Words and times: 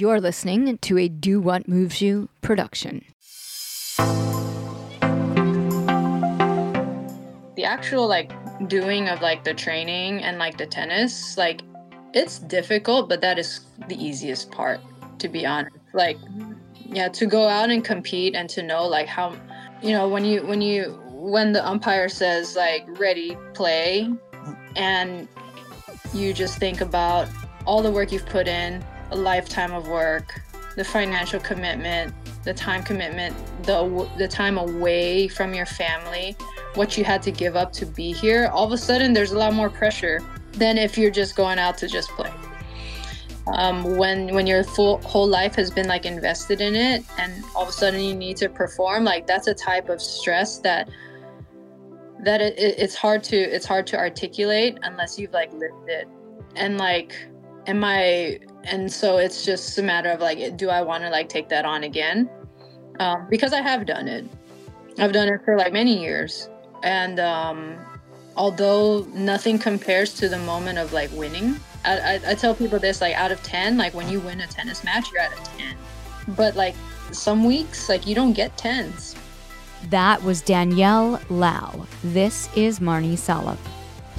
You're 0.00 0.18
listening 0.18 0.78
to 0.78 0.96
a 0.96 1.08
Do 1.08 1.42
What 1.42 1.68
Moves 1.68 2.00
You 2.00 2.30
production. 2.40 3.04
The 7.54 7.64
actual 7.64 8.08
like 8.08 8.32
doing 8.66 9.10
of 9.10 9.20
like 9.20 9.44
the 9.44 9.52
training 9.52 10.22
and 10.22 10.38
like 10.38 10.56
the 10.56 10.64
tennis, 10.64 11.36
like 11.36 11.60
it's 12.14 12.38
difficult, 12.38 13.10
but 13.10 13.20
that 13.20 13.38
is 13.38 13.60
the 13.88 14.02
easiest 14.02 14.50
part 14.50 14.80
to 15.18 15.28
be 15.28 15.44
honest. 15.44 15.76
Like 15.92 16.16
yeah, 16.74 17.08
to 17.08 17.26
go 17.26 17.46
out 17.46 17.68
and 17.68 17.84
compete 17.84 18.34
and 18.34 18.48
to 18.48 18.62
know 18.62 18.86
like 18.86 19.06
how 19.06 19.36
you 19.82 19.92
know 19.92 20.08
when 20.08 20.24
you 20.24 20.46
when 20.46 20.62
you 20.62 20.98
when 21.10 21.52
the 21.52 21.62
umpire 21.68 22.08
says 22.08 22.56
like 22.56 22.86
ready 22.98 23.36
play 23.52 24.10
and 24.76 25.28
you 26.14 26.32
just 26.32 26.56
think 26.56 26.80
about 26.80 27.28
all 27.66 27.82
the 27.82 27.90
work 27.90 28.12
you've 28.12 28.24
put 28.24 28.48
in 28.48 28.82
a 29.10 29.16
lifetime 29.16 29.72
of 29.72 29.88
work 29.88 30.40
the 30.76 30.84
financial 30.84 31.40
commitment 31.40 32.14
the 32.44 32.54
time 32.54 32.82
commitment 32.82 33.34
the 33.64 34.08
the 34.16 34.28
time 34.28 34.58
away 34.58 35.28
from 35.28 35.52
your 35.52 35.66
family 35.66 36.36
what 36.74 36.96
you 36.96 37.04
had 37.04 37.20
to 37.22 37.30
give 37.30 37.56
up 37.56 37.72
to 37.72 37.84
be 37.84 38.12
here 38.12 38.48
all 38.52 38.66
of 38.66 38.72
a 38.72 38.78
sudden 38.78 39.12
there's 39.12 39.32
a 39.32 39.38
lot 39.38 39.52
more 39.52 39.68
pressure 39.68 40.20
than 40.52 40.78
if 40.78 40.98
you're 40.98 41.10
just 41.10 41.36
going 41.36 41.58
out 41.58 41.78
to 41.78 41.88
just 41.88 42.08
play. 42.10 42.32
Um, 43.54 43.96
when 43.96 44.32
when 44.34 44.46
your 44.46 44.62
full 44.62 44.98
whole 44.98 45.26
life 45.26 45.54
has 45.56 45.70
been 45.70 45.88
like 45.88 46.06
invested 46.06 46.60
in 46.60 46.76
it 46.76 47.02
and 47.18 47.42
all 47.56 47.62
of 47.62 47.68
a 47.68 47.72
sudden 47.72 48.00
you 48.00 48.14
need 48.14 48.36
to 48.36 48.48
perform 48.48 49.02
like 49.02 49.26
that's 49.26 49.48
a 49.48 49.54
type 49.54 49.88
of 49.88 50.00
stress 50.00 50.58
that 50.58 50.88
that 52.22 52.40
it, 52.40 52.56
it, 52.58 52.78
it's 52.78 52.94
hard 52.94 53.24
to 53.24 53.36
it's 53.36 53.66
hard 53.66 53.86
to 53.88 53.98
articulate 53.98 54.78
unless 54.82 55.18
you've 55.18 55.32
like 55.32 55.52
lived 55.54 55.88
it. 55.88 56.06
And 56.54 56.78
like 56.78 57.12
am 57.66 57.82
i 57.82 58.38
and 58.64 58.92
so 58.92 59.18
it's 59.18 59.44
just 59.44 59.78
a 59.78 59.82
matter 59.82 60.10
of 60.10 60.20
like 60.20 60.56
do 60.56 60.68
i 60.68 60.82
want 60.82 61.02
to 61.02 61.10
like 61.10 61.28
take 61.28 61.48
that 61.48 61.64
on 61.64 61.84
again? 61.84 62.28
Um, 62.98 63.26
because 63.30 63.52
i 63.52 63.62
have 63.62 63.86
done 63.86 64.08
it. 64.08 64.26
I've 64.98 65.12
done 65.12 65.28
it 65.28 65.40
for 65.44 65.56
like 65.56 65.72
many 65.72 66.00
years. 66.00 66.50
And 66.82 67.20
um, 67.20 67.78
although 68.36 69.06
nothing 69.14 69.58
compares 69.58 70.14
to 70.14 70.28
the 70.28 70.38
moment 70.38 70.78
of 70.78 70.92
like 70.92 71.10
winning 71.12 71.56
I, 71.84 71.98
I, 71.98 72.20
I 72.28 72.34
tell 72.34 72.54
people 72.54 72.78
this 72.78 73.00
like 73.00 73.14
out 73.14 73.32
of 73.32 73.42
10 73.42 73.78
like 73.78 73.94
when 73.94 74.08
you 74.08 74.20
win 74.20 74.40
a 74.40 74.46
tennis 74.46 74.84
match 74.84 75.10
you're 75.12 75.22
at 75.22 75.32
a 75.32 75.58
10 75.58 75.76
but 76.36 76.54
like 76.54 76.74
some 77.10 77.44
weeks 77.44 77.88
like 77.88 78.06
you 78.06 78.14
don't 78.14 78.34
get 78.34 78.56
10s 78.56 79.16
that 79.88 80.22
was 80.22 80.42
Danielle 80.42 81.20
Lao. 81.30 81.86
This 82.04 82.54
is 82.54 82.80
Marni 82.80 83.16
Salup. 83.16 83.58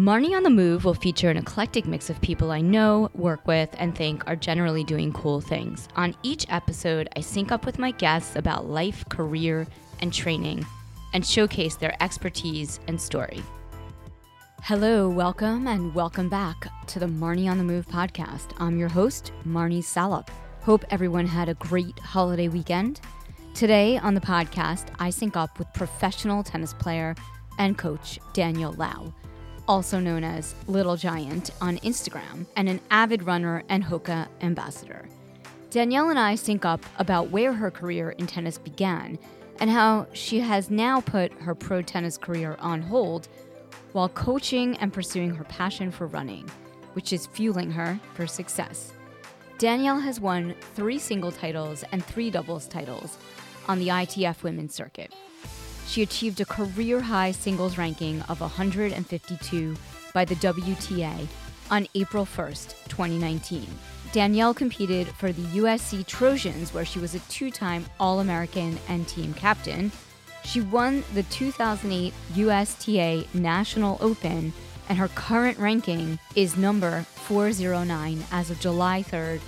Marni 0.00 0.34
on 0.34 0.42
the 0.42 0.48
Move 0.48 0.86
will 0.86 0.94
feature 0.94 1.28
an 1.28 1.36
eclectic 1.36 1.84
mix 1.84 2.08
of 2.08 2.18
people 2.22 2.52
I 2.52 2.62
know, 2.62 3.10
work 3.12 3.46
with, 3.46 3.68
and 3.76 3.94
think 3.94 4.26
are 4.26 4.34
generally 4.34 4.82
doing 4.82 5.12
cool 5.12 5.42
things. 5.42 5.88
On 5.94 6.16
each 6.22 6.46
episode, 6.48 7.06
I 7.16 7.20
sync 7.20 7.52
up 7.52 7.66
with 7.66 7.78
my 7.78 7.90
guests 7.90 8.34
about 8.34 8.64
life, 8.64 9.06
career, 9.10 9.66
and 10.00 10.10
training, 10.10 10.64
and 11.12 11.26
showcase 11.26 11.74
their 11.74 12.02
expertise 12.02 12.80
and 12.88 12.98
story. 12.98 13.42
Hello, 14.62 15.06
welcome, 15.06 15.66
and 15.66 15.94
welcome 15.94 16.30
back 16.30 16.66
to 16.86 16.98
the 16.98 17.04
Marni 17.04 17.46
on 17.46 17.58
the 17.58 17.64
Move 17.64 17.86
podcast. 17.86 18.54
I'm 18.58 18.78
your 18.78 18.88
host, 18.88 19.32
Marni 19.46 19.84
Salup. 19.84 20.30
Hope 20.62 20.82
everyone 20.88 21.26
had 21.26 21.50
a 21.50 21.54
great 21.56 21.98
holiday 21.98 22.48
weekend. 22.48 23.02
Today 23.52 23.98
on 23.98 24.14
the 24.14 24.22
podcast, 24.22 24.86
I 24.98 25.10
sync 25.10 25.36
up 25.36 25.58
with 25.58 25.70
professional 25.74 26.42
tennis 26.42 26.72
player 26.72 27.14
and 27.58 27.76
coach 27.76 28.18
Danielle 28.32 28.72
Lao 28.78 29.12
also 29.70 30.00
known 30.00 30.24
as 30.24 30.56
Little 30.66 30.96
Giant, 30.96 31.52
on 31.60 31.78
Instagram, 31.78 32.44
and 32.56 32.68
an 32.68 32.80
avid 32.90 33.22
runner 33.22 33.62
and 33.68 33.84
Hoka 33.84 34.26
ambassador. 34.40 35.08
Danielle 35.70 36.10
and 36.10 36.18
I 36.18 36.34
sync 36.34 36.64
up 36.64 36.84
about 36.98 37.30
where 37.30 37.52
her 37.52 37.70
career 37.70 38.10
in 38.10 38.26
tennis 38.26 38.58
began 38.58 39.16
and 39.60 39.70
how 39.70 40.08
she 40.12 40.40
has 40.40 40.70
now 40.70 41.00
put 41.00 41.32
her 41.34 41.54
pro 41.54 41.82
tennis 41.82 42.18
career 42.18 42.56
on 42.58 42.82
hold 42.82 43.28
while 43.92 44.08
coaching 44.08 44.76
and 44.78 44.92
pursuing 44.92 45.36
her 45.36 45.44
passion 45.44 45.92
for 45.92 46.08
running, 46.08 46.50
which 46.94 47.12
is 47.12 47.28
fueling 47.28 47.70
her 47.70 48.00
for 48.14 48.26
success. 48.26 48.92
Danielle 49.58 50.00
has 50.00 50.18
won 50.18 50.52
three 50.74 50.98
single 50.98 51.30
titles 51.30 51.84
and 51.92 52.04
three 52.04 52.28
doubles 52.28 52.66
titles 52.66 53.18
on 53.68 53.78
the 53.78 53.86
ITF 53.86 54.42
women's 54.42 54.74
circuit 54.74 55.14
she 55.90 56.02
achieved 56.02 56.40
a 56.40 56.44
career 56.44 57.00
high 57.00 57.32
singles 57.32 57.76
ranking 57.76 58.22
of 58.22 58.40
152 58.40 59.76
by 60.14 60.24
the 60.24 60.36
WTA 60.36 61.26
on 61.68 61.86
April 61.96 62.24
1st, 62.24 62.74
2019. 62.86 63.66
Danielle 64.12 64.54
competed 64.54 65.08
for 65.08 65.32
the 65.32 65.42
USC 65.58 66.06
Trojans, 66.06 66.72
where 66.72 66.84
she 66.84 67.00
was 67.00 67.16
a 67.16 67.20
two 67.20 67.50
time 67.50 67.84
All 67.98 68.20
American 68.20 68.78
and 68.88 69.06
team 69.08 69.34
captain. 69.34 69.90
She 70.44 70.60
won 70.60 71.02
the 71.12 71.24
2008 71.24 72.14
USTA 72.36 73.26
National 73.34 73.98
Open, 74.00 74.52
and 74.88 74.96
her 74.96 75.08
current 75.08 75.58
ranking 75.58 76.20
is 76.36 76.56
number 76.56 77.02
409 77.14 78.24
as 78.30 78.50
of 78.50 78.60
July 78.60 79.02
3rd, 79.02 79.40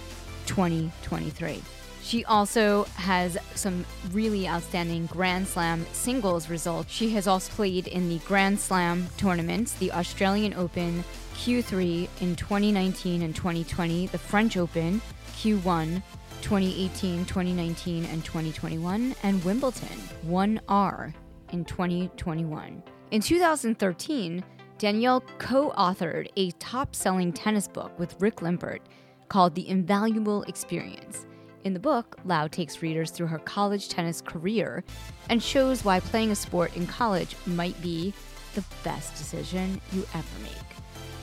2023. 0.46 1.62
She 2.02 2.24
also 2.24 2.84
has 2.96 3.38
some 3.54 3.86
really 4.10 4.48
outstanding 4.48 5.06
Grand 5.06 5.46
Slam 5.46 5.86
singles 5.92 6.50
results. 6.50 6.92
She 6.92 7.10
has 7.10 7.26
also 7.26 7.52
played 7.52 7.86
in 7.86 8.08
the 8.08 8.18
Grand 8.26 8.58
Slam 8.58 9.06
tournaments, 9.16 9.74
the 9.74 9.92
Australian 9.92 10.52
Open, 10.54 11.04
Q3 11.36 12.08
in 12.20 12.36
2019 12.36 13.22
and 13.22 13.34
2020, 13.34 14.08
the 14.08 14.18
French 14.18 14.56
Open, 14.56 15.00
Q1, 15.36 16.02
2018, 16.42 17.24
2019, 17.24 18.04
and 18.06 18.24
2021, 18.24 19.14
and 19.22 19.44
Wimbledon, 19.44 19.98
1R 20.26 21.14
in 21.52 21.64
2021. 21.64 22.82
In 23.12 23.20
2013, 23.20 24.44
Danielle 24.78 25.22
co 25.38 25.70
authored 25.78 26.28
a 26.36 26.50
top 26.52 26.96
selling 26.96 27.32
tennis 27.32 27.68
book 27.68 27.96
with 27.98 28.20
Rick 28.20 28.36
Limpert 28.36 28.80
called 29.28 29.54
The 29.54 29.68
Invaluable 29.68 30.42
Experience. 30.42 31.26
In 31.64 31.74
the 31.74 31.80
book, 31.80 32.18
Lao 32.24 32.48
takes 32.48 32.82
readers 32.82 33.12
through 33.12 33.28
her 33.28 33.38
college 33.38 33.88
tennis 33.88 34.20
career 34.20 34.82
and 35.28 35.40
shows 35.40 35.84
why 35.84 36.00
playing 36.00 36.32
a 36.32 36.36
sport 36.36 36.76
in 36.76 36.88
college 36.88 37.36
might 37.46 37.80
be 37.80 38.12
the 38.54 38.64
best 38.82 39.16
decision 39.16 39.80
you 39.92 40.04
ever 40.12 40.42
make. 40.42 40.52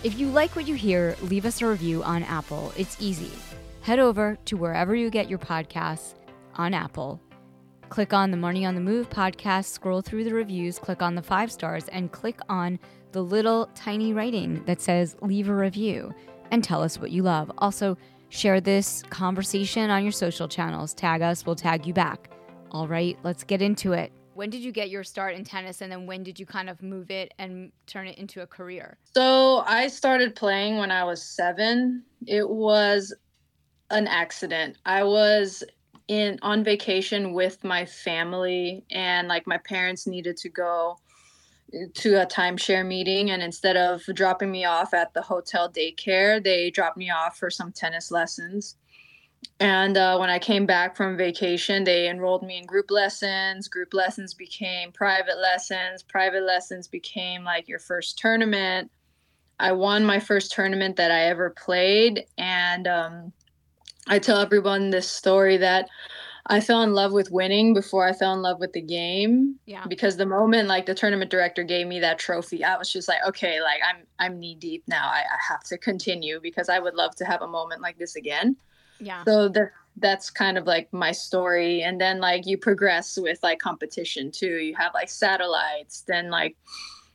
If 0.01 0.17
you 0.17 0.27
like 0.27 0.55
what 0.55 0.67
you 0.67 0.75
hear, 0.75 1.17
leave 1.23 1.45
us 1.45 1.61
a 1.61 1.67
review 1.67 2.03
on 2.03 2.23
Apple. 2.23 2.71
It's 2.77 2.95
easy. 3.01 3.31
Head 3.81 3.99
over 3.99 4.37
to 4.45 4.55
wherever 4.55 4.95
you 4.95 5.09
get 5.09 5.29
your 5.29 5.39
podcasts 5.39 6.13
on 6.55 6.73
Apple. 6.73 7.19
Click 7.89 8.13
on 8.13 8.31
the 8.31 8.37
Marni 8.37 8.65
on 8.65 8.75
the 8.75 8.81
Move 8.81 9.09
podcast, 9.09 9.65
scroll 9.65 10.01
through 10.01 10.23
the 10.23 10.33
reviews, 10.33 10.79
click 10.79 11.01
on 11.01 11.15
the 11.15 11.21
five 11.21 11.51
stars, 11.51 11.89
and 11.89 12.13
click 12.13 12.39
on 12.47 12.79
the 13.11 13.21
little 13.21 13.69
tiny 13.75 14.13
writing 14.13 14.63
that 14.65 14.79
says 14.79 15.17
leave 15.21 15.49
a 15.49 15.55
review 15.55 16.13
and 16.51 16.63
tell 16.63 16.81
us 16.81 16.97
what 16.97 17.11
you 17.11 17.23
love. 17.23 17.51
Also, 17.57 17.97
Share 18.29 18.61
this 18.61 19.03
conversation 19.09 19.89
on 19.89 20.03
your 20.03 20.11
social 20.11 20.47
channels. 20.47 20.93
Tag 20.93 21.21
us, 21.21 21.45
we'll 21.45 21.55
tag 21.55 21.85
you 21.85 21.93
back. 21.93 22.29
All 22.71 22.87
right, 22.87 23.17
let's 23.23 23.43
get 23.43 23.61
into 23.61 23.93
it. 23.93 24.11
When 24.35 24.49
did 24.49 24.61
you 24.61 24.71
get 24.71 24.89
your 24.89 25.03
start 25.03 25.35
in 25.35 25.43
tennis 25.43 25.81
and 25.81 25.91
then 25.91 26.05
when 26.05 26.23
did 26.23 26.39
you 26.39 26.45
kind 26.45 26.69
of 26.69 26.81
move 26.81 27.11
it 27.11 27.33
and 27.39 27.71
turn 27.87 28.07
it 28.07 28.17
into 28.17 28.41
a 28.41 28.47
career? 28.47 28.97
So, 29.13 29.63
I 29.65 29.87
started 29.87 30.35
playing 30.35 30.77
when 30.77 30.91
I 30.91 31.03
was 31.03 31.21
7. 31.21 32.03
It 32.27 32.47
was 32.47 33.13
an 33.89 34.07
accident. 34.07 34.77
I 34.85 35.03
was 35.03 35.63
in 36.07 36.39
on 36.41 36.63
vacation 36.63 37.33
with 37.33 37.63
my 37.63 37.85
family 37.85 38.83
and 38.91 39.27
like 39.27 39.45
my 39.45 39.57
parents 39.57 40.07
needed 40.07 40.37
to 40.37 40.49
go 40.49 40.97
to 41.93 42.21
a 42.21 42.25
timeshare 42.25 42.85
meeting 42.85 43.31
and 43.31 43.41
instead 43.41 43.77
of 43.77 44.03
dropping 44.13 44.51
me 44.51 44.65
off 44.65 44.93
at 44.93 45.13
the 45.13 45.21
hotel 45.21 45.69
daycare 45.69 46.43
they 46.43 46.69
dropped 46.69 46.97
me 46.97 47.09
off 47.09 47.37
for 47.37 47.49
some 47.49 47.71
tennis 47.71 48.11
lessons. 48.11 48.75
And 49.59 49.97
uh, 49.97 50.17
when 50.17 50.29
i 50.29 50.39
came 50.39 50.65
back 50.65 50.95
from 50.95 51.17
vacation 51.17 51.83
they 51.83 52.09
enrolled 52.09 52.43
me 52.43 52.57
in 52.57 52.65
group 52.65 52.89
lessons. 52.89 53.67
Group 53.67 53.93
lessons 53.93 54.33
became 54.33 54.91
private 54.91 55.37
lessons. 55.37 56.03
Private 56.03 56.43
lessons 56.43 56.87
became 56.87 57.43
like 57.43 57.67
your 57.67 57.79
first 57.79 58.17
tournament. 58.17 58.91
I 59.59 59.73
won 59.73 60.05
my 60.05 60.19
first 60.19 60.51
tournament 60.51 60.95
that 60.95 61.11
i 61.11 61.25
ever 61.25 61.49
played 61.49 62.25
and 62.37 62.87
um, 62.87 63.33
i 64.07 64.17
tell 64.17 64.39
everyone 64.39 64.89
this 64.89 65.09
story 65.09 65.57
that 65.57 65.89
I 66.47 66.61
fell 66.61 66.81
in 66.83 66.93
love 66.93 67.11
with 67.11 67.31
winning 67.31 67.73
before 67.73 68.07
I 68.07 68.13
fell 68.13 68.33
in 68.33 68.41
love 68.41 68.59
with 68.59 68.73
the 68.73 68.81
game. 68.81 69.55
Yeah. 69.65 69.85
Because 69.87 70.17
the 70.17 70.25
moment 70.25 70.67
like 70.67 70.85
the 70.85 70.95
tournament 70.95 71.31
director 71.31 71.63
gave 71.63 71.87
me 71.87 71.99
that 71.99 72.19
trophy, 72.19 72.63
I 72.63 72.77
was 72.77 72.91
just 72.91 73.07
like, 73.07 73.19
okay, 73.27 73.61
like 73.61 73.81
I'm 73.87 74.05
I'm 74.19 74.39
knee 74.39 74.55
deep 74.55 74.83
now. 74.87 75.07
I, 75.07 75.19
I 75.19 75.37
have 75.47 75.63
to 75.65 75.77
continue 75.77 76.39
because 76.41 76.69
I 76.69 76.79
would 76.79 76.95
love 76.95 77.15
to 77.17 77.25
have 77.25 77.41
a 77.41 77.47
moment 77.47 77.81
like 77.81 77.97
this 77.97 78.15
again. 78.15 78.55
Yeah. 78.99 79.23
So 79.23 79.49
that 79.49 79.71
that's 79.97 80.29
kind 80.29 80.57
of 80.57 80.65
like 80.65 80.91
my 80.93 81.11
story. 81.11 81.81
And 81.81 81.99
then 81.99 82.19
like 82.19 82.45
you 82.45 82.57
progress 82.57 83.17
with 83.17 83.39
like 83.43 83.59
competition 83.59 84.31
too. 84.31 84.57
You 84.57 84.75
have 84.75 84.93
like 84.93 85.09
satellites, 85.09 86.03
then 86.07 86.29
like 86.29 86.55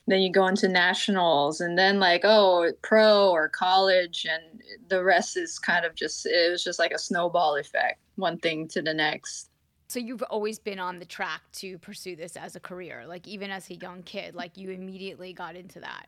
then 0.07 0.21
you 0.21 0.31
go 0.31 0.47
into 0.47 0.69
nationals 0.69 1.61
and 1.61 1.79
then 1.79 1.99
like 1.99 2.23
oh 2.25 2.71
pro 2.83 3.31
or 3.31 3.49
college 3.49 4.27
and 4.31 4.61
the 4.89 5.03
rest 5.03 5.37
is 5.37 5.59
kind 5.59 5.85
of 5.85 5.95
just 5.95 6.27
it 6.27 6.51
was 6.51 6.63
just 6.63 6.79
like 6.79 6.93
a 6.93 6.99
snowball 6.99 7.57
effect 7.57 8.01
one 8.17 8.39
thing 8.39 8.69
to 8.69 8.83
the 8.83 8.95
next 8.95 9.51
so 9.89 9.99
you've 9.99 10.23
always 10.25 10.59
been 10.59 10.79
on 10.79 10.99
the 10.99 11.05
track 11.05 11.43
to 11.53 11.79
pursue 11.79 12.17
this 12.17 12.37
as 12.37 12.57
a 12.57 12.61
career 12.61 13.05
like 13.07 13.27
even 13.27 13.51
as 13.51 13.71
a 13.71 13.75
young 13.75 14.03
kid 14.03 14.35
like 14.35 14.57
you 14.57 14.71
immediately 14.71 15.33
got 15.33 15.57
into 15.57 15.81
that 15.81 16.07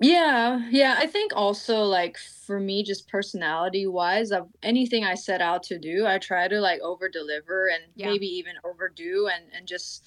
yeah 0.00 0.64
yeah 0.70 0.94
i 0.98 1.06
think 1.06 1.32
also 1.34 1.82
like 1.82 2.16
for 2.46 2.60
me 2.60 2.84
just 2.84 3.08
personality 3.08 3.86
wise 3.86 4.30
of 4.30 4.48
anything 4.62 5.02
i 5.02 5.14
set 5.14 5.40
out 5.40 5.62
to 5.62 5.76
do 5.76 6.06
i 6.06 6.18
try 6.18 6.46
to 6.46 6.60
like 6.60 6.80
over 6.82 7.08
deliver 7.08 7.68
and 7.68 7.82
yeah. 7.96 8.06
maybe 8.06 8.26
even 8.26 8.52
overdo 8.64 9.26
and 9.26 9.44
and 9.56 9.66
just 9.66 10.04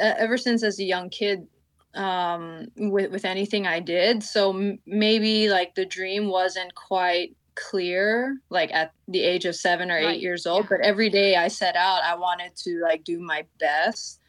uh, 0.00 0.14
ever 0.18 0.36
since 0.36 0.62
as 0.62 0.78
a 0.78 0.84
young 0.84 1.10
kid 1.10 1.46
um, 1.94 2.66
with 2.76 3.10
with 3.10 3.24
anything 3.24 3.66
I 3.66 3.80
did. 3.80 4.22
So 4.22 4.52
m- 4.52 4.78
maybe 4.86 5.48
like 5.48 5.74
the 5.74 5.86
dream 5.86 6.28
wasn't 6.28 6.74
quite 6.74 7.36
clear 7.54 8.36
like 8.50 8.72
at 8.72 8.92
the 9.06 9.22
age 9.22 9.44
of 9.44 9.54
7 9.54 9.90
or 9.90 9.96
8 9.96 10.04
right. 10.04 10.20
years 10.20 10.46
old, 10.46 10.68
but 10.68 10.80
every 10.80 11.08
day 11.08 11.36
I 11.36 11.48
set 11.48 11.76
out 11.76 12.02
I 12.02 12.16
wanted 12.16 12.56
to 12.56 12.80
like 12.82 13.04
do 13.04 13.20
my 13.20 13.44
best. 13.60 14.20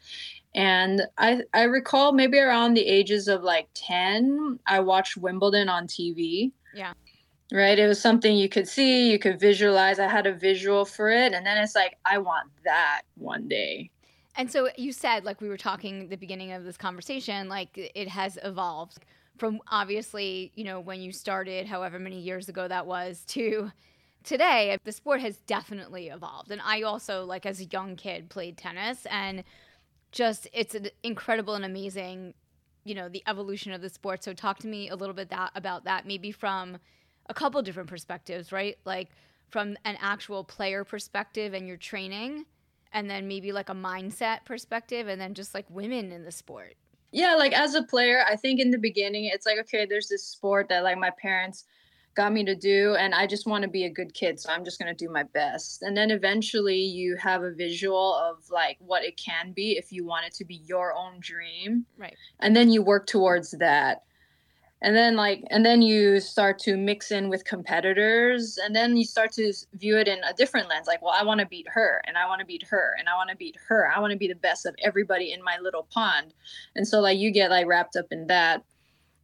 And 0.54 1.02
I 1.18 1.42
I 1.52 1.64
recall 1.64 2.12
maybe 2.12 2.38
around 2.38 2.74
the 2.74 2.86
ages 2.86 3.28
of 3.28 3.42
like 3.42 3.68
10, 3.74 4.60
I 4.66 4.80
watched 4.80 5.16
Wimbledon 5.16 5.68
on 5.68 5.86
TV. 5.86 6.52
Yeah. 6.74 6.92
Right? 7.52 7.78
It 7.78 7.86
was 7.86 8.00
something 8.00 8.36
you 8.36 8.48
could 8.48 8.66
see, 8.66 9.10
you 9.10 9.18
could 9.18 9.38
visualize. 9.38 9.98
I 9.98 10.08
had 10.08 10.26
a 10.26 10.32
visual 10.32 10.84
for 10.84 11.10
it 11.10 11.32
and 11.32 11.44
then 11.44 11.58
it's 11.58 11.74
like 11.74 11.96
I 12.04 12.18
want 12.18 12.50
that 12.64 13.02
one 13.16 13.48
day. 13.48 13.90
And 14.36 14.50
so 14.50 14.68
you 14.76 14.92
said, 14.92 15.24
like 15.24 15.40
we 15.40 15.48
were 15.48 15.56
talking 15.56 16.08
the 16.08 16.16
beginning 16.16 16.52
of 16.52 16.64
this 16.64 16.76
conversation, 16.76 17.48
like 17.48 17.70
it 17.94 18.08
has 18.08 18.38
evolved 18.44 18.98
from 19.38 19.60
obviously, 19.68 20.52
you 20.54 20.64
know, 20.64 20.80
when 20.80 21.00
you 21.00 21.12
started, 21.12 21.66
however 21.66 21.98
many 21.98 22.20
years 22.20 22.48
ago 22.48 22.68
that 22.68 22.86
was, 22.86 23.24
to 23.28 23.70
today. 24.24 24.76
The 24.84 24.92
sport 24.92 25.20
has 25.20 25.38
definitely 25.46 26.08
evolved. 26.08 26.50
And 26.50 26.60
I 26.62 26.82
also, 26.82 27.24
like 27.24 27.46
as 27.46 27.60
a 27.60 27.64
young 27.64 27.96
kid, 27.96 28.28
played 28.28 28.58
tennis 28.58 29.06
and 29.10 29.44
just 30.12 30.48
it's 30.52 30.74
an 30.74 30.88
incredible 31.02 31.54
and 31.54 31.64
amazing, 31.64 32.34
you 32.84 32.94
know, 32.94 33.08
the 33.08 33.22
evolution 33.26 33.72
of 33.72 33.80
the 33.80 33.88
sport. 33.88 34.24
So 34.24 34.32
talk 34.32 34.58
to 34.60 34.68
me 34.68 34.88
a 34.88 34.96
little 34.96 35.14
bit 35.14 35.30
that 35.30 35.50
about 35.54 35.84
that, 35.84 36.06
maybe 36.06 36.32
from 36.32 36.78
a 37.28 37.34
couple 37.34 37.60
different 37.62 37.88
perspectives, 37.88 38.52
right? 38.52 38.76
Like 38.84 39.08
from 39.50 39.76
an 39.84 39.96
actual 40.00 40.44
player 40.44 40.84
perspective 40.84 41.54
and 41.54 41.66
your 41.66 41.76
training 41.76 42.44
and 42.96 43.10
then 43.10 43.28
maybe 43.28 43.52
like 43.52 43.68
a 43.68 43.74
mindset 43.74 44.44
perspective 44.46 45.06
and 45.06 45.20
then 45.20 45.34
just 45.34 45.52
like 45.52 45.66
women 45.68 46.10
in 46.10 46.24
the 46.24 46.32
sport. 46.32 46.74
Yeah 47.12 47.34
like 47.34 47.52
as 47.52 47.74
a 47.74 47.82
player 47.82 48.24
i 48.28 48.36
think 48.36 48.60
in 48.60 48.70
the 48.70 48.78
beginning 48.78 49.30
it's 49.32 49.46
like 49.46 49.58
okay 49.60 49.86
there's 49.86 50.08
this 50.08 50.24
sport 50.24 50.68
that 50.68 50.82
like 50.82 50.98
my 50.98 51.10
parents 51.22 51.64
got 52.14 52.32
me 52.32 52.44
to 52.44 52.54
do 52.54 52.94
and 52.96 53.14
i 53.14 53.26
just 53.26 53.46
want 53.46 53.62
to 53.62 53.70
be 53.70 53.84
a 53.84 53.90
good 53.90 54.12
kid 54.12 54.40
so 54.40 54.50
i'm 54.50 54.64
just 54.64 54.78
going 54.78 54.94
to 54.94 55.04
do 55.04 55.10
my 55.10 55.22
best. 55.22 55.82
And 55.82 55.96
then 55.96 56.10
eventually 56.10 56.80
you 56.80 57.16
have 57.16 57.42
a 57.42 57.52
visual 57.52 58.14
of 58.14 58.44
like 58.50 58.76
what 58.80 59.04
it 59.04 59.16
can 59.16 59.52
be 59.52 59.78
if 59.78 59.92
you 59.92 60.04
want 60.04 60.26
it 60.26 60.34
to 60.34 60.44
be 60.44 60.56
your 60.66 60.92
own 60.94 61.20
dream. 61.20 61.86
Right. 61.96 62.16
And 62.40 62.56
then 62.56 62.70
you 62.70 62.82
work 62.82 63.06
towards 63.06 63.52
that 63.52 64.02
and 64.82 64.96
then 64.96 65.16
like 65.16 65.42
and 65.50 65.64
then 65.64 65.82
you 65.82 66.20
start 66.20 66.58
to 66.58 66.76
mix 66.76 67.10
in 67.10 67.28
with 67.28 67.44
competitors 67.44 68.58
and 68.62 68.76
then 68.76 68.96
you 68.96 69.04
start 69.04 69.32
to 69.32 69.52
view 69.74 69.96
it 69.96 70.06
in 70.06 70.18
a 70.24 70.34
different 70.34 70.68
lens 70.68 70.86
like 70.86 71.00
well 71.00 71.14
i 71.16 71.24
want 71.24 71.40
to 71.40 71.46
beat 71.46 71.66
her 71.68 72.02
and 72.06 72.18
i 72.18 72.26
want 72.26 72.40
to 72.40 72.46
beat 72.46 72.62
her 72.68 72.94
and 72.98 73.08
i 73.08 73.16
want 73.16 73.30
to 73.30 73.36
beat 73.36 73.56
her. 73.68 73.90
I 73.94 74.00
want 74.00 74.12
to 74.12 74.18
be 74.18 74.28
the 74.28 74.34
best 74.34 74.66
of 74.66 74.74
everybody 74.82 75.32
in 75.32 75.42
my 75.42 75.58
little 75.62 75.86
pond. 75.90 76.34
And 76.74 76.86
so 76.86 77.00
like 77.00 77.18
you 77.18 77.30
get 77.30 77.50
like 77.50 77.66
wrapped 77.66 77.96
up 77.96 78.06
in 78.10 78.26
that. 78.28 78.62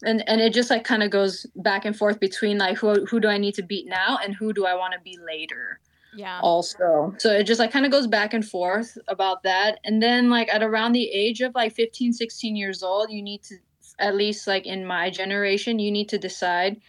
And 0.04 0.28
and 0.28 0.40
it 0.40 0.52
just 0.52 0.70
like 0.70 0.84
kind 0.84 1.02
of 1.02 1.10
goes 1.10 1.46
back 1.56 1.84
and 1.84 1.96
forth 1.96 2.18
between 2.18 2.58
like 2.58 2.76
who 2.76 3.04
who 3.06 3.20
do 3.20 3.28
i 3.28 3.38
need 3.38 3.54
to 3.54 3.62
beat 3.62 3.86
now 3.86 4.18
and 4.22 4.34
who 4.34 4.52
do 4.52 4.66
i 4.66 4.74
want 4.74 4.94
to 4.94 5.00
be 5.00 5.16
later 5.24 5.78
yeah. 6.14 6.40
also. 6.42 7.14
So 7.18 7.32
it 7.32 7.44
just 7.44 7.58
like 7.58 7.70
kind 7.70 7.86
of 7.86 7.92
goes 7.92 8.06
back 8.06 8.34
and 8.34 8.44
forth 8.44 8.98
about 9.08 9.44
that. 9.44 9.78
And 9.84 10.02
then 10.02 10.28
like 10.28 10.52
at 10.52 10.62
around 10.62 10.92
the 10.92 11.08
age 11.08 11.40
of 11.40 11.54
like 11.54 11.72
15 11.72 12.12
16 12.12 12.56
years 12.56 12.82
old 12.82 13.10
you 13.10 13.22
need 13.22 13.42
to 13.44 13.56
at 14.02 14.14
least 14.14 14.46
like 14.46 14.66
in 14.66 14.84
my 14.84 15.08
generation, 15.08 15.78
you 15.78 15.90
need 15.90 16.08
to 16.10 16.18
decide 16.18 16.80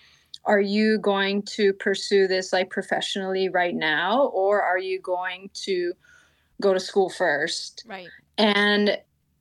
are 0.46 0.60
you 0.60 0.98
going 0.98 1.42
to 1.44 1.72
pursue 1.72 2.28
this 2.28 2.52
like 2.52 2.70
professionally 2.70 3.48
right 3.48 3.76
now 3.76 4.28
or 4.28 4.62
are 4.62 4.78
you 4.78 5.00
going 5.00 5.50
to 5.54 5.94
go 6.60 6.74
to 6.74 6.80
school 6.80 7.10
first? 7.10 7.86
Right. 7.88 8.10
And 8.38 8.98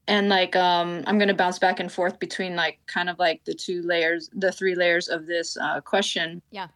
and 0.09 0.29
like 0.29 0.57
um 0.57 1.05
i'm 1.07 1.17
going 1.17 1.29
to 1.29 1.35
bounce 1.35 1.59
back 1.61 1.79
and 1.79 1.91
forth 1.93 2.19
between 2.19 2.57
like 2.57 2.81
kind 2.87 3.09
of 3.09 3.19
like 3.19 3.43
the 3.45 3.55
two 3.55 3.83
layers 3.83 4.29
the 4.35 4.51
three 4.51 4.75
layers 4.75 5.09
of 5.09 5.27
this 5.27 5.57
uh, 5.57 5.81
question 5.81 6.43
yeah 6.51 6.67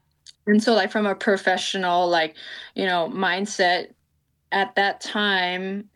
and 0.46 0.62
so 0.62 0.74
like 0.74 0.92
from 0.92 1.06
a 1.06 1.14
professional 1.14 2.08
like 2.08 2.36
you 2.74 2.86
know 2.86 3.10
mindset 3.12 3.88
at 4.52 4.74
that 4.76 5.00
time 5.00 5.88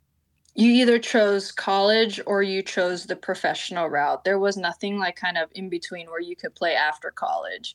you 0.61 0.73
either 0.73 0.99
chose 0.99 1.51
college 1.51 2.21
or 2.27 2.43
you 2.43 2.62
chose 2.62 3.07
the 3.07 3.17
professional 3.17 3.89
route. 3.89 4.25
There 4.25 4.39
was 4.39 4.59
nothing 4.59 4.99
like 4.99 5.17
kind 5.17 5.39
of 5.39 5.49
in 5.55 5.71
between 5.71 6.09
where 6.09 6.21
you 6.21 6.37
could 6.37 6.55
play 6.55 6.75
after 6.75 7.11
college. 7.11 7.75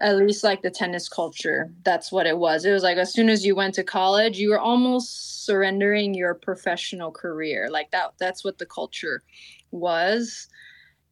Right. 0.00 0.08
At 0.08 0.16
least 0.16 0.42
like 0.42 0.62
the 0.62 0.70
tennis 0.70 1.08
culture, 1.08 1.72
that's 1.84 2.10
what 2.10 2.26
it 2.26 2.36
was. 2.36 2.64
It 2.64 2.72
was 2.72 2.82
like 2.82 2.98
as 2.98 3.12
soon 3.12 3.28
as 3.28 3.46
you 3.46 3.54
went 3.54 3.74
to 3.74 3.84
college, 3.84 4.38
you 4.38 4.50
were 4.50 4.58
almost 4.58 5.46
surrendering 5.46 6.14
your 6.14 6.34
professional 6.34 7.12
career. 7.12 7.68
Like 7.70 7.92
that 7.92 8.14
that's 8.18 8.44
what 8.44 8.58
the 8.58 8.66
culture 8.66 9.22
was. 9.70 10.48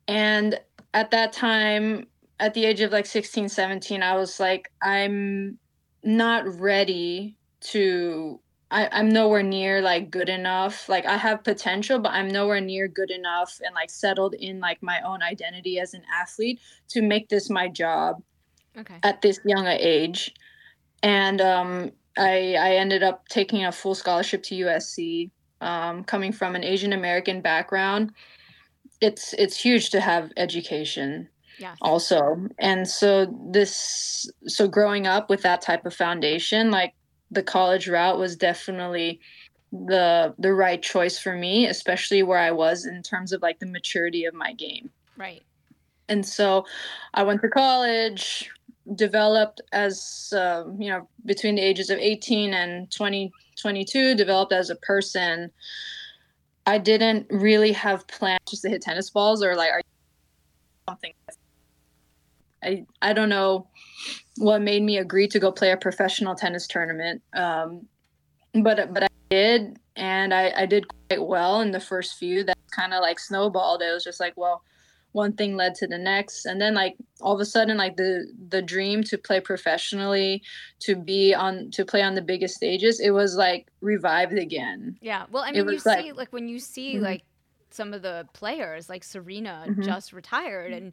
And 0.09 0.59
at 0.95 1.13
that 1.13 1.33
time, 1.33 2.09
at 2.41 2.55
the 2.55 2.65
age 2.65 2.81
of 2.81 2.91
like 2.91 3.07
16, 3.07 3.49
17, 3.49 4.03
I 4.03 4.17
was 4.17 4.41
like 4.41 4.73
I'm 4.83 5.59
not 6.03 6.45
ready 6.59 7.39
to 7.61 8.41
I, 8.71 8.89
I'm 8.91 9.09
nowhere 9.09 9.43
near 9.43 9.81
like 9.81 10.11
good 10.11 10.29
enough. 10.29 10.89
Like 10.89 11.07
I 11.07 11.17
have 11.17 11.45
potential, 11.45 11.99
but 11.99 12.11
I'm 12.11 12.29
nowhere 12.29 12.61
near 12.61 12.89
good 12.89 13.11
enough 13.11 13.61
and 13.65 13.75
like 13.75 13.91
settled 13.91 14.35
in 14.35 14.61
like 14.61 14.83
my 14.83 15.01
own 15.03 15.23
identity 15.23 15.79
as 15.79 15.95
an 15.95 16.03
athlete 16.13 16.61
to 16.89 17.03
make 17.03 17.29
this 17.29 17.51
my 17.51 17.69
job 17.69 18.23
okay. 18.77 18.97
at 19.03 19.23
this 19.23 19.39
young 19.45 19.67
age. 19.67 20.35
And 21.03 21.41
um, 21.41 21.93
I 22.17 22.57
I 22.59 22.77
ended 22.77 23.03
up 23.03 23.29
taking 23.29 23.65
a 23.65 23.73
full 23.73 23.95
scholarship 23.95 24.43
to 24.45 24.55
USC. 24.57 25.31
Um, 25.61 26.05
coming 26.05 26.33
from 26.33 26.57
an 26.57 26.65
Asian 26.65 26.93
American 26.93 27.41
background, 27.41 28.13
it's 29.01 29.35
it's 29.35 29.59
huge 29.59 29.91
to 29.91 30.01
have 30.01 30.31
education 30.37 31.29
yeah 31.59 31.75
also 31.81 32.49
and 32.59 32.89
so 32.89 33.27
this 33.53 34.29
so 34.47 34.67
growing 34.67 35.07
up 35.07 35.31
with 35.31 35.43
that 35.43 35.61
type 35.61 35.87
of 35.87 35.95
foundation 35.95 36.71
like 36.71 36.95
the 37.31 37.43
college 37.43 37.89
route 37.89 38.19
was 38.19 38.37
definitely 38.37 39.21
the 39.73 40.35
the 40.39 40.53
right 40.53 40.83
choice 40.83 41.19
for 41.19 41.35
me, 41.37 41.67
especially 41.67 42.23
where 42.23 42.39
I 42.39 42.53
was 42.53 42.87
in 42.87 43.03
terms 43.03 43.33
of 43.33 43.43
like 43.43 43.59
the 43.59 43.67
maturity 43.67 44.25
of 44.25 44.35
my 44.35 44.53
game. 44.53 44.91
Right. 45.17 45.43
And 46.09 46.25
so 46.25 46.67
I 47.15 47.23
went 47.23 47.41
to 47.43 47.49
college, 47.49 48.51
developed 48.95 49.61
as 49.73 50.33
uh, 50.37 50.65
you 50.79 50.91
know 50.91 51.09
between 51.25 51.55
the 51.55 51.63
ages 51.63 51.91
of 51.91 51.99
18 51.99 52.53
and 52.53 52.91
20 52.91 53.33
22 53.61 54.15
developed 54.15 54.53
as 54.53 54.69
a 54.69 54.77
person 54.77 55.51
i 56.67 56.77
didn't 56.77 57.27
really 57.31 57.73
have 57.73 58.07
plans 58.09 58.41
just 58.47 58.63
to 58.63 58.69
hit 58.69 58.83
tennis 58.83 59.09
balls 59.09 59.43
or 59.43 59.57
like 59.57 59.71
are 59.71 59.81
something 60.87 61.15
i 62.65 62.85
i 63.03 63.13
don't 63.13 63.29
know 63.29 63.69
what 64.37 64.63
made 64.63 64.83
me 64.83 64.99
agree 64.99 65.29
to 65.29 65.39
go 65.39 65.53
play 65.53 65.71
a 65.71 65.77
professional 65.77 66.35
tennis 66.35 66.67
tournament. 66.67 67.23
Um, 67.35 67.87
but 68.53 68.93
but 68.93 69.05
I 69.05 69.09
did, 69.31 69.79
and 69.97 70.33
I, 70.33 70.53
I 70.57 70.67
did 70.67 70.87
quite 71.09 71.27
well 71.27 71.61
in 71.61 71.71
the 71.71 71.81
first 71.81 72.19
few. 72.19 72.45
That 72.45 72.59
kind 72.71 72.95
of 72.95 73.01
like 73.01 73.19
snowballed. 73.19 73.83
It 73.83 73.93
was 73.93 74.05
just 74.05 74.21
like, 74.21 74.35
well, 74.37 74.63
one 75.13 75.33
thing 75.35 75.57
led 75.57 75.75
to 75.77 75.87
the 75.87 75.99
next, 75.99 76.47
and 76.47 76.61
then 76.61 76.75
like 76.75 76.97
all 77.21 77.35
of 77.35 77.41
a 77.41 77.45
sudden, 77.45 77.77
like 77.77 77.97
the 77.97 78.27
the 78.49 78.63
dream 78.63 79.03
to 79.05 79.19
play 79.19 79.41
professionally, 79.41 80.43
to 80.81 80.97
be 80.97 81.35
on 81.35 81.71
to 81.73 81.85
play 81.85 82.03
on 82.03 82.15
the 82.15 82.23
biggest 82.23 82.55
stages, 82.55 83.01
it 83.01 83.11
was 83.11 83.37
like 83.37 83.69
revived 83.81 84.39
again. 84.39 84.97
Yeah. 85.01 85.27
Well, 85.31 85.45
I 85.45 85.53
mean, 85.53 85.69
you 85.69 85.79
like, 85.85 86.05
see, 86.05 86.13
like 86.13 86.33
when 86.33 86.49
you 86.49 86.59
see 86.59 86.95
mm-hmm. 86.95 87.05
like 87.05 87.23
some 87.71 87.93
of 87.93 88.03
the 88.03 88.29
players, 88.33 88.89
like 88.89 89.05
Serena, 89.05 89.65
mm-hmm. 89.69 89.83
just 89.83 90.13
retired 90.13 90.73
and 90.73 90.93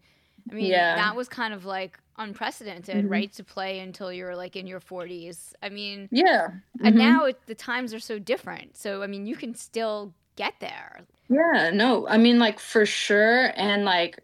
I 0.49 0.53
mean, 0.53 0.65
Yeah. 0.71 0.95
that 0.95 1.15
was 1.15 1.27
kind 1.29 1.53
of 1.53 1.65
like 1.65 1.99
unprecedented, 2.17 3.05
Mhm. 3.05 3.09
right? 3.09 3.31
To 3.33 3.43
play 3.43 3.79
until 3.79 4.11
you're 4.11 4.35
like 4.35 4.55
in 4.55 4.67
your 4.67 4.79
40s. 4.79 5.53
I 5.61 5.69
mean, 5.69 6.09
Yeah. 6.11 6.47
and 6.83 6.95
Mhm. 6.95 6.97
now 6.97 7.25
it, 7.25 7.45
the 7.47 7.55
times 7.55 7.93
are 7.93 7.99
so 7.99 8.19
different. 8.19 8.77
So, 8.77 9.01
I 9.03 9.07
mean, 9.07 9.25
you 9.25 9.35
can 9.35 9.55
still 9.55 10.13
get 10.35 10.55
there. 10.59 11.01
Yeah, 11.29 11.71
no, 11.73 12.07
I 12.07 12.17
mean, 12.17 12.39
like 12.39 12.59
for 12.59 12.85
sure, 12.85 13.53
and 13.55 13.85
like 13.85 14.19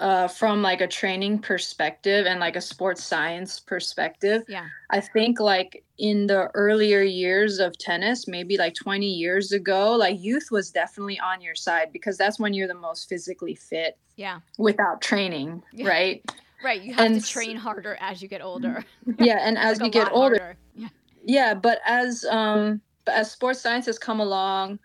uh, 0.00 0.26
from 0.26 0.62
like 0.62 0.80
a 0.80 0.86
training 0.86 1.38
perspective 1.38 2.24
and 2.26 2.40
like 2.40 2.56
a 2.56 2.60
sports 2.60 3.04
science 3.04 3.60
perspective, 3.60 4.42
Yeah. 4.48 4.66
I 4.90 5.00
think 5.00 5.38
like 5.38 5.84
in 5.98 6.26
the 6.26 6.48
earlier 6.54 7.02
years 7.02 7.58
of 7.60 7.76
tennis, 7.78 8.26
maybe 8.26 8.56
like 8.56 8.74
20 8.74 9.06
years 9.06 9.52
ago, 9.52 9.92
like 9.94 10.18
youth 10.18 10.48
was 10.50 10.70
definitely 10.70 11.20
on 11.20 11.42
your 11.42 11.54
side 11.54 11.92
because 11.92 12.16
that's 12.16 12.40
when 12.40 12.54
you're 12.54 12.66
the 12.66 12.74
most 12.74 13.08
physically 13.10 13.54
fit 13.54 13.98
Yeah. 14.16 14.40
without 14.58 15.02
training, 15.02 15.62
Yeah. 15.72 15.88
right? 15.88 16.24
Right. 16.62 16.82
You 16.82 16.92
have 16.92 17.06
And 17.06 17.24
to 17.24 17.26
train 17.26 17.56
harder 17.56 17.96
as 18.02 18.20
you 18.20 18.28
get 18.28 18.42
older. 18.42 18.84
Yeah, 19.18 19.38
and 19.40 19.56
as 19.68 19.80
Like, 19.80 19.86
you 19.94 20.02
get 20.02 20.12
older, 20.12 20.36
harder. 20.38 20.56
Yeah. 20.74 20.88
yeah 21.24 21.54
but 21.54 21.80
as 21.86 22.24
um 22.26 22.82
but 23.06 23.14
as 23.14 23.30
sports 23.30 23.60
science 23.62 23.86
has 23.86 23.98
come 23.98 24.20
along 24.20 24.78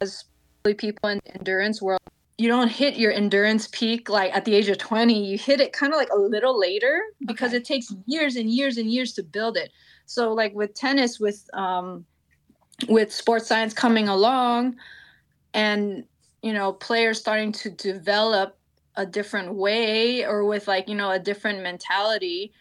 as 0.00 0.24
people 0.78 1.10
in 1.10 1.20
the 1.26 1.34
endurance 1.36 1.82
world 1.82 2.00
you 2.42 2.48
don't 2.48 2.68
hit 2.68 2.96
your 2.96 3.12
endurance 3.12 3.68
peak 3.72 4.08
like 4.08 4.34
at 4.34 4.44
the 4.44 4.54
age 4.54 4.68
of 4.68 4.76
20 4.78 5.26
you 5.30 5.38
hit 5.38 5.60
it 5.60 5.72
kind 5.72 5.92
of 5.92 5.96
like 5.96 6.08
a 6.12 6.18
little 6.18 6.58
later 6.58 7.00
because 7.26 7.50
Okay. 7.50 7.58
it 7.58 7.64
takes 7.64 7.86
years 8.06 8.34
and 8.36 8.50
years 8.50 8.76
and 8.78 8.90
years 8.90 9.12
to 9.14 9.22
build 9.22 9.56
it 9.56 9.70
so 10.06 10.32
like 10.32 10.52
with 10.54 10.74
tennis 10.74 11.20
with 11.20 11.38
um 11.54 12.04
with 12.88 13.12
sports 13.12 13.46
science 13.46 13.72
coming 13.72 14.08
along 14.08 14.74
and 15.54 16.04
you 16.42 16.52
know 16.52 16.72
players 16.72 17.20
starting 17.20 17.52
to 17.52 17.70
develop 17.70 18.58
a 18.96 19.06
different 19.06 19.54
way 19.54 20.24
or 20.24 20.44
with 20.44 20.66
like 20.66 20.88
you 20.88 20.94
know 20.94 21.10
a 21.12 21.18
different 21.18 21.62
mentality 21.62 22.52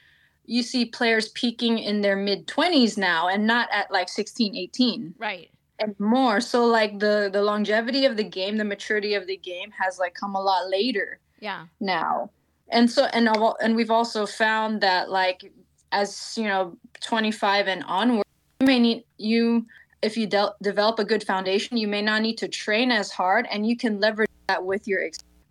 you 0.45 0.63
see 0.63 0.85
players 0.85 1.29
peaking 1.29 1.79
in 1.79 2.01
their 2.01 2.15
mid 2.15 2.45
20s 2.47 2.97
now 2.97 3.27
and 3.27 3.47
not 3.47 3.67
at 3.71 3.89
like 3.91 4.09
16 4.09 4.55
18 4.55 5.15
Right. 5.17 5.49
And 5.81 5.99
more 5.99 6.39
so 6.39 6.65
like 6.65 6.99
the 6.99 7.29
the 7.33 7.41
longevity 7.41 8.05
of 8.05 8.15
the 8.15 8.23
game 8.23 8.57
the 8.57 8.63
maturity 8.63 9.13
of 9.15 9.27
the 9.27 9.37
game 9.37 9.71
has 9.71 9.99
like 9.99 10.13
come 10.13 10.35
a 10.35 10.41
lot 10.41 10.69
later 10.69 11.19
Yeah. 11.39 11.65
now 11.79 12.29
and 12.69 12.89
so 12.89 13.05
and 13.05 13.27
and 13.61 13.75
we've 13.75 13.91
also 13.91 14.25
found 14.25 14.81
that 14.81 15.09
like 15.09 15.51
as 15.91 16.33
you 16.37 16.45
know 16.45 16.77
25 17.01 17.67
and 17.67 17.83
onward 17.85 18.25
you 18.59 18.67
may 18.67 18.79
need 18.79 19.03
you 19.17 19.65
if 20.01 20.17
you 20.17 20.25
de- 20.27 20.55
develop 20.61 20.99
a 20.99 21.05
good 21.05 21.23
foundation 21.23 21.77
you 21.77 21.87
may 21.87 22.01
not 22.01 22.21
need 22.21 22.37
to 22.37 22.47
train 22.47 22.91
as 22.91 23.11
hard 23.11 23.47
and 23.51 23.65
you 23.67 23.75
can 23.75 23.99
leverage 23.99 24.29
that 24.47 24.63
with 24.63 24.87
your 24.87 25.01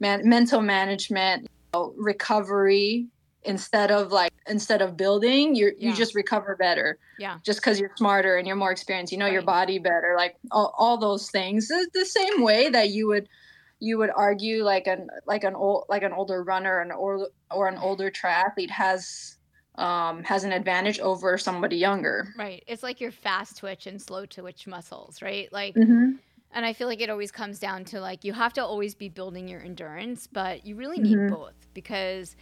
man- 0.00 0.26
mental 0.28 0.62
management 0.62 1.42
you 1.42 1.48
know, 1.74 1.92
recovery 1.96 3.06
instead 3.42 3.90
of 3.90 4.12
like 4.12 4.32
instead 4.46 4.82
of 4.82 4.96
building 4.96 5.54
you 5.54 5.72
Yeah. 5.78 5.90
you 5.90 5.96
just 5.96 6.14
recover 6.14 6.56
better 6.56 6.98
Yeah. 7.18 7.38
just 7.42 7.60
because 7.60 7.80
you're 7.80 7.92
smarter 7.96 8.36
and 8.36 8.46
you're 8.46 8.56
more 8.56 8.70
experienced 8.70 9.12
you 9.12 9.18
know 9.18 9.26
your 9.26 9.42
body 9.42 9.78
better 9.78 10.14
like 10.16 10.36
all, 10.50 10.74
all 10.76 10.98
those 10.98 11.30
things 11.30 11.68
the, 11.68 11.88
the 11.94 12.04
same 12.04 12.42
way 12.42 12.68
that 12.68 12.90
you 12.90 13.06
would 13.08 13.28
you 13.78 13.96
would 13.96 14.10
argue 14.14 14.62
like 14.62 14.86
an 14.86 15.08
like 15.26 15.42
an 15.44 15.54
old 15.54 15.86
like 15.88 16.02
an 16.02 16.12
older 16.12 16.42
runner 16.42 16.80
and 16.80 16.92
or 16.92 17.28
or 17.50 17.66
an 17.68 17.78
older 17.78 18.10
triathlete 18.10 18.68
has 18.70 19.38
um 19.76 20.22
has 20.24 20.44
an 20.44 20.52
advantage 20.52 20.98
over 21.00 21.38
somebody 21.38 21.76
younger 21.76 22.28
Right. 22.36 22.62
It's 22.66 22.82
like 22.82 23.00
your 23.00 23.12
fast 23.12 23.56
twitch 23.58 23.86
and 23.86 24.02
slow 24.02 24.26
twitch 24.26 24.66
muscles, 24.66 25.22
right? 25.22 25.50
Like, 25.52 25.74
mm-hmm. 25.76 26.12
and 26.52 26.66
I 26.66 26.72
feel 26.74 26.88
like 26.88 27.00
it 27.00 27.08
always 27.08 27.30
comes 27.30 27.58
down 27.58 27.84
to 27.86 28.00
like 28.00 28.24
you 28.24 28.32
have 28.34 28.52
to 28.54 28.62
always 28.64 28.94
be 28.94 29.08
building 29.08 29.48
your 29.48 29.62
endurance, 29.62 30.26
but 30.26 30.66
you 30.66 30.74
really 30.76 30.98
need 30.98 31.16
Mhm. 31.16 31.30
both 31.30 31.54
because. 31.72 32.36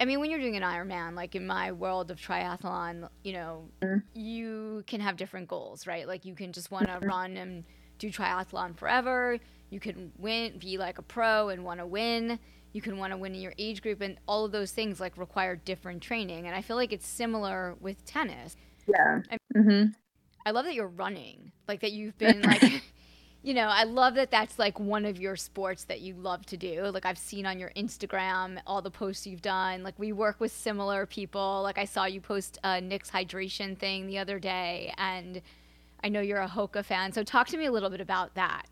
I 0.00 0.04
mean, 0.04 0.20
when 0.20 0.30
you're 0.30 0.38
doing 0.40 0.56
an 0.56 0.62
Ironman, 0.62 1.14
like 1.14 1.34
in 1.34 1.46
my 1.46 1.72
world 1.72 2.10
of 2.10 2.20
triathlon, 2.20 3.08
you 3.24 3.32
know, 3.32 3.68
Mhm. 3.82 4.02
you 4.14 4.84
can 4.86 5.00
have 5.00 5.16
different 5.16 5.48
goals, 5.48 5.86
right? 5.86 6.06
Like 6.06 6.24
you 6.24 6.34
can 6.34 6.52
just 6.52 6.70
want 6.70 6.86
Mm-hmm. 6.88 7.00
to 7.00 7.06
run 7.06 7.36
and 7.36 7.64
do 7.98 8.10
triathlon 8.10 8.76
forever. 8.76 9.38
You 9.70 9.80
can 9.80 10.12
win, 10.16 10.58
be 10.58 10.78
like 10.78 10.98
a 10.98 11.02
pro 11.02 11.48
and 11.48 11.64
want 11.64 11.80
to 11.80 11.86
win. 11.86 12.38
You 12.72 12.80
can 12.80 12.98
want 12.98 13.12
to 13.12 13.16
win 13.16 13.34
in 13.34 13.40
your 13.40 13.54
age 13.58 13.82
group, 13.82 14.00
and 14.00 14.18
all 14.28 14.44
of 14.44 14.52
those 14.52 14.70
things 14.72 15.00
like 15.00 15.16
require 15.18 15.56
different 15.56 16.02
training. 16.02 16.46
And 16.46 16.54
I 16.54 16.62
feel 16.62 16.76
like 16.76 16.92
it's 16.92 17.06
similar 17.06 17.74
with 17.80 18.04
tennis. 18.04 18.56
yeah 18.86 19.20
I- 19.30 19.38
mm-hmm. 19.56 19.90
I 20.46 20.50
love 20.52 20.64
that 20.64 20.74
you're 20.74 20.86
running, 20.86 21.52
like 21.66 21.80
that 21.80 21.92
you've 21.92 22.16
been 22.24 22.40
like, 22.42 22.82
you 23.42 23.54
know, 23.54 23.68
I 23.68 23.84
love 23.84 24.14
that 24.16 24.30
that's 24.30 24.58
like 24.58 24.80
one 24.80 25.04
of 25.04 25.20
your 25.20 25.36
sports 25.36 25.84
that 25.84 26.00
you 26.00 26.14
love 26.14 26.44
to 26.46 26.56
do. 26.56 26.82
Like 26.86 27.06
I've 27.06 27.18
seen 27.18 27.46
on 27.46 27.58
your 27.58 27.70
Instagram 27.76 28.58
all 28.66 28.82
the 28.82 28.90
posts 28.90 29.26
you've 29.26 29.42
done. 29.42 29.82
Like 29.82 29.98
we 29.98 30.12
work 30.12 30.40
with 30.40 30.52
similar 30.52 31.06
people. 31.06 31.62
Like 31.62 31.78
I 31.78 31.84
saw 31.84 32.04
you 32.04 32.20
post 32.20 32.58
a 32.64 32.80
Nix 32.80 33.10
hydration 33.10 33.78
thing 33.78 34.06
the 34.08 34.18
other 34.18 34.38
day, 34.40 34.92
and 34.98 35.40
I 36.02 36.08
know 36.08 36.20
you're 36.20 36.40
a 36.40 36.48
Hoka 36.48 36.84
fan. 36.84 37.12
So 37.12 37.22
talk 37.22 37.46
to 37.48 37.56
me 37.56 37.66
a 37.66 37.72
little 37.72 37.90
bit 37.90 38.00
about 38.00 38.34
that. 38.34 38.66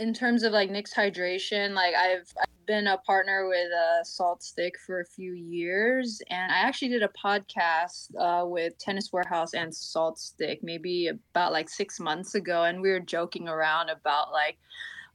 in 0.00 0.14
terms 0.14 0.42
of 0.42 0.52
like 0.52 0.70
Nix 0.70 0.94
hydration, 0.94 1.74
like 1.74 1.94
I've, 1.94 2.32
I've 2.40 2.57
been 2.68 2.86
a 2.86 2.98
partner 2.98 3.48
with 3.48 3.72
uh, 3.72 4.04
Salt 4.04 4.42
Stick 4.44 4.74
for 4.86 5.00
a 5.00 5.04
few 5.06 5.32
years, 5.32 6.22
and 6.30 6.52
I 6.52 6.56
actually 6.58 6.90
did 6.90 7.02
a 7.02 7.08
podcast 7.08 8.14
uh, 8.16 8.46
with 8.46 8.78
Tennis 8.78 9.10
Warehouse 9.12 9.54
and 9.54 9.74
Salt 9.74 10.18
Stick 10.20 10.62
maybe 10.62 11.08
about 11.08 11.50
like 11.50 11.68
six 11.70 11.98
months 11.98 12.36
ago, 12.36 12.64
and 12.64 12.80
we 12.80 12.90
were 12.90 13.00
joking 13.00 13.48
around 13.48 13.88
about 13.88 14.30
like 14.30 14.58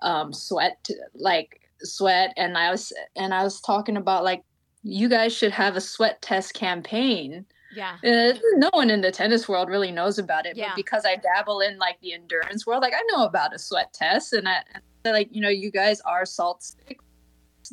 um, 0.01 0.33
sweat, 0.33 0.89
like 1.13 1.61
sweat, 1.79 2.33
and 2.35 2.57
I 2.57 2.71
was 2.71 2.91
and 3.15 3.33
I 3.33 3.43
was 3.43 3.61
talking 3.61 3.95
about 3.97 4.23
like 4.25 4.43
you 4.81 5.07
guys 5.07 5.33
should 5.33 5.51
have 5.51 5.77
a 5.77 5.81
sweat 5.81 6.21
test 6.21 6.55
campaign 6.55 7.45
Yeah. 7.73 7.95
uh, 8.03 8.37
no 8.55 8.69
one 8.73 8.89
in 8.89 8.99
the 8.99 9.11
tennis 9.11 9.47
world 9.47 9.69
really 9.69 9.91
knows 9.91 10.19
about 10.19 10.45
it 10.45 10.57
Yeah. 10.57 10.69
but 10.71 10.75
because 10.75 11.05
i 11.05 11.15
dabble 11.15 11.61
in 11.61 11.77
like 11.77 11.97
the 12.01 12.11
endurance 12.11 12.67
world 12.67 12.81
like 12.81 12.91
i 12.93 13.01
know 13.13 13.23
about 13.23 13.55
a 13.55 13.59
sweat 13.59 13.93
test 13.93 14.33
and 14.33 14.45
i 14.49 14.61
like 15.05 15.29
you 15.31 15.39
know 15.39 15.47
you 15.47 15.71
guys 15.71 16.01
are 16.01 16.25
salt 16.25 16.63
stick 16.63 16.99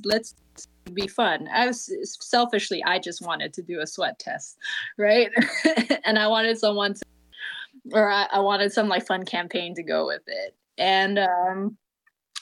let's 0.04 0.34
be 0.92 1.06
fun 1.06 1.48
i 1.54 1.66
was 1.66 1.90
selfishly 2.20 2.82
i 2.84 2.98
just 2.98 3.22
wanted 3.22 3.52
to 3.54 3.62
do 3.62 3.80
a 3.80 3.86
sweat 3.86 4.18
test 4.18 4.58
right 4.98 5.30
and 6.04 6.18
i 6.18 6.26
wanted 6.26 6.58
someone 6.58 6.94
to 6.94 7.00
or 7.92 8.10
I, 8.10 8.26
I 8.32 8.40
wanted 8.40 8.72
some 8.72 8.88
like 8.88 9.06
fun 9.06 9.24
campaign 9.24 9.74
to 9.76 9.82
go 9.82 10.06
with 10.06 10.22
it 10.26 10.56
and 10.78 11.18
um 11.18 11.76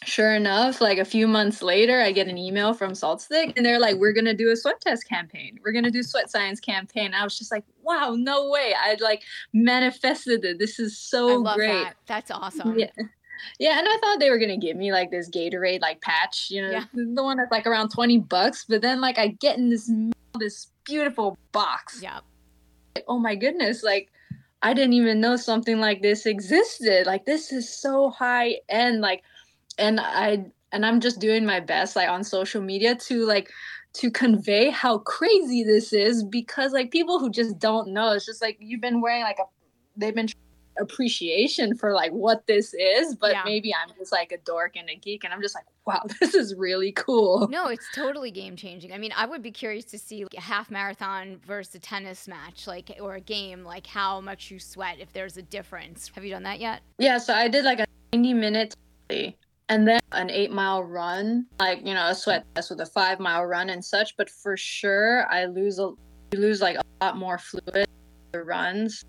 sure 0.04 0.34
enough, 0.34 0.80
like 0.80 0.98
a 0.98 1.04
few 1.04 1.26
months 1.26 1.62
later, 1.62 2.00
I 2.00 2.12
get 2.12 2.28
an 2.28 2.38
email 2.38 2.72
from 2.72 2.94
Salt 2.94 3.20
Stick 3.20 3.52
and 3.56 3.64
they're 3.64 3.80
like, 3.80 3.96
we're 3.96 4.12
going 4.12 4.24
to 4.26 4.34
do 4.34 4.50
a 4.50 4.56
sweat 4.56 4.80
test 4.80 5.08
campaign. 5.08 5.58
We're 5.64 5.72
going 5.72 5.84
to 5.84 5.90
do 5.90 6.02
sweat 6.02 6.30
science 6.30 6.60
campaign. 6.60 7.14
I 7.14 7.24
was 7.24 7.38
just 7.38 7.50
like, 7.50 7.64
wow, 7.82 8.14
no 8.16 8.48
way. 8.48 8.74
I 8.78 8.96
like 9.00 9.22
manifested 9.52 10.44
it. 10.44 10.58
This 10.58 10.78
is 10.78 10.92
I 10.92 11.16
so 11.16 11.26
love 11.36 11.56
great. 11.56 11.84
that. 11.84 11.96
That's 12.06 12.30
awesome. 12.30 12.78
Yeah. 12.78 12.90
Yeah, 13.58 13.78
and 13.78 13.88
I 13.88 13.96
thought 14.00 14.20
they 14.20 14.30
were 14.30 14.38
gonna 14.38 14.56
give 14.56 14.76
me 14.76 14.92
like 14.92 15.10
this 15.10 15.28
Gatorade 15.30 15.80
like 15.80 16.00
patch, 16.00 16.50
you 16.50 16.62
know, 16.62 16.70
Yeah. 16.70 16.84
the 16.92 17.22
one 17.22 17.36
that's 17.36 17.50
like 17.50 17.66
around 17.66 17.90
twenty 17.90 18.18
bucks. 18.18 18.64
But 18.68 18.82
then 18.82 19.00
like 19.00 19.18
I 19.18 19.28
get 19.28 19.58
in 19.58 19.70
this 19.70 19.90
this 20.38 20.68
beautiful 20.84 21.36
box. 21.52 22.00
Yeah. 22.02 22.20
Like, 22.94 23.04
oh 23.08 23.18
my 23.18 23.34
goodness, 23.34 23.82
like 23.82 24.10
I 24.62 24.74
didn't 24.74 24.94
even 24.94 25.20
know 25.20 25.36
something 25.36 25.78
like 25.78 26.02
this 26.02 26.26
existed. 26.26 27.06
Like 27.06 27.24
this 27.24 27.52
is 27.52 27.68
so 27.68 28.10
high 28.10 28.56
end. 28.68 29.00
Like, 29.00 29.22
and 29.78 30.00
I 30.00 30.46
and 30.72 30.84
I'm 30.84 31.00
just 31.00 31.20
doing 31.20 31.44
my 31.46 31.60
best 31.60 31.96
like 31.96 32.08
on 32.08 32.24
social 32.24 32.60
media 32.60 32.94
to 32.94 33.24
like 33.26 33.50
to 33.94 34.10
convey 34.10 34.70
how 34.70 34.98
crazy 34.98 35.64
this 35.64 35.92
is 35.92 36.22
because 36.22 36.72
like 36.72 36.90
people 36.90 37.18
who 37.18 37.30
just 37.30 37.58
don't 37.58 37.88
know, 37.88 38.12
it's 38.12 38.26
just 38.26 38.42
like 38.42 38.56
you've 38.60 38.80
been 38.80 39.00
wearing 39.00 39.22
like 39.22 39.38
a 39.38 39.44
they've 39.96 40.14
been 40.14 40.28
appreciation 40.78 41.76
for 41.76 41.92
like 41.92 42.12
what 42.12 42.46
this 42.46 42.74
is, 42.74 43.14
but 43.14 43.32
Yeah. 43.32 43.42
maybe 43.44 43.74
I'm 43.74 43.94
just 43.98 44.12
like 44.12 44.32
a 44.32 44.38
dork 44.38 44.76
and 44.76 44.88
a 44.88 44.94
geek 44.94 45.24
and 45.24 45.32
I'm 45.32 45.42
just 45.42 45.54
like, 45.54 45.64
wow, 45.86 46.02
this 46.20 46.34
is 46.34 46.54
really 46.54 46.92
cool. 46.92 47.48
No, 47.48 47.68
it's 47.68 47.86
totally 47.94 48.30
game 48.30 48.56
changing. 48.56 48.92
I 48.92 48.98
mean, 48.98 49.12
I 49.16 49.26
would 49.26 49.42
be 49.42 49.50
curious 49.50 49.84
to 49.86 49.98
see 49.98 50.24
like, 50.24 50.34
a 50.36 50.40
half 50.40 50.70
marathon 50.70 51.40
versus 51.46 51.74
a 51.74 51.78
tennis 51.78 52.28
match, 52.28 52.66
like 52.66 52.96
or 53.00 53.16
a 53.16 53.20
game, 53.20 53.64
like 53.64 53.86
how 53.86 54.20
much 54.20 54.50
you 54.50 54.58
sweat 54.58 54.98
if 55.00 55.12
there's 55.12 55.36
a 55.36 55.42
difference. 55.42 56.10
Have 56.14 56.24
you 56.24 56.30
done 56.30 56.44
that 56.44 56.60
yet? 56.60 56.82
Yeah, 56.98 57.18
so 57.18 57.34
I 57.34 57.48
did 57.48 57.64
like 57.64 57.80
a 57.80 57.86
90 58.12 58.34
minute 58.34 58.74
and 59.70 59.86
then 59.86 60.00
an 60.12 60.30
eight 60.30 60.50
mile 60.50 60.82
run, 60.82 61.46
like, 61.58 61.86
you 61.86 61.94
know, 61.94 62.08
a 62.08 62.14
sweat 62.14 62.44
test 62.54 62.70
with 62.70 62.80
a 62.80 62.86
five 62.86 63.20
mile 63.20 63.44
run 63.44 63.70
and 63.70 63.84
such. 63.84 64.16
But 64.16 64.30
for 64.30 64.56
sure, 64.56 65.26
I 65.30 65.46
lose 65.46 65.78
a 65.78 65.92
you 66.32 66.40
lose 66.40 66.60
like 66.60 66.76
a 66.76 66.82
lot 67.04 67.16
more 67.16 67.38
fluid 67.38 67.86
the 68.32 68.42
runs, 68.42 69.02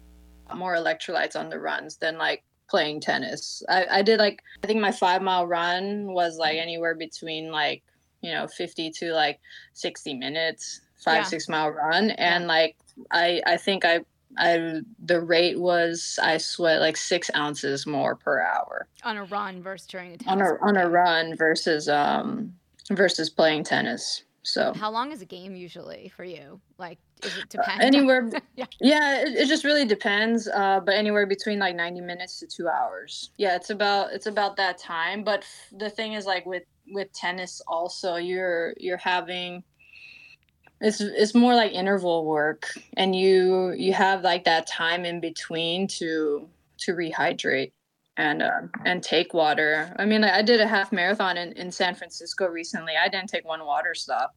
more 0.56 0.76
electrolytes 0.76 1.36
on 1.36 1.50
the 1.50 1.60
runs 1.60 1.98
than 1.98 2.18
like 2.18 2.44
playing 2.70 3.02
tennis. 3.02 3.64
I, 3.70 3.86
I 3.90 4.02
did 4.02 4.20
like, 4.20 4.42
I 4.64 4.68
think 4.68 4.80
my 4.80 4.92
five 4.92 5.22
mile 5.22 5.48
run 5.48 6.06
was 6.14 6.38
like 6.38 6.58
anywhere 6.58 6.96
between 6.96 7.52
like, 7.52 7.84
you 8.22 8.32
know, 8.32 8.48
50 8.48 8.92
to 8.92 9.14
like 9.14 9.40
60 9.74 10.14
minutes, 10.16 10.82
five, 11.04 11.18
Yeah. 11.18 11.24
six 11.24 11.50
mile 11.50 11.70
run. 11.72 12.12
And 12.12 12.48
like, 12.48 12.76
I, 13.12 13.42
I 13.48 13.58
think 13.58 13.86
I, 13.86 14.02
I, 14.38 14.82
the 15.04 15.22
rate 15.22 15.60
was 15.60 16.20
I 16.22 16.38
sweat 16.38 16.82
like 16.82 16.98
six 16.98 17.32
ounces 17.36 17.88
more 17.88 18.16
per 18.16 18.42
hour 18.42 18.88
On 19.04 19.18
a 19.18 19.24
run 19.24 19.64
versus 19.64 19.88
during 19.88 20.10
a 20.12 20.30
on 20.30 20.38
tennis 20.38 20.52
a 20.52 20.66
on 20.66 20.78
a 20.78 20.88
run 20.88 21.36
versus 21.36 21.90
um 21.90 22.54
versus 22.92 23.30
playing 23.32 23.64
tennis. 23.64 24.24
So 24.44 24.74
how 24.76 24.92
long 24.92 25.12
is 25.12 25.24
a 25.24 25.26
game 25.26 25.56
usually 25.56 26.12
for 26.16 26.24
you? 26.24 26.62
Like, 26.78 27.00
it 27.24 27.56
uh, 27.58 27.64
anywhere 27.80 28.30
yeah. 28.56 28.66
yeah 28.80 29.22
it, 29.22 29.30
it 29.36 29.48
just 29.48 29.64
really 29.64 29.86
depends 29.86 30.48
uh 30.48 30.80
but 30.80 30.96
anywhere 30.96 31.26
between 31.26 31.60
like 31.60 31.76
90 31.76 32.02
minutes 32.02 32.40
to 32.40 32.48
two 32.48 32.68
hours. 32.68 33.32
Yeah 33.38 33.56
it's 33.56 33.70
about 33.70 34.14
it's 34.14 34.28
about 34.28 34.56
that 34.58 34.78
time 34.78 35.24
but 35.24 35.40
f- 35.40 35.74
the 35.78 35.90
thing 35.90 36.14
is 36.14 36.26
like 36.26 36.46
with 36.46 36.64
with 36.92 37.12
tennis 37.14 37.62
also 37.68 38.16
you're 38.16 38.74
you're 38.78 38.98
having 38.98 39.64
it's 40.82 41.02
it's 41.02 41.36
more 41.36 41.56
like 41.56 41.74
interval 41.74 42.26
work 42.26 42.72
and 42.96 43.16
you 43.16 43.72
you 43.72 43.94
have 43.94 44.22
like 44.22 44.46
that 44.46 44.66
time 44.68 45.06
in 45.06 45.20
between 45.20 45.88
to 45.88 46.48
to 46.78 46.94
rehydrate 46.94 47.72
and 48.18 48.42
uh, 48.42 48.62
and 48.86 49.04
take 49.04 49.34
water. 49.34 49.94
I 49.98 50.06
mean 50.06 50.24
i 50.24 50.42
did 50.42 50.62
a 50.62 50.68
half 50.68 50.92
marathon 50.92 51.38
in, 51.38 51.54
in 51.54 51.72
san 51.72 51.96
francisco 51.96 52.48
recently. 52.48 52.94
I 53.02 53.10
didn't 53.10 53.30
take 53.30 53.46
one 53.46 53.66
water 53.66 53.94
stop. 53.94 54.36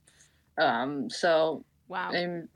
Um 0.58 1.08
so 1.08 1.64
Wow. 1.92 2.10
I'm 2.10 2.48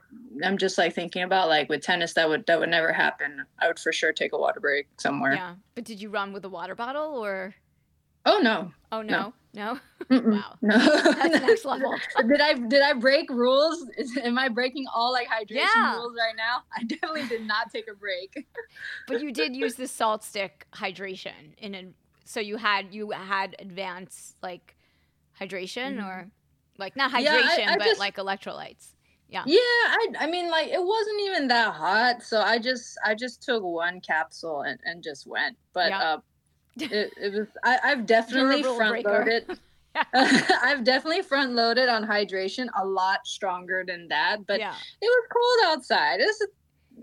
I'm 0.43 0.57
just 0.59 0.79
like 0.79 0.95
thinking 0.95 1.23
about 1.23 1.49
like 1.49 1.69
with 1.69 1.83
tennis 1.83 2.15
that 2.15 2.29
would 2.29 2.47
that 2.47 2.59
would 2.59 2.71
never 2.71 2.93
happen. 2.93 3.45
I 3.59 3.69
would 3.69 3.79
for 3.79 3.93
sure 3.93 4.13
take 4.13 4.33
a 4.33 4.39
water 4.39 4.61
break 4.61 4.89
somewhere. 4.99 5.35
Yeah. 5.35 5.55
But 5.75 5.85
did 5.85 6.01
you 6.01 6.09
run 6.11 6.33
with 6.33 6.45
a 6.45 6.49
water 6.49 6.75
bottle 6.75 7.15
or? 7.25 7.55
Oh 8.25 8.39
no. 8.39 8.73
Oh 8.91 9.03
no, 9.03 9.35
no. 9.55 9.79
Mm-mm. 10.11 10.33
Wow. 10.33 10.55
No. 10.63 10.79
That's 10.79 11.41
next 11.41 11.65
level. 11.73 11.95
did 12.27 12.41
I 12.41 12.55
did 12.55 12.83
I 12.83 12.95
break 12.95 13.29
rules? 13.31 13.87
Is, 13.99 14.17
am 14.17 14.39
I 14.39 14.49
breaking 14.49 14.87
all 14.95 15.13
like 15.13 15.29
hydration 15.29 15.67
Yeah. 15.77 15.97
rules 15.97 16.15
right 16.19 16.35
now? 16.37 16.63
I 16.77 16.83
definitely 16.85 17.27
did 17.29 17.47
not 17.47 17.71
take 17.71 17.89
a 17.91 17.95
break. 17.95 18.47
But 19.07 19.21
you 19.21 19.33
did 19.33 19.55
use 19.55 19.75
the 19.75 19.87
salt 19.87 20.25
stick 20.25 20.67
hydration 20.75 21.55
in 21.59 21.75
a, 21.75 21.85
so 22.25 22.41
you 22.41 22.57
had 22.57 22.93
you 22.93 23.11
had 23.11 23.55
advanced 23.59 24.37
like 24.43 24.75
hydration 25.41 25.97
mm-hmm. 25.99 26.07
or 26.07 26.31
like 26.79 26.97
not 26.97 27.13
hydration 27.13 27.25
Yeah, 27.25 27.71
I- 27.71 27.73
I 27.75 27.77
but 27.77 27.85
just- 27.85 28.01
like 28.01 28.17
electrolytes. 28.17 28.95
Yeah, 29.29 29.43
yeah 29.47 29.59
I 29.61 30.09
I 30.21 30.27
mean 30.27 30.51
like 30.51 30.69
it 30.69 30.83
wasn't 30.83 31.21
even 31.23 31.49
that 31.49 31.75
hot, 31.75 32.23
so 32.23 32.41
I 32.41 32.59
just 32.59 32.99
I 33.05 33.15
just 33.15 33.43
took 33.43 33.63
one 33.63 34.01
capsule 34.01 34.63
and, 34.63 34.79
and 34.85 35.03
just 35.03 35.27
went. 35.27 35.57
But 35.73 35.91
Yeah. 35.91 36.01
uh 36.01 36.19
it, 36.81 37.13
it 37.17 37.33
was 37.33 37.49
I, 37.65 37.79
I've 37.85 38.07
definitely 38.07 38.63
front 38.63 39.05
loaded 39.05 39.47
I've 40.15 40.85
definitely 40.85 41.23
front 41.23 41.53
loaded 41.53 41.89
on 41.89 42.07
hydration 42.07 42.67
a 42.79 42.85
lot 42.85 43.27
stronger 43.27 43.83
than 43.87 44.09
that, 44.09 44.47
but 44.47 44.61
yeah. 44.61 44.75
it 45.01 45.07
was 45.07 45.25
cold 45.33 45.73
outside. 45.73 46.21
It 46.21 46.27
was 46.27 46.49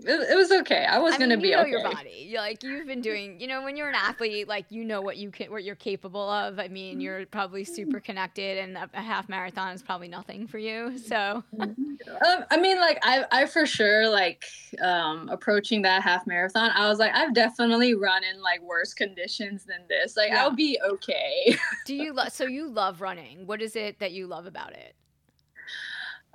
it, 0.02 0.32
it 0.32 0.36
was 0.36 0.50
okay. 0.50 0.84
I 0.84 0.98
was 0.98 1.14
I 1.14 1.18
gonna 1.18 1.36
mean, 1.36 1.42
be 1.42 1.48
you 1.48 1.56
know 1.56 1.62
okay. 1.62 1.70
your 1.70 1.82
body. 1.82 2.26
You 2.28 2.38
like 2.38 2.62
you've 2.62 2.86
been 2.86 3.00
doing. 3.00 3.40
You 3.40 3.46
know, 3.46 3.62
when 3.62 3.76
you're 3.76 3.88
an 3.88 3.94
athlete, 3.94 4.48
like 4.48 4.66
you 4.70 4.84
know 4.84 5.00
what 5.00 5.16
you 5.16 5.30
can, 5.30 5.50
what 5.50 5.62
you're 5.64 5.76
capable 5.76 6.28
of. 6.28 6.58
I 6.58 6.68
mean, 6.68 7.00
you're 7.00 7.26
probably 7.26 7.64
super 7.64 8.00
connected, 8.00 8.58
and 8.58 8.76
a, 8.76 8.90
a 8.94 9.00
half 9.00 9.28
marathon 9.28 9.72
is 9.72 9.82
probably 9.82 10.08
nothing 10.08 10.46
for 10.46 10.58
you. 10.58 10.98
So 11.04 11.44
Um, 11.60 12.44
I 12.50 12.56
mean, 12.56 12.78
like 12.80 12.98
I, 13.02 13.24
I 13.30 13.46
for 13.46 13.66
sure 13.66 14.08
like 14.08 14.44
um, 14.80 15.28
approaching 15.28 15.82
that 15.82 16.02
half 16.02 16.26
marathon. 16.26 16.70
I 16.74 16.88
was 16.88 16.98
like, 16.98 17.14
I've 17.14 17.34
definitely 17.34 17.94
run 17.94 18.22
in 18.24 18.40
like 18.42 18.62
worse 18.62 18.94
conditions 18.94 19.64
than 19.64 19.80
this. 19.88 20.16
Like 20.16 20.30
Yeah. 20.30 20.42
I'll 20.42 20.54
be 20.54 20.78
okay. 20.84 21.56
do 21.86 21.94
you? 21.94 22.12
Lo- 22.12 22.28
so 22.30 22.44
you 22.44 22.68
love 22.68 23.00
running. 23.00 23.46
What 23.46 23.62
is 23.62 23.76
it 23.76 23.98
that 24.00 24.12
you 24.12 24.26
love 24.26 24.46
about 24.46 24.72
it? 24.72 24.94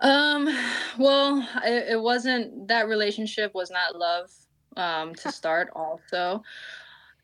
Um, 0.01 0.47
well, 0.97 1.47
it, 1.63 1.93
it 1.93 2.01
wasn't 2.01 2.67
that 2.67 2.87
relationship 2.87 3.53
was 3.53 3.69
not 3.69 3.95
love 3.95 4.29
um, 4.77 5.15
to 5.15 5.31
start. 5.31 5.69
Also, 5.75 6.43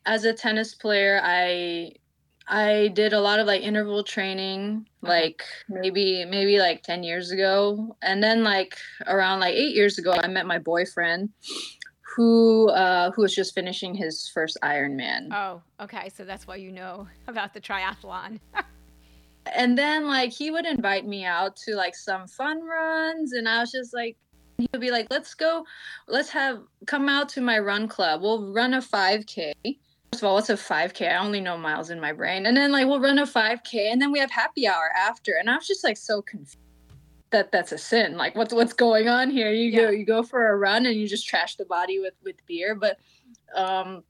as 0.04 0.24
a 0.24 0.32
tennis 0.32 0.74
player, 0.74 1.20
I 1.22 1.92
I 2.48 2.88
did 2.94 3.12
a 3.12 3.20
lot 3.20 3.40
of 3.40 3.46
like 3.46 3.62
interval 3.62 4.04
training, 4.04 4.86
like 5.02 5.42
maybe 5.68 6.24
maybe 6.24 6.58
like 6.58 6.82
ten 6.82 7.02
years 7.02 7.30
ago, 7.30 7.96
and 8.02 8.22
then 8.22 8.44
like 8.44 8.76
around 9.06 9.40
like 9.40 9.54
eight 9.54 9.74
years 9.74 9.98
ago, 9.98 10.12
I 10.12 10.28
met 10.28 10.46
my 10.46 10.58
boyfriend, 10.58 11.30
who 12.16 12.68
uh, 12.70 13.10
who 13.12 13.22
was 13.22 13.34
just 13.34 13.54
finishing 13.54 13.94
his 13.94 14.30
first 14.32 14.58
Ironman. 14.62 15.32
Oh, 15.32 15.62
okay. 15.80 16.10
So 16.14 16.24
that's 16.24 16.46
why 16.46 16.56
you 16.56 16.72
know 16.72 17.08
about 17.26 17.54
the 17.54 17.60
triathlon. 17.60 18.40
and 19.54 19.76
then 19.76 20.06
like 20.06 20.32
he 20.32 20.50
would 20.50 20.66
invite 20.66 21.06
me 21.06 21.24
out 21.24 21.56
to 21.56 21.74
like 21.74 21.94
some 21.94 22.26
fun 22.26 22.62
runs 22.62 23.32
and 23.32 23.48
i 23.48 23.60
was 23.60 23.70
just 23.72 23.94
like 23.94 24.16
he 24.58 24.66
would 24.72 24.80
be 24.80 24.90
like 24.90 25.06
let's 25.10 25.34
go 25.34 25.64
let's 26.08 26.30
have 26.30 26.60
come 26.86 27.08
out 27.08 27.28
to 27.28 27.40
my 27.42 27.58
run 27.58 27.86
club. 27.86 28.22
We'll 28.22 28.52
run 28.52 28.72
a 28.74 28.80
5k 28.80 29.52
first 29.64 30.22
of 30.22 30.24
all 30.24 30.34
what's 30.36 30.48
a 30.48 30.54
5k 30.54 31.12
i 31.12 31.16
only 31.16 31.40
know 31.40 31.58
miles 31.58 31.90
in 31.90 32.00
my 32.00 32.12
brain. 32.12 32.46
And 32.46 32.56
then 32.56 32.72
like 32.72 32.86
we'll 32.86 33.00
run 33.00 33.18
a 33.18 33.26
5k 33.26 33.92
and 33.92 34.00
then 34.00 34.12
we 34.12 34.18
have 34.18 34.30
happy 34.30 34.66
hour 34.66 34.90
after. 34.96 35.34
And 35.38 35.50
i 35.50 35.56
was 35.56 35.66
just 35.66 35.84
like 35.84 35.96
so 35.98 36.22
confused 36.22 36.56
that 37.30 37.50
that's 37.52 37.72
a 37.72 37.78
sin. 37.78 38.16
Like 38.16 38.34
what's 38.34 38.54
what's 38.54 38.72
going 38.72 39.08
on 39.08 39.30
here? 39.30 39.50
You 39.50 39.70
Yeah. 39.70 39.82
go 39.82 39.90
you 39.90 40.06
go 40.06 40.22
for 40.22 40.48
a 40.48 40.56
run 40.56 40.86
and 40.86 40.94
you 40.94 41.06
just 41.06 41.28
trash 41.28 41.56
the 41.56 41.64
body 41.66 41.98
with 41.98 42.14
with 42.24 42.36
beer. 42.46 42.74
But 42.74 42.98
um 43.54 44.04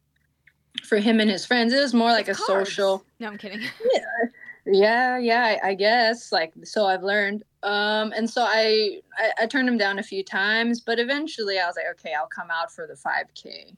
for 0.85 0.99
him 0.99 1.19
and 1.19 1.29
his 1.31 1.45
friends 1.45 1.73
it 1.73 1.81
was 1.81 1.95
more 1.95 2.11
like 2.11 2.29
It's 2.29 2.39
a 2.39 2.43
social 2.45 3.05
No, 3.19 3.29
I'm 3.29 3.39
kidding. 3.39 3.63
yeah 3.63 4.29
yeah 4.67 5.59
I, 5.63 5.71
I 5.71 5.75
guess 5.75 6.33
like 6.33 6.53
so 6.65 6.87
i've 6.87 7.03
learned 7.03 7.45
um 7.63 8.13
and 8.13 8.29
so 8.29 8.43
I, 8.43 9.01
I 9.17 9.31
i 9.43 9.47
turned 9.47 9.69
him 9.69 9.79
down 9.79 9.99
a 9.99 10.03
few 10.03 10.25
times 10.25 10.81
but 10.81 10.99
eventually 10.99 11.59
i 11.59 11.67
was 11.67 11.77
like 11.77 11.87
okay 11.93 12.15
i'll 12.15 12.27
come 12.27 12.51
out 12.51 12.73
for 12.73 12.87
the 12.87 12.95
5k 12.95 13.77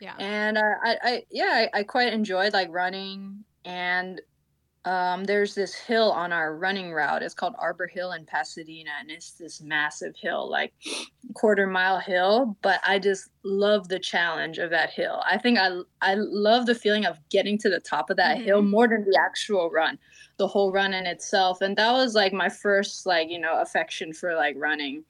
Yeah. 0.00 0.14
and 0.18 0.56
uh, 0.58 0.74
I, 0.82 0.96
I 1.02 1.24
yeah 1.30 1.66
I, 1.74 1.80
I 1.80 1.82
quite 1.82 2.12
enjoyed 2.12 2.52
like 2.52 2.68
running 2.70 3.44
and 3.64 4.20
um 4.86 5.24
there's 5.24 5.54
this 5.54 5.74
hill 5.74 6.10
on 6.10 6.32
our 6.32 6.56
running 6.56 6.90
route 6.90 7.22
it's 7.22 7.34
called 7.34 7.54
arbor 7.58 7.86
hill 7.86 8.12
in 8.12 8.24
pasadena 8.24 8.90
and 8.98 9.10
it's 9.10 9.32
this 9.32 9.60
massive 9.60 10.16
hill 10.16 10.48
like 10.50 10.72
quarter 11.34 11.66
mile 11.66 11.98
hill 11.98 12.56
but 12.62 12.80
i 12.86 12.98
just 12.98 13.28
love 13.44 13.88
the 13.88 13.98
challenge 13.98 14.58
of 14.58 14.70
that 14.70 14.90
hill. 14.90 15.22
I 15.24 15.36
think 15.36 15.58
i 15.58 15.80
i 16.00 16.14
love 16.14 16.64
the 16.64 16.74
feeling 16.74 17.04
of 17.04 17.18
getting 17.28 17.58
to 17.58 17.68
the 17.68 17.80
top 17.80 18.08
of 18.08 18.16
that 18.16 18.40
hill 18.40 18.62
more 18.62 18.88
than 18.88 19.04
the 19.04 19.18
actual 19.20 19.68
run 19.68 19.98
the 20.38 20.48
whole 20.48 20.72
run 20.72 20.94
in 20.94 21.06
itself 21.06 21.60
and 21.60 21.76
that 21.76 21.92
was 21.92 22.14
like 22.14 22.32
my 22.32 22.48
first 22.48 23.04
like 23.04 23.28
you 23.28 23.38
know 23.38 23.60
affection 23.60 24.14
for 24.14 24.34
like 24.34 24.56
running. 24.58 25.04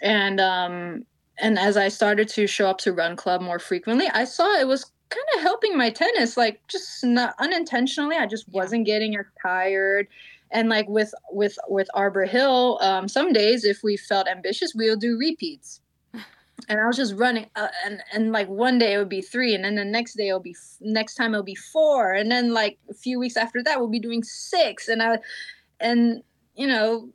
And 0.00 0.40
um 0.40 1.04
and 1.38 1.58
as 1.58 1.76
i 1.76 1.88
started 1.88 2.28
to 2.28 2.46
show 2.46 2.68
up 2.68 2.78
to 2.78 2.92
run 2.92 3.16
club 3.16 3.40
more 3.40 3.58
frequently 3.58 4.08
i 4.08 4.24
saw 4.24 4.58
it 4.58 4.66
was 4.66 4.90
kind 5.12 5.26
of 5.36 5.42
helping 5.42 5.76
my 5.76 5.90
tennis 5.90 6.36
like 6.36 6.60
just 6.68 7.04
not 7.04 7.34
unintentionally 7.38 8.16
i 8.16 8.26
just 8.26 8.48
wasn't 8.48 8.86
getting 8.86 9.16
as 9.16 9.26
tired. 9.40 10.08
And 10.54 10.68
like 10.68 10.86
with 10.88 11.12
with 11.30 11.56
with 11.68 11.88
arbor 11.94 12.26
hill 12.26 12.78
um 12.82 13.08
some 13.08 13.32
days 13.32 13.64
if 13.64 13.82
we 13.82 13.96
felt 13.96 14.28
ambitious 14.28 14.74
we'll 14.74 14.96
do 14.96 15.18
repeats. 15.18 15.80
And 16.68 16.78
i 16.80 16.86
was 16.86 16.96
just 16.96 17.16
running 17.16 17.46
uh, 17.56 17.68
and 17.84 18.02
and 18.12 18.32
like 18.32 18.48
one 18.48 18.78
day 18.78 18.94
it 18.94 18.98
would 18.98 19.08
be 19.08 19.20
three 19.20 19.52
and 19.54 19.64
then 19.64 19.74
the 19.74 19.84
next 19.84 20.14
day 20.14 20.28
it'll 20.28 20.38
be 20.40 20.54
f- 20.56 20.76
next 20.80 21.14
time 21.16 21.34
it'll 21.34 21.42
be 21.42 21.56
four 21.56 22.12
and 22.12 22.30
then 22.30 22.52
like 22.54 22.78
a 22.88 22.94
few 22.94 23.18
weeks 23.18 23.36
after 23.36 23.62
that 23.64 23.78
we'll 23.78 23.88
be 23.88 23.98
doing 23.98 24.22
six. 24.22 24.88
And 24.88 25.02
i 25.02 25.18
and 25.80 26.22
you 26.54 26.68
know 26.68 27.08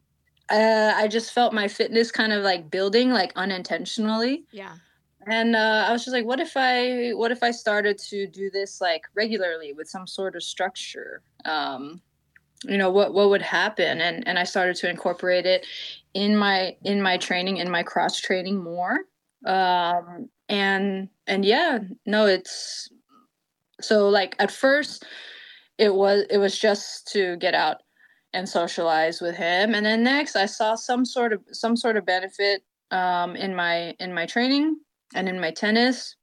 uh, 0.49 0.93
i 0.95 1.07
just 1.07 1.31
felt 1.31 1.53
my 1.53 1.67
fitness 1.67 2.11
kind 2.11 2.33
of 2.33 2.43
like 2.43 2.69
building 2.69 3.11
like 3.11 3.31
unintentionally. 3.35 4.43
Yeah. 4.51 4.75
And 5.27 5.55
uh, 5.55 5.85
i 5.87 5.91
was 5.91 6.03
just 6.03 6.13
like 6.13 6.25
what 6.25 6.39
if 6.39 6.53
i 6.55 7.09
what 7.13 7.31
if 7.31 7.43
i 7.43 7.51
started 7.51 7.97
to 7.97 8.27
do 8.27 8.49
this 8.49 8.79
like 8.81 9.03
regularly 9.15 9.73
with 9.73 9.87
some 9.87 10.07
sort 10.07 10.35
of 10.35 10.43
structure? 10.43 11.21
Um 11.45 12.01
you 12.63 12.77
know 12.77 12.89
what 12.89 13.13
what 13.13 13.29
would 13.29 13.41
happen? 13.41 14.01
And 14.01 14.27
and 14.27 14.39
i 14.39 14.43
started 14.43 14.75
to 14.77 14.89
incorporate 14.89 15.45
it 15.45 15.65
in 16.13 16.35
my 16.35 16.75
in 16.83 17.01
my 17.01 17.17
training 17.17 17.57
in 17.57 17.69
my 17.69 17.83
cross 17.83 18.19
training 18.19 18.63
more. 18.63 18.97
Um 19.45 20.29
and 20.49 21.09
and 21.27 21.45
yeah 21.45 21.79
no 22.05 22.25
it's 22.25 22.89
so 23.81 24.09
like 24.09 24.35
at 24.39 24.51
first 24.51 25.05
it 25.77 25.93
was 25.93 26.25
it 26.29 26.37
was 26.39 26.57
just 26.57 27.07
to 27.09 27.35
get 27.37 27.53
out 27.53 27.77
and 28.33 28.49
socialize 28.49 29.21
with 29.21 29.35
him. 29.35 29.75
And 29.75 29.85
then 29.85 30.03
next 30.03 30.35
i 30.35 30.45
saw 30.45 30.75
some 30.75 31.05
sort 31.05 31.33
of 31.33 31.41
some 31.51 31.75
sort 31.75 31.97
of 31.97 32.05
benefit 32.05 32.63
um 32.91 33.35
in 33.35 33.53
my 33.53 33.93
in 33.99 34.13
my 34.13 34.25
training 34.25 34.77
and 35.15 35.29
in 35.29 35.39
my 35.39 35.51
tennis. 35.51 36.15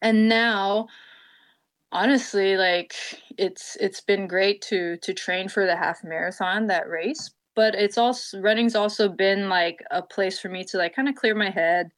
And 0.00 0.28
now 0.28 0.88
honestly 1.92 2.56
like 2.56 2.94
it's 3.36 3.76
it's 3.78 4.00
been 4.00 4.26
great 4.26 4.62
to 4.62 4.96
to 4.98 5.12
train 5.12 5.48
for 5.48 5.66
the 5.66 5.76
half 5.76 6.02
marathon 6.02 6.66
that 6.66 6.88
race 6.88 7.30
but 7.54 7.74
it's 7.74 7.98
also 7.98 8.40
running's 8.40 8.74
also 8.74 9.08
been 9.08 9.50
like 9.50 9.84
a 9.90 10.00
place 10.00 10.40
for 10.40 10.48
me 10.48 10.64
to 10.64 10.78
like 10.78 10.96
kind 10.96 11.08
of 11.08 11.14
clear 11.14 11.34
my 11.34 11.50
head 11.50 11.90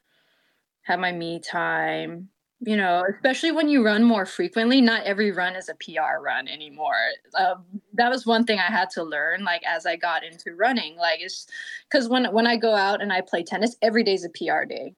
have 0.82 0.98
my 0.98 1.12
me 1.12 1.38
time 1.38 2.28
you 2.60 2.76
know 2.76 3.04
especially 3.14 3.52
when 3.52 3.68
you 3.68 3.84
run 3.84 4.02
more 4.02 4.24
frequently. 4.26 4.80
Not 4.80 5.04
every 5.04 5.30
run 5.30 5.54
is 5.54 5.68
a 5.68 5.74
pr 5.74 6.20
run 6.22 6.48
anymore. 6.48 6.96
Um, 7.38 7.64
that 7.94 8.10
was 8.10 8.26
one 8.26 8.44
thing 8.44 8.58
i 8.58 8.70
had 8.70 8.90
to 8.90 9.02
learn 9.02 9.44
like 9.44 9.62
as 9.64 9.86
i 9.86 9.96
got 9.96 10.24
into 10.24 10.54
running. 10.54 10.96
Like 10.96 11.20
it's 11.20 11.46
because 11.90 12.08
when 12.08 12.32
when 12.32 12.46
i 12.46 12.56
go 12.56 12.74
out 12.74 13.02
and 13.02 13.12
i 13.12 13.20
play 13.20 13.42
tennis 13.42 13.76
every 13.82 14.02
day's 14.02 14.24
a 14.24 14.30
pr 14.30 14.64
day 14.66 14.94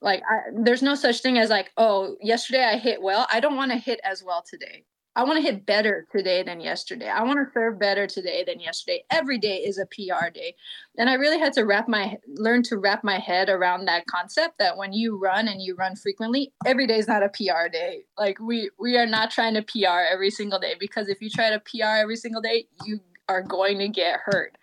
like 0.00 0.22
I, 0.28 0.50
there's 0.54 0.82
no 0.82 0.94
such 0.94 1.20
thing 1.20 1.38
as 1.38 1.50
like 1.50 1.72
oh 1.76 2.16
yesterday 2.20 2.64
i 2.64 2.76
hit 2.76 3.00
well 3.02 3.26
i 3.32 3.40
don't 3.40 3.56
want 3.56 3.72
to 3.72 3.78
hit 3.78 4.00
as 4.04 4.22
well 4.22 4.44
today 4.48 4.84
I 5.16 5.24
want 5.24 5.36
to 5.36 5.42
hit 5.42 5.64
better 5.64 6.06
today 6.12 6.42
than 6.42 6.60
yesterday. 6.60 7.08
I 7.08 7.22
want 7.22 7.38
to 7.38 7.50
serve 7.50 7.78
better 7.78 8.06
today 8.06 8.44
than 8.46 8.60
yesterday. 8.60 9.02
Every 9.10 9.38
day 9.38 9.56
is 9.56 9.78
a 9.78 9.86
PR 9.86 10.28
day. 10.28 10.54
And 10.98 11.08
I 11.08 11.14
really 11.14 11.38
had 11.38 11.54
to 11.54 11.64
wrap 11.64 11.88
my 11.88 12.18
learn 12.28 12.62
to 12.64 12.76
wrap 12.76 13.02
my 13.02 13.18
head 13.18 13.48
around 13.48 13.86
that 13.86 14.06
concept 14.08 14.58
that 14.58 14.76
when 14.76 14.92
you 14.92 15.18
run 15.18 15.48
and 15.48 15.62
you 15.62 15.74
run 15.74 15.96
frequently, 15.96 16.52
every 16.66 16.86
day 16.86 16.98
is 16.98 17.08
not 17.08 17.22
a 17.22 17.30
PR 17.30 17.68
day. 17.72 18.04
Like 18.18 18.38
we 18.40 18.70
we 18.78 18.98
are 18.98 19.06
not 19.06 19.30
trying 19.30 19.54
to 19.54 19.62
PR 19.62 20.04
every 20.12 20.30
single 20.30 20.58
day 20.58 20.74
because 20.78 21.08
if 21.08 21.22
you 21.22 21.30
try 21.30 21.48
to 21.48 21.60
PR 21.60 21.96
every 21.96 22.16
single 22.16 22.42
day, 22.42 22.66
you 22.84 23.00
are 23.26 23.42
going 23.42 23.78
to 23.78 23.88
get 23.88 24.20
hurt. 24.22 24.58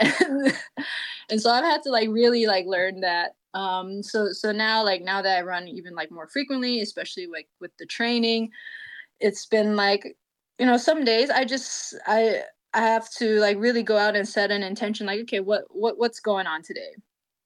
and, 0.00 0.52
and 1.30 1.40
so 1.40 1.48
I've 1.48 1.64
had 1.64 1.84
to 1.84 1.90
like 1.90 2.08
really 2.08 2.46
like 2.46 2.66
learn 2.66 3.02
that 3.02 3.36
um 3.54 4.02
so 4.02 4.32
so 4.32 4.52
now 4.52 4.84
like 4.84 5.02
now 5.02 5.22
that 5.22 5.38
I 5.38 5.42
run 5.42 5.68
even 5.68 5.94
like 5.94 6.10
more 6.10 6.28
frequently, 6.28 6.80
especially 6.80 7.26
like 7.26 7.48
with 7.60 7.70
the 7.78 7.86
training, 7.86 8.50
it's 9.20 9.46
been 9.46 9.76
like 9.76 10.16
you 10.58 10.66
know 10.66 10.76
some 10.76 11.04
days 11.04 11.30
i 11.30 11.44
just 11.44 11.94
i 12.06 12.42
i 12.74 12.80
have 12.80 13.10
to 13.10 13.38
like 13.40 13.56
really 13.58 13.82
go 13.82 13.96
out 13.96 14.14
and 14.14 14.28
set 14.28 14.50
an 14.50 14.62
intention 14.62 15.06
like 15.06 15.20
okay 15.20 15.40
what 15.40 15.64
what 15.70 15.98
what's 15.98 16.20
going 16.20 16.46
on 16.46 16.62
today? 16.62 16.94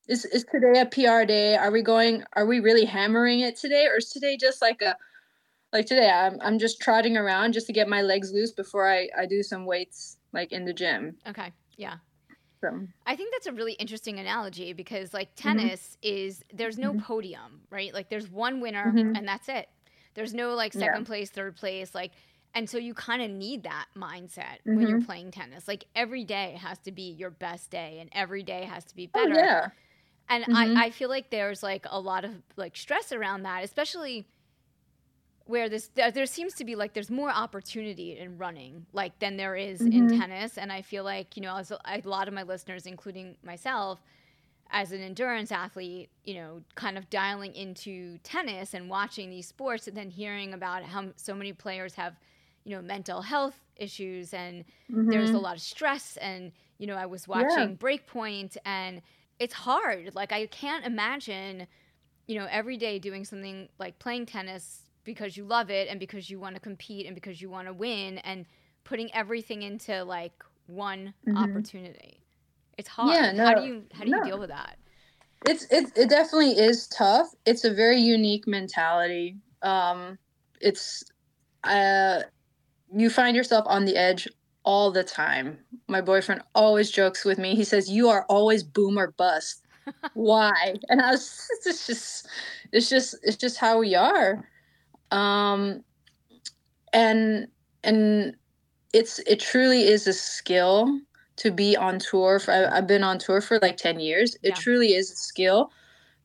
Is 0.09 0.25
is 0.25 0.45
today 0.45 0.81
a 0.81 0.87
pr 0.87 1.25
day? 1.25 1.57
Are 1.57 1.71
we 1.71 1.83
going 1.83 2.25
are 2.35 2.47
we 2.47 2.61
really 2.61 2.85
hammering 2.85 3.41
it 3.41 3.57
today? 3.57 3.87
Or 3.87 3.99
is 3.99 4.11
today 4.11 4.37
just 4.37 4.61
like 4.63 4.83
a 4.83 4.97
like 5.73 5.87
today 5.87 6.09
i'm, 6.09 6.39
I'm 6.41 6.59
just 6.59 6.81
trotting 6.81 7.17
around 7.17 7.53
just 7.53 7.67
to 7.67 7.73
get 7.73 7.89
my 7.89 8.03
legs 8.03 8.33
loose 8.33 8.53
before 8.53 8.89
i 8.89 9.09
i 9.19 9.27
do 9.27 9.43
some 9.43 9.67
weights 9.67 10.17
like 10.33 10.53
in 10.53 10.65
the 10.65 10.73
gym. 10.73 11.17
Okay 11.29 11.53
yeah 11.77 11.97
so. 12.61 12.87
I 13.07 13.17
think 13.17 13.33
that's 13.33 13.47
a 13.47 13.53
really 13.53 13.75
interesting 13.75 14.19
analogy 14.19 14.73
because 14.73 15.13
like 15.13 15.35
mm-hmm. 15.37 15.49
tennis 15.49 15.97
mm-hmm. 16.03 16.17
is 16.17 16.45
there's 16.53 16.79
no 16.79 16.91
mm-hmm. 16.91 17.01
podium, 17.01 17.61
right? 17.71 17.93
Like 17.93 18.09
there's 18.09 18.31
one 18.31 18.61
winner 18.61 18.87
mm-hmm. 18.87 19.15
and 19.15 19.27
that's 19.27 19.49
it. 19.49 19.69
There's 20.15 20.33
no 20.33 20.55
like 20.55 20.73
second 20.73 21.03
yeah. 21.03 21.07
place, 21.07 21.31
third 21.31 21.57
place, 21.57 21.95
like 21.95 22.13
and 22.55 22.69
so 22.71 22.79
you 22.79 22.95
kind 22.95 23.21
of 23.21 23.31
need 23.31 23.65
that 23.65 23.87
mindset 23.95 24.39
mm-hmm. 24.39 24.77
when 24.77 24.89
you're 24.89 24.99
mm-hmm. 24.99 25.07
playing 25.07 25.31
tennis. 25.31 25.69
Like 25.69 25.85
every 25.95 26.25
day 26.25 26.59
has 26.61 26.79
to 26.81 26.93
be 26.93 27.13
your 27.13 27.31
best 27.31 27.71
day 27.71 27.99
and 28.01 28.09
every 28.13 28.43
day 28.43 28.65
has 28.65 28.85
to 28.87 28.97
be 28.97 29.11
oh, 29.15 29.23
better. 29.23 29.41
Oh, 29.41 29.45
yeah. 29.45 29.69
And 30.29 30.45
mm-hmm. 30.45 30.77
I, 30.79 30.87
I 30.87 30.91
feel 30.91 31.11
like 31.11 31.31
there's 31.31 31.63
like 31.63 31.87
a 31.89 32.01
lot 32.01 32.25
of 32.25 32.33
like 32.57 32.77
stress 32.77 33.13
around 33.13 33.43
that, 33.43 33.63
especially 33.63 34.27
where 35.47 35.69
this 35.69 35.89
there, 35.95 36.11
there 36.11 36.27
seems 36.27 36.55
to 36.55 36.65
be 36.65 36.75
like 36.75 36.93
there's 36.93 37.11
more 37.11 37.31
opportunity 37.31 38.19
in 38.19 38.37
running 38.37 38.85
like 38.93 39.19
than 39.19 39.37
there 39.37 39.57
is 39.57 39.81
mm-hmm. 39.81 40.11
in 40.11 40.19
tennis 40.19 40.59
and 40.59 40.73
i 40.73 40.83
feel 40.83 41.05
like 41.05 41.37
you 41.37 41.43
know 41.43 41.57
as 41.57 41.71
a, 41.71 41.79
a 41.87 42.01
lot 42.05 42.29
of 42.29 42.35
my 42.35 42.43
listeners 42.43 42.87
including 42.87 43.37
myself 43.43 44.01
as 44.71 44.93
an 44.93 45.01
endurance 45.01 45.53
athlete, 45.53 46.11
you 46.25 46.35
know, 46.35 46.61
kind 46.75 46.99
of 46.99 47.09
dialing 47.11 47.55
into 47.55 48.19
tennis 48.19 48.75
and 48.75 48.91
watching 48.91 49.31
these 49.31 49.47
sports 49.47 49.87
and 49.87 49.97
then 49.97 50.11
hearing 50.11 50.55
about 50.55 50.83
how 50.83 51.05
so 51.17 51.35
many 51.35 51.53
players 51.53 51.95
have, 51.95 52.17
you 52.65 52.75
know, 52.75 52.83
mental 52.83 53.23
health 53.23 53.59
issues 53.77 54.35
and 54.35 54.65
mm-hmm. 54.91 55.09
there's 55.11 55.31
a 55.31 55.39
lot 55.39 55.55
of 55.57 55.63
stress. 55.63 56.17
And, 56.17 56.53
you 56.79 56.87
know, 56.87 56.97
I 56.97 57.07
was 57.07 57.29
watching 57.29 57.71
yeah. 57.71 57.75
Breakpoint 57.77 58.57
and 58.65 59.03
it's 59.39 59.55
hard. 59.55 60.15
Like, 60.15 60.33
I 60.33 60.47
can't 60.47 60.85
imagine, 60.85 61.67
you 62.27 62.39
know, 62.39 62.49
every 62.51 62.77
day 62.77 62.99
doing 62.99 63.25
something 63.25 63.69
like 63.79 63.99
playing 63.99 64.27
tennis 64.27 64.83
because 65.07 65.37
you 65.37 65.45
love 65.45 65.71
it 65.71 65.89
and 65.89 65.99
because 65.99 66.29
you 66.29 66.39
want 66.39 66.55
to 66.57 66.61
compete 66.61 67.07
and 67.07 67.15
because 67.15 67.41
you 67.41 67.49
want 67.49 67.67
to 67.67 67.73
win 67.73 68.19
and 68.19 68.45
putting 68.85 69.13
everything 69.15 69.63
into 69.63 70.05
like 70.05 70.45
one 70.67 71.15
mm-hmm. 71.27 71.39
opportunity. 71.39 72.21
It's 72.77 72.89
hard. 72.89 73.15
Yeah, 73.15 73.33
no, 73.33 73.47
how 73.47 73.55
do 73.55 73.67
you 73.67 73.85
how 73.93 74.05
do 74.05 74.11
you 74.11 74.25
deal 74.25 74.39
with 74.39 74.51
that? 74.51 74.77
It's 75.49 75.65
it, 75.71 75.97
it 75.97 76.11
definitely 76.11 76.59
is 76.59 76.89
tough. 76.89 77.29
It's 77.47 77.65
a 77.65 77.73
very 77.73 77.99
unique 77.99 78.47
mentality. 78.47 79.37
Um 79.63 80.19
it's 80.61 81.05
uh 81.65 82.21
you 82.95 83.09
find 83.09 83.35
yourself 83.35 83.65
on 83.69 83.87
the 83.87 83.97
edge 83.97 84.29
all 84.65 84.91
the 84.91 85.05
time. 85.05 85.59
My 85.89 86.01
boyfriend 86.01 86.43
always 86.55 86.91
jokes 86.91 87.25
with 87.25 87.39
me. 87.39 87.55
He 87.55 87.65
says, 87.65 87.89
"You 87.89 88.09
are 88.09 88.27
always 88.29 88.63
boom 88.63 88.99
or 88.99 89.13
bust." 89.13 89.63
Why? 90.15 90.75
And 90.89 91.01
I 91.01 91.13
was, 91.13 91.49
it's 91.67 91.87
just, 91.87 92.29
it's 92.73 92.91
just, 92.91 93.15
it's 93.23 93.37
just 93.37 93.59
how 93.59 93.79
we 93.79 93.95
are. 93.95 94.45
Um, 95.11 95.83
and 96.93 97.49
and 97.85 98.37
it's 98.93 99.19
it 99.21 99.41
truly 99.41 99.83
is 99.83 100.07
a 100.07 100.13
skill 100.13 101.01
to 101.37 101.51
be 101.51 101.77
on 101.77 101.99
tour 101.99 102.39
for 102.39 102.53
I've 102.53 102.87
been 102.87 103.05
on 103.05 103.19
tour 103.19 103.41
for 103.41 103.59
like 103.61 103.77
10 103.77 104.01
years. 104.01 104.35
It 104.37 104.49
yeah. 104.51 104.55
truly 104.55 104.95
is 104.95 105.11
a 105.11 105.17
skill 105.17 105.71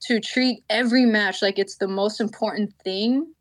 to 0.02 0.20
treat 0.20 0.64
every 0.70 1.06
match 1.06 1.42
like 1.42 1.60
it's 1.60 1.78
the 1.78 1.88
most 1.88 2.20
important 2.20 2.74
thing 2.84 3.34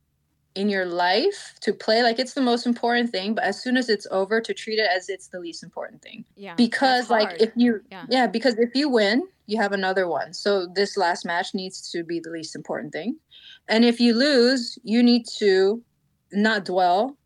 in 0.57 0.69
your 0.69 0.85
life 0.85 1.55
to 1.61 1.73
play 1.73 2.03
like 2.03 2.19
it's 2.19 2.35
the 2.35 2.41
most 2.41 2.67
important 2.67 3.09
thing 3.11 3.35
but 3.35 3.45
as 3.45 3.63
soon 3.63 3.77
as 3.77 3.89
it's 3.89 4.07
over 4.11 4.41
to 4.41 4.53
treat 4.53 4.81
it 4.81 4.89
as 4.95 5.09
it's 5.09 5.29
the 5.29 5.39
least 5.39 5.63
important 5.63 6.03
thing 6.03 6.25
yeah 6.37 6.55
because 6.57 7.09
like 7.09 7.41
if 7.41 7.53
you 7.55 7.81
yeah. 7.91 8.05
yeah 8.09 8.27
because 8.27 8.59
if 8.59 8.71
you 8.75 8.89
win 8.89 9.23
you 9.47 9.57
have 9.57 9.71
another 9.71 10.09
one 10.09 10.35
so 10.35 10.67
this 10.75 10.97
last 10.97 11.25
match 11.25 11.55
needs 11.55 11.89
to 11.89 12.03
be 12.03 12.19
the 12.19 12.31
least 12.31 12.57
important 12.57 12.93
thing 12.93 13.17
and 13.71 13.85
if 13.85 14.01
you 14.01 14.13
lose 14.15 14.79
you 14.85 15.03
need 15.03 15.25
to 15.39 15.83
not 16.33 16.65
dwell 16.65 17.17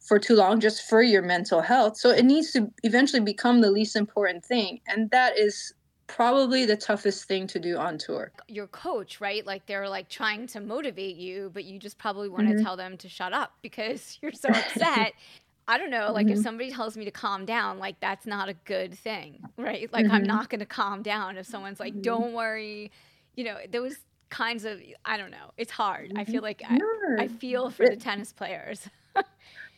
for 0.00 0.18
too 0.18 0.34
long 0.34 0.60
just 0.60 0.88
for 0.88 1.02
your 1.02 1.22
mental 1.22 1.60
health. 1.60 1.96
So 1.96 2.10
it 2.10 2.24
needs 2.24 2.52
to 2.52 2.70
eventually 2.82 3.22
become 3.22 3.60
the 3.60 3.70
least 3.70 3.96
important 3.96 4.44
thing. 4.44 4.80
And 4.88 5.10
that 5.10 5.38
is 5.38 5.72
probably 6.06 6.66
the 6.66 6.76
toughest 6.76 7.24
thing 7.24 7.46
to 7.46 7.58
do 7.58 7.78
on 7.78 7.98
tour. 7.98 8.32
Your 8.48 8.66
coach, 8.66 9.20
right? 9.20 9.46
Like 9.46 9.66
they're 9.66 9.88
like 9.88 10.08
trying 10.08 10.46
to 10.48 10.60
motivate 10.60 11.16
you, 11.16 11.50
but 11.54 11.64
you 11.64 11.78
just 11.78 11.98
probably 11.98 12.28
want 12.28 12.48
to 12.48 12.54
mm-hmm. 12.54 12.64
tell 12.64 12.76
them 12.76 12.96
to 12.98 13.08
shut 13.08 13.32
up 13.32 13.52
because 13.62 14.18
you're 14.22 14.32
so 14.32 14.48
upset. 14.48 15.14
I 15.68 15.78
don't 15.78 15.90
know, 15.90 16.10
like 16.12 16.26
mm-hmm. 16.26 16.38
if 16.38 16.42
somebody 16.42 16.72
tells 16.72 16.96
me 16.96 17.04
to 17.04 17.12
calm 17.12 17.44
down, 17.46 17.78
like 17.78 18.00
that's 18.00 18.26
not 18.26 18.48
a 18.48 18.54
good 18.64 18.92
thing, 18.92 19.44
right? 19.56 19.90
Like 19.92 20.06
mm-hmm. 20.06 20.14
I'm 20.16 20.24
not 20.24 20.50
going 20.50 20.58
to 20.58 20.66
calm 20.66 21.02
down 21.02 21.36
if 21.36 21.46
someone's 21.46 21.78
like, 21.78 21.92
mm-hmm. 21.92 22.02
"Don't 22.02 22.32
worry." 22.32 22.90
You 23.36 23.44
know, 23.44 23.56
those 23.70 23.94
kinds 24.32 24.64
of 24.64 24.80
I 25.04 25.16
don't 25.16 25.30
know. 25.30 25.52
It's 25.56 25.70
hard. 25.70 26.12
I 26.16 26.24
feel 26.24 26.42
mm-hmm. 26.42 26.44
like 26.44 26.62
I, 26.66 27.24
I 27.24 27.28
feel 27.28 27.70
for 27.70 27.86
the 27.88 27.96
tennis 27.96 28.32
players. 28.32 28.88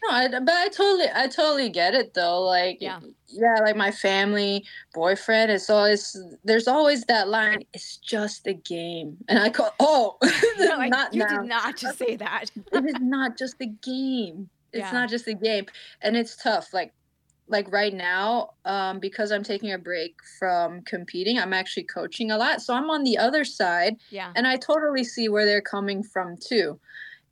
No, 0.07 0.15
I, 0.15 0.29
but 0.29 0.51
I 0.51 0.69
totally, 0.69 1.07
I 1.15 1.29
totally 1.29 1.71
get 1.71 1.95
it 1.95 2.13
though. 2.13 2.43
Like, 2.43 2.79
yeah, 2.81 3.01
yeah, 3.29 3.55
like 3.63 3.75
my 3.75 3.91
family, 3.91 4.67
boyfriend. 4.93 5.51
It's 5.51 5.71
always 5.71 6.15
there's 6.45 6.69
always 6.69 7.05
that 7.05 7.29
line. 7.29 7.65
It's 7.73 7.97
just 7.97 8.47
a 8.47 8.53
game, 8.53 9.17
and 9.29 9.39
I 9.39 9.49
call. 9.49 9.73
Oh, 9.81 10.19
no, 10.59 10.67
like, 10.77 10.91
not 10.91 11.15
you 11.15 11.21
now. 11.21 11.41
did 11.41 11.49
not 11.49 11.77
just 11.79 11.97
say 11.97 12.17
that. 12.17 12.51
it 12.55 12.85
is 12.85 13.01
not 13.01 13.39
just 13.39 13.55
a 13.61 13.67
game. 13.67 14.51
It's 14.75 14.81
yeah. 14.81 14.91
not 14.91 15.09
just 15.09 15.27
a 15.27 15.35
game, 15.35 15.67
and 16.03 16.19
it's 16.19 16.37
tough. 16.37 16.75
Like, 16.75 16.93
like 17.47 17.71
right 17.71 17.93
now, 17.93 18.51
um, 18.65 18.99
because 19.01 19.31
I'm 19.31 19.43
taking 19.43 19.73
a 19.73 19.79
break 19.79 20.17
from 20.39 20.83
competing, 20.83 21.39
I'm 21.39 21.53
actually 21.53 21.85
coaching 21.85 22.31
a 22.31 22.39
lot. 22.39 22.63
So 22.63 22.75
I'm 22.75 22.89
on 22.91 23.05
the 23.05 23.19
other 23.19 23.45
side. 23.45 23.97
Yeah, 24.11 24.33
and 24.35 24.47
I 24.47 24.57
totally 24.57 25.05
see 25.05 25.29
where 25.29 25.45
they're 25.45 25.61
coming 25.61 26.03
from 26.03 26.37
too 26.37 26.79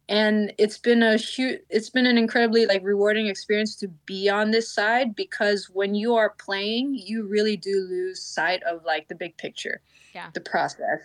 and 0.09 0.53
it's 0.59 0.79
been 0.79 1.03
a 1.03 1.17
huge 1.17 1.61
it's 1.71 1.91
been 1.91 2.07
an 2.07 2.19
incredibly 2.19 2.67
like 2.67 2.83
rewarding 2.85 3.29
experience 3.29 3.77
to 3.77 3.89
be 4.05 4.29
on 4.29 4.51
this 4.51 4.71
side 4.71 5.15
because 5.15 5.71
when 5.73 5.95
you 5.95 6.15
are 6.15 6.35
playing 6.39 6.95
you 6.95 7.27
really 7.27 7.57
do 7.57 7.87
lose 7.89 8.23
sight 8.23 8.63
of 8.65 8.85
like 8.85 9.09
the 9.09 9.15
big 9.15 9.37
picture 9.37 9.81
yeah 10.15 10.29
the 10.35 10.41
process 10.41 11.01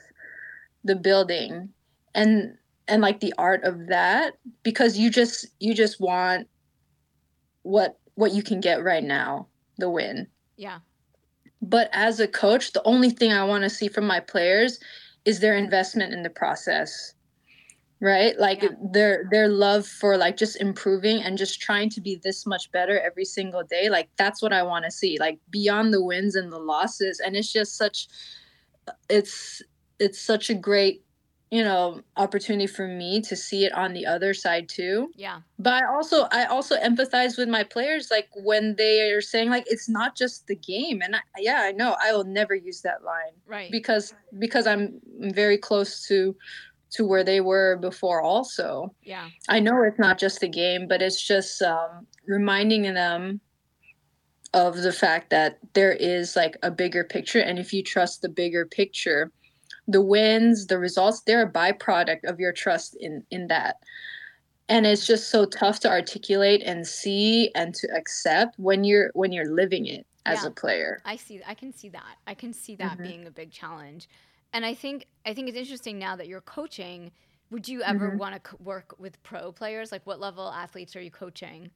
the 0.83 0.95
building 0.95 1.69
and 2.15 2.57
and 2.87 3.01
like 3.01 3.19
the 3.19 3.33
art 3.37 3.63
of 3.63 3.87
that 3.87 4.33
because 4.63 4.97
you 4.97 5.09
just 5.09 5.45
you 5.59 5.73
just 5.73 5.99
want 6.01 6.47
what 7.61 7.99
what 8.17 8.33
you 8.33 8.43
can 8.43 8.59
get 8.59 8.83
right 8.83 9.03
now 9.03 9.47
the 9.77 9.89
win. 9.89 10.27
Yeah. 10.57 10.79
But 11.61 11.89
as 11.93 12.19
a 12.19 12.27
coach 12.27 12.73
the 12.73 12.83
only 12.83 13.09
thing 13.09 13.31
i 13.31 13.43
want 13.43 13.63
to 13.63 13.69
see 13.69 13.87
from 13.87 14.05
my 14.05 14.19
players 14.19 14.79
is 15.25 15.39
their 15.39 15.55
investment 15.55 16.13
in 16.13 16.23
the 16.23 16.29
process 16.29 17.13
right? 17.99 18.37
Like 18.39 18.61
yeah. 18.61 18.69
their 18.91 19.27
their 19.31 19.47
love 19.47 19.85
for 19.85 20.17
like 20.17 20.37
just 20.37 20.59
improving 20.61 21.21
and 21.21 21.37
just 21.37 21.59
trying 21.59 21.89
to 21.91 22.01
be 22.01 22.19
this 22.23 22.45
much 22.45 22.71
better 22.71 22.99
every 22.99 23.25
single 23.25 23.63
day. 23.63 23.89
Like 23.89 24.09
that's 24.17 24.41
what 24.41 24.53
i 24.53 24.63
want 24.63 24.85
to 24.85 24.91
see 24.91 25.17
like 25.19 25.39
beyond 25.49 25.93
the 25.93 26.03
wins 26.03 26.35
and 26.35 26.51
the 26.51 26.59
losses. 26.59 27.19
And 27.23 27.35
it's 27.35 27.51
just 27.51 27.75
such 27.75 28.07
it's 29.09 29.61
it's 29.99 30.21
such 30.21 30.49
a 30.49 30.53
great 30.53 31.03
you 31.49 31.63
know 31.63 32.01
opportunity 32.17 32.67
for 32.67 32.87
me 32.87 33.21
to 33.21 33.35
see 33.35 33.63
it 33.63 33.71
on 33.73 33.93
the 33.93 34.05
other 34.05 34.33
side 34.33 34.67
too. 34.67 35.11
Yeah. 35.15 35.39
But 35.59 35.83
i 35.83 35.85
also 35.85 36.27
i 36.31 36.45
also 36.45 36.75
empathize 36.77 37.37
with 37.37 37.47
my 37.47 37.63
players 37.63 38.09
like 38.11 38.27
when 38.35 38.75
they 38.75 39.11
are 39.11 39.21
saying 39.21 39.49
like 39.49 39.63
it's 39.67 39.87
not 39.87 40.15
just 40.15 40.47
the 40.47 40.55
game. 40.55 41.01
And 41.01 41.15
I, 41.15 41.19
yeah 41.37 41.61
i 41.61 41.71
know 41.71 41.95
i 42.03 42.11
will 42.11 42.25
never 42.25 42.53
use 42.53 42.81
that 42.81 43.03
line 43.03 43.33
right. 43.45 43.71
because 43.71 44.13
because 44.39 44.67
i'm 44.67 44.99
very 45.19 45.57
close 45.57 46.05
to 46.07 46.35
to 46.89 47.05
where 47.05 47.23
they 47.23 47.41
were 47.41 47.75
before 47.75 48.21
also. 48.21 48.93
Yeah. 49.03 49.27
I 49.49 49.59
know 49.59 49.83
it's 49.83 49.99
not 49.99 50.17
just 50.17 50.39
the 50.39 50.47
game 50.49 50.87
but 50.87 51.01
it's 51.01 51.21
just 51.21 51.61
um, 51.61 52.07
reminding 52.27 52.93
them 52.93 53.41
of 54.53 54.77
the 54.77 54.93
fact 54.93 55.29
that 55.29 55.59
there 55.73 55.91
is 55.91 56.35
like 56.35 56.57
a 56.63 56.71
bigger 56.71 57.03
picture. 57.03 57.39
And 57.39 57.59
if 57.59 57.73
you 57.73 57.83
trust 57.83 58.21
the 58.21 58.29
bigger 58.29 58.65
picture 58.65 59.31
the 59.87 60.01
wins 60.01 60.67
the 60.67 60.77
results 60.79 61.21
they're 61.21 61.43
a 61.47 61.51
byproduct 61.51 62.23
of 62.25 62.39
your 62.39 62.53
trust 62.53 62.95
in 62.99 63.25
in 63.31 63.47
that 63.47 63.77
and 64.69 64.85
it's 64.85 65.07
just 65.07 65.29
so 65.29 65.45
tough 65.45 65.79
to 65.81 65.89
articulate 65.89 66.61
and 66.65 66.87
see 66.87 67.51
and 67.55 67.73
to 67.75 67.87
accept 67.95 68.55
when 68.59 68.83
you're 68.83 69.11
when 69.13 69.31
you're 69.31 69.53
living 69.53 69.85
it 69.85 70.05
as 70.25 70.43
Yeah. 70.43 70.47
a 70.47 70.51
player 70.51 71.05
I 71.05 71.15
see. 71.15 71.41
I 71.45 71.53
can 71.55 71.71
see 71.71 71.89
that. 71.89 72.17
I 72.27 72.33
can 72.35 72.53
see 72.53 72.75
that 72.77 72.97
Mhm. 72.97 73.03
being 73.03 73.25
a 73.27 73.31
big 73.31 73.51
challenge. 73.51 74.09
And 74.53 74.65
I 74.65 74.73
think 74.73 75.07
I 75.25 75.33
think 75.33 75.49
it's 75.49 75.57
interesting 75.57 75.99
now 75.99 76.15
that 76.17 76.27
you're 76.27 76.41
coaching. 76.41 77.11
Would 77.49 77.67
you 77.67 77.81
ever 77.83 78.11
Mhm. 78.11 78.17
want 78.17 78.35
to 78.35 78.39
co- 78.41 78.57
work 78.63 78.95
with 78.99 79.21
pro 79.23 79.51
players? 79.53 79.91
Like, 79.91 80.05
what 80.05 80.19
level 80.19 80.49
athletes 80.51 80.95
are 80.95 81.01
you 81.01 81.11
coaching? 81.11 81.71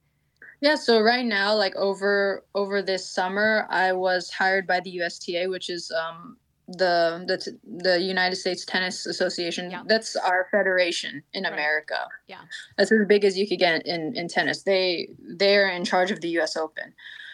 Yeah, 0.60 0.76
so 0.76 1.00
right 1.00 1.24
now, 1.26 1.54
like 1.56 1.74
over 1.76 2.46
over 2.54 2.82
this 2.82 3.08
summer, 3.08 3.66
I 3.68 3.92
was 3.92 4.30
hired 4.30 4.66
by 4.66 4.80
the 4.80 4.90
USTA, 4.90 5.48
which 5.48 5.68
is 5.68 5.90
um, 5.90 6.38
the 6.68 7.24
the 7.26 7.58
the 7.84 8.00
United 8.00 8.36
States 8.36 8.64
Tennis 8.64 9.06
Association. 9.06 9.70
Yeah. 9.70 9.82
That's 9.86 10.16
our 10.16 10.46
federation 10.50 11.22
in 11.32 11.42
Right. 11.44 11.52
America. 11.52 12.06
Yeah. 12.28 12.40
that's 12.76 12.92
as 12.92 13.06
big 13.06 13.24
as 13.24 13.36
you 13.38 13.46
could 13.48 13.58
get 13.58 13.86
in 13.86 14.14
in 14.16 14.28
tennis. 14.28 14.62
They 14.62 15.08
they're 15.36 15.68
in 15.68 15.84
charge 15.84 16.10
of 16.10 16.20
the 16.20 16.28
U.S. 16.38 16.56
Open. 16.56 16.92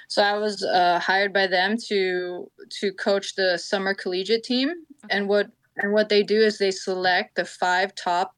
So 0.09 0.23
I 0.23 0.39
was 0.39 0.65
uh, 0.65 0.99
hired 1.01 1.33
by 1.35 1.47
them 1.47 1.77
to 1.89 2.51
to 2.81 2.93
coach 2.93 3.35
the 3.35 3.59
summer 3.59 3.95
collegiate 3.95 4.43
team, 4.45 4.71
Okay. 5.05 5.17
and 5.17 5.29
what 5.29 5.51
and 5.77 5.93
what 5.93 6.09
they 6.09 6.23
do 6.23 6.41
is 6.41 6.59
they 6.59 6.71
select 6.71 7.37
the 7.37 7.45
five 7.45 7.95
top 7.95 8.35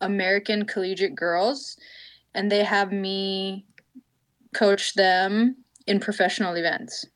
American 0.00 0.64
collegiate 0.66 1.14
girls, 1.16 1.76
and 2.34 2.52
they 2.52 2.62
have 2.62 2.92
me 2.92 3.64
coach 4.54 4.94
them 4.94 5.56
in 5.86 5.98
professional 6.00 6.54
events. 6.54 7.06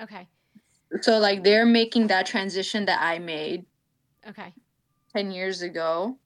Okay. 0.00 0.26
So 1.02 1.18
like 1.18 1.44
they're 1.44 1.66
making 1.66 2.08
that 2.08 2.26
transition 2.26 2.86
that 2.86 3.00
I 3.00 3.18
made 3.18 3.66
Okay. 4.26 4.52
10 5.16 5.30
years 5.30 5.62
ago. 5.62 6.18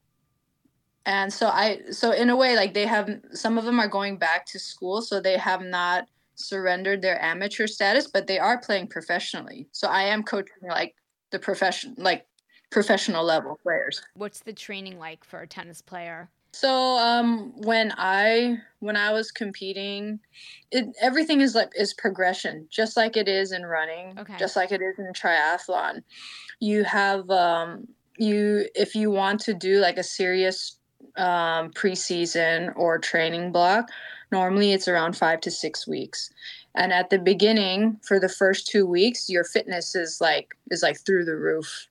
And 1.04 1.32
so 1.32 1.48
I 1.48 1.80
so 1.90 2.12
in 2.12 2.30
a 2.30 2.36
way 2.36 2.54
like 2.56 2.74
they 2.74 2.86
have 2.86 3.10
some 3.32 3.58
of 3.58 3.64
them 3.64 3.80
are 3.80 3.88
going 3.88 4.18
back 4.18 4.46
to 4.46 4.58
school 4.58 5.02
so 5.02 5.20
they 5.20 5.36
have 5.36 5.62
not 5.62 6.06
surrendered 6.34 7.02
their 7.02 7.22
amateur 7.22 7.66
status 7.66 8.06
but 8.06 8.26
they 8.26 8.38
are 8.38 8.60
playing 8.60 8.88
professionally. 8.88 9.68
So 9.72 9.88
I 9.88 10.02
am 10.04 10.22
coaching 10.22 10.68
like 10.68 10.94
the 11.30 11.38
profession 11.38 11.94
like 11.98 12.26
professional 12.70 13.24
level 13.24 13.58
players. 13.62 14.00
What's 14.14 14.40
the 14.40 14.52
training 14.52 14.98
like 14.98 15.24
for 15.24 15.40
a 15.40 15.46
tennis 15.46 15.82
player? 15.82 16.30
So 16.52 16.98
um, 16.98 17.52
when 17.56 17.92
I 17.96 18.58
when 18.80 18.96
I 18.96 19.12
was 19.12 19.30
competing, 19.30 20.20
it 20.70 20.86
everything 21.00 21.40
is 21.40 21.54
like 21.54 21.72
is 21.74 21.94
progression, 21.94 22.66
just 22.70 22.96
like 22.96 23.16
it 23.16 23.26
is 23.28 23.52
in 23.52 23.64
running, 23.64 24.18
Okay. 24.18 24.36
just 24.38 24.54
like 24.54 24.70
it 24.70 24.82
is 24.82 24.98
in 24.98 25.12
triathlon. 25.14 26.02
You 26.60 26.84
have 26.84 27.28
um, 27.30 27.88
you 28.18 28.66
if 28.74 28.94
you 28.94 29.10
want 29.10 29.40
to 29.42 29.54
do 29.54 29.78
like 29.80 29.96
a 29.96 30.02
serious 30.02 30.76
um, 31.16 31.70
preseason 31.70 32.72
or 32.76 32.98
training 32.98 33.50
block, 33.50 33.88
normally 34.30 34.72
it's 34.72 34.88
around 34.88 35.16
five 35.16 35.40
to 35.42 35.50
six 35.50 35.88
weeks. 35.88 36.30
And 36.74 36.92
at 36.92 37.10
the 37.10 37.18
beginning, 37.18 37.98
for 38.02 38.20
the 38.20 38.28
first 38.28 38.66
two 38.66 38.86
weeks, 38.86 39.28
your 39.28 39.44
fitness 39.44 39.94
is 39.94 40.20
like 40.20 40.54
is 40.70 40.82
like 40.82 40.98
through 41.00 41.24
the 41.24 41.36
roof. 41.36 41.88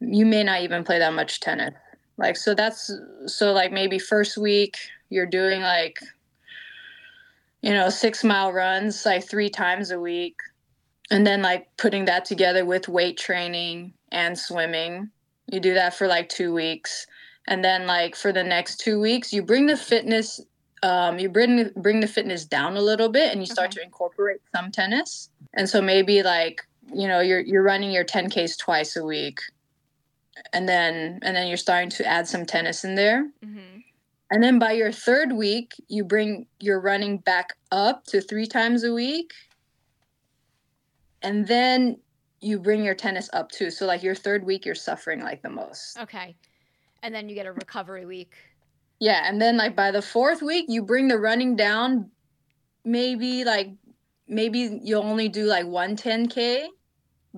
You 0.00 0.26
may 0.26 0.42
not 0.42 0.62
even 0.62 0.82
play 0.82 0.98
that 0.98 1.14
much 1.14 1.40
tennis 1.40 1.74
like 2.18 2.36
so 2.36 2.54
that's 2.54 2.90
so 3.26 3.52
like 3.52 3.72
maybe 3.72 3.98
first 3.98 4.36
week 4.36 4.76
you're 5.08 5.26
doing 5.26 5.62
like 5.62 5.98
you 7.62 7.70
know 7.72 7.88
six 7.88 8.22
mile 8.22 8.52
runs 8.52 9.06
like 9.06 9.26
three 9.26 9.48
times 9.50 9.90
a 9.90 9.98
week 9.98 10.36
and 11.10 11.26
then 11.26 11.40
like 11.40 11.68
putting 11.78 12.04
that 12.04 12.24
together 12.24 12.64
with 12.64 12.88
weight 12.88 13.16
training 13.16 13.92
and 14.12 14.38
swimming 14.38 15.08
you 15.50 15.60
do 15.60 15.74
that 15.74 15.94
for 15.94 16.06
like 16.06 16.28
two 16.28 16.52
weeks 16.52 17.06
and 17.46 17.64
then 17.64 17.86
like 17.86 18.14
for 18.14 18.32
the 18.32 18.44
next 18.44 18.76
two 18.78 19.00
weeks 19.00 19.32
you 19.32 19.42
bring 19.42 19.66
the 19.66 19.76
fitness 19.76 20.40
um, 20.84 21.18
you 21.18 21.28
bring 21.28 21.70
bring 21.76 21.98
the 21.98 22.06
fitness 22.06 22.44
down 22.44 22.76
a 22.76 22.80
little 22.80 23.08
bit 23.08 23.32
and 23.32 23.40
you 23.40 23.46
start 23.46 23.70
Okay. 23.70 23.80
to 23.80 23.84
incorporate 23.84 24.40
some 24.54 24.70
tennis 24.70 25.30
and 25.54 25.68
so 25.68 25.82
maybe 25.82 26.22
like 26.22 26.62
you 26.94 27.08
know 27.08 27.20
you're 27.20 27.40
you're 27.40 27.64
running 27.64 27.90
your 27.90 28.04
10ks 28.04 28.56
twice 28.56 28.94
a 28.96 29.04
week 29.04 29.40
and 30.52 30.68
then 30.68 31.18
and 31.22 31.36
then 31.36 31.46
you're 31.48 31.56
starting 31.56 31.90
to 31.90 32.06
add 32.06 32.26
some 32.28 32.44
tennis 32.46 32.84
in 32.84 32.94
there 32.94 33.24
Mm-hmm. 33.44 33.78
and 34.30 34.42
then 34.42 34.58
by 34.58 34.72
your 34.72 34.92
third 34.92 35.32
week 35.32 35.72
you 35.88 36.04
bring 36.04 36.46
your 36.60 36.80
running 36.80 37.18
back 37.18 37.54
up 37.72 38.04
to 38.06 38.20
three 38.20 38.46
times 38.46 38.84
a 38.84 38.92
week 38.92 39.32
and 41.22 41.46
then 41.46 41.98
you 42.40 42.58
bring 42.58 42.84
your 42.84 42.94
tennis 42.94 43.28
up 43.32 43.50
too 43.50 43.70
so 43.70 43.86
like 43.86 44.02
your 44.02 44.14
third 44.14 44.44
week 44.44 44.64
you're 44.64 44.74
suffering 44.74 45.20
like 45.22 45.42
the 45.42 45.50
most 45.50 45.98
Okay. 45.98 46.36
And 47.02 47.14
then 47.14 47.28
you 47.28 47.34
get 47.36 47.46
a 47.46 47.52
recovery 47.52 48.06
week. 48.06 48.32
yeah 49.00 49.22
and 49.28 49.40
then 49.40 49.56
like 49.56 49.74
by 49.76 49.90
the 49.90 50.02
fourth 50.02 50.42
week 50.42 50.66
you 50.68 50.82
bring 50.82 51.08
the 51.08 51.18
running 51.18 51.56
down 51.56 52.10
maybe 52.84 53.44
like 53.44 53.70
maybe 54.28 54.80
you'll 54.82 55.02
only 55.02 55.28
do 55.28 55.44
like 55.46 55.66
one 55.66 55.96
10k 55.96 56.66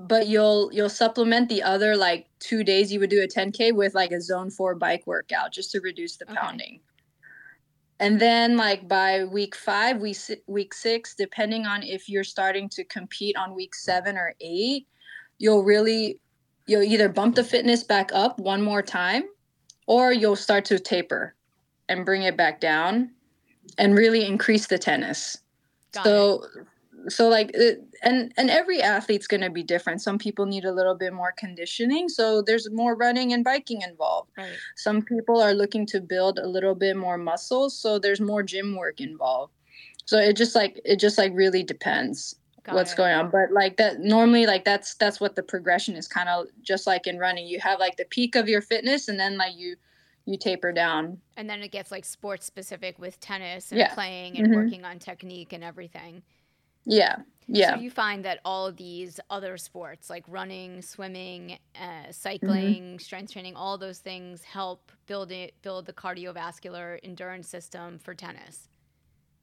but 0.08 0.26
you'll 0.28 0.70
you'll 0.72 0.88
supplement 0.88 1.48
the 1.48 1.62
other 1.62 1.96
like 1.96 2.28
two 2.38 2.64
days 2.64 2.92
you 2.92 3.00
would 3.00 3.10
do 3.10 3.22
a 3.22 3.28
10k 3.28 3.74
with 3.74 3.94
like 3.94 4.12
a 4.12 4.20
zone 4.20 4.50
four 4.50 4.74
bike 4.74 5.06
workout 5.06 5.52
just 5.52 5.70
to 5.72 5.80
reduce 5.80 6.16
the 6.16 6.24
Okay. 6.24 6.36
pounding 6.40 6.80
and 7.98 8.18
then 8.20 8.56
like 8.56 8.88
by 8.88 9.24
week 9.24 9.54
five 9.54 9.98
week, 9.98 10.16
week 10.46 10.72
six 10.74 11.14
depending 11.14 11.66
on 11.66 11.82
if 11.82 12.08
you're 12.08 12.24
starting 12.24 12.68
to 12.70 12.84
compete 12.84 13.36
on 13.36 13.54
week 13.54 13.74
seven 13.74 14.16
or 14.16 14.34
eight 14.40 14.86
you'll 15.38 15.64
really 15.64 16.18
you'll 16.66 16.82
either 16.82 17.08
bump 17.08 17.34
the 17.34 17.44
fitness 17.44 17.82
back 17.82 18.10
up 18.12 18.38
one 18.38 18.62
more 18.62 18.82
time 18.82 19.24
or 19.86 20.12
you'll 20.12 20.36
start 20.36 20.64
to 20.64 20.78
taper 20.78 21.34
and 21.88 22.04
bring 22.04 22.22
it 22.22 22.36
back 22.36 22.60
down 22.60 23.10
and 23.76 23.96
really 23.96 24.24
increase 24.24 24.66
the 24.66 24.78
tennis 24.78 25.36
Got 25.92 26.04
it. 26.06 26.66
So 27.08 27.28
like 27.28 27.50
it, 27.54 27.80
and 28.02 28.32
and 28.36 28.50
every 28.50 28.82
athlete's 28.82 29.26
going 29.26 29.40
to 29.40 29.50
be 29.50 29.62
different 29.62 30.00
some 30.02 30.18
people 30.18 30.44
need 30.46 30.64
a 30.64 30.72
little 30.72 30.94
bit 30.94 31.12
more 31.12 31.32
conditioning 31.36 32.08
so 32.08 32.42
there's 32.42 32.70
more 32.70 32.94
running 32.96 33.32
and 33.32 33.44
biking 33.44 33.82
involved 33.82 34.30
Right. 34.36 34.56
some 34.76 35.02
people 35.02 35.40
are 35.40 35.54
looking 35.54 35.86
to 35.86 36.00
build 36.00 36.38
a 36.38 36.46
little 36.46 36.74
bit 36.74 36.96
more 36.96 37.16
muscles 37.18 37.78
so 37.78 37.98
there's 37.98 38.20
more 38.20 38.42
gym 38.42 38.76
work 38.76 39.00
involved 39.00 39.52
so 40.04 40.18
it 40.18 40.36
just 40.36 40.54
like 40.54 40.80
it 40.84 40.96
just 40.96 41.16
like 41.18 41.32
really 41.34 41.62
depends 41.62 42.34
Got 42.64 42.74
what's 42.74 42.92
it. 42.92 42.96
going 42.96 43.14
on 43.14 43.30
but 43.30 43.50
like 43.52 43.76
that 43.78 44.00
normally 44.00 44.46
like 44.46 44.64
that's 44.64 44.94
that's 44.96 45.20
what 45.20 45.34
the 45.36 45.42
progression 45.42 45.96
is 45.96 46.06
kind 46.06 46.28
of 46.28 46.46
just 46.62 46.86
like 46.86 47.06
in 47.06 47.18
running 47.18 47.46
you 47.46 47.60
have 47.60 47.78
like 47.80 47.96
the 47.96 48.04
peak 48.06 48.36
of 48.36 48.48
your 48.48 48.60
fitness 48.62 49.08
and 49.08 49.18
then 49.18 49.38
like 49.38 49.54
you 49.56 49.76
you 50.26 50.36
taper 50.36 50.70
down 50.70 51.18
And 51.38 51.48
then 51.48 51.62
it 51.62 51.72
gets 51.72 51.90
like 51.90 52.04
sports 52.04 52.44
specific 52.44 52.98
with 52.98 53.18
tennis 53.20 53.72
and 53.72 53.78
Yeah. 53.78 53.94
playing 53.94 54.36
and 54.36 54.48
Mhm. 54.48 54.54
working 54.54 54.84
on 54.84 54.98
technique 54.98 55.52
and 55.54 55.64
everything. 55.64 56.22
Yeah 56.90 57.16
yeah 57.48 57.76
So 57.76 57.76
you 57.76 57.90
find 57.90 58.24
that 58.24 58.40
all 58.44 58.66
of 58.66 58.76
these 58.76 59.20
other 59.28 59.58
sports 59.58 60.08
like 60.08 60.24
running, 60.28 60.82
swimming, 60.82 61.58
uh, 61.74 62.12
Mm-hmm. 62.42 62.72
cycling, 62.72 62.98
strength 62.98 63.32
training, 63.32 63.56
all 63.56 63.76
those 63.78 63.98
things 64.00 64.44
help 64.44 64.92
build 65.06 65.30
it, 65.32 65.54
build 65.62 65.86
the 65.86 65.92
cardiovascular 65.92 66.98
endurance 67.02 67.48
system 67.48 67.98
for 67.98 68.14
tennis. 68.14 68.68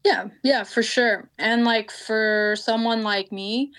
Yeah, 0.04 0.30
yeah, 0.44 0.64
for 0.64 0.84
sure. 0.84 1.30
And 1.38 1.66
like 1.66 1.92
for 1.92 2.56
someone 2.58 3.04
like 3.04 3.32
me, 3.32 3.74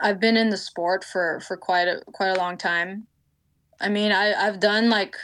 I've 0.00 0.20
been 0.20 0.36
in 0.36 0.50
the 0.50 0.56
sport 0.56 1.04
for 1.04 1.40
for 1.40 1.56
quite 1.56 1.88
a 1.88 2.02
quite 2.12 2.30
a 2.30 2.36
long 2.38 2.58
time. 2.58 3.08
I 3.84 3.90
mean, 3.90 4.12
I 4.12 4.32
I've 4.32 4.60
done 4.60 4.88
like 4.88 5.14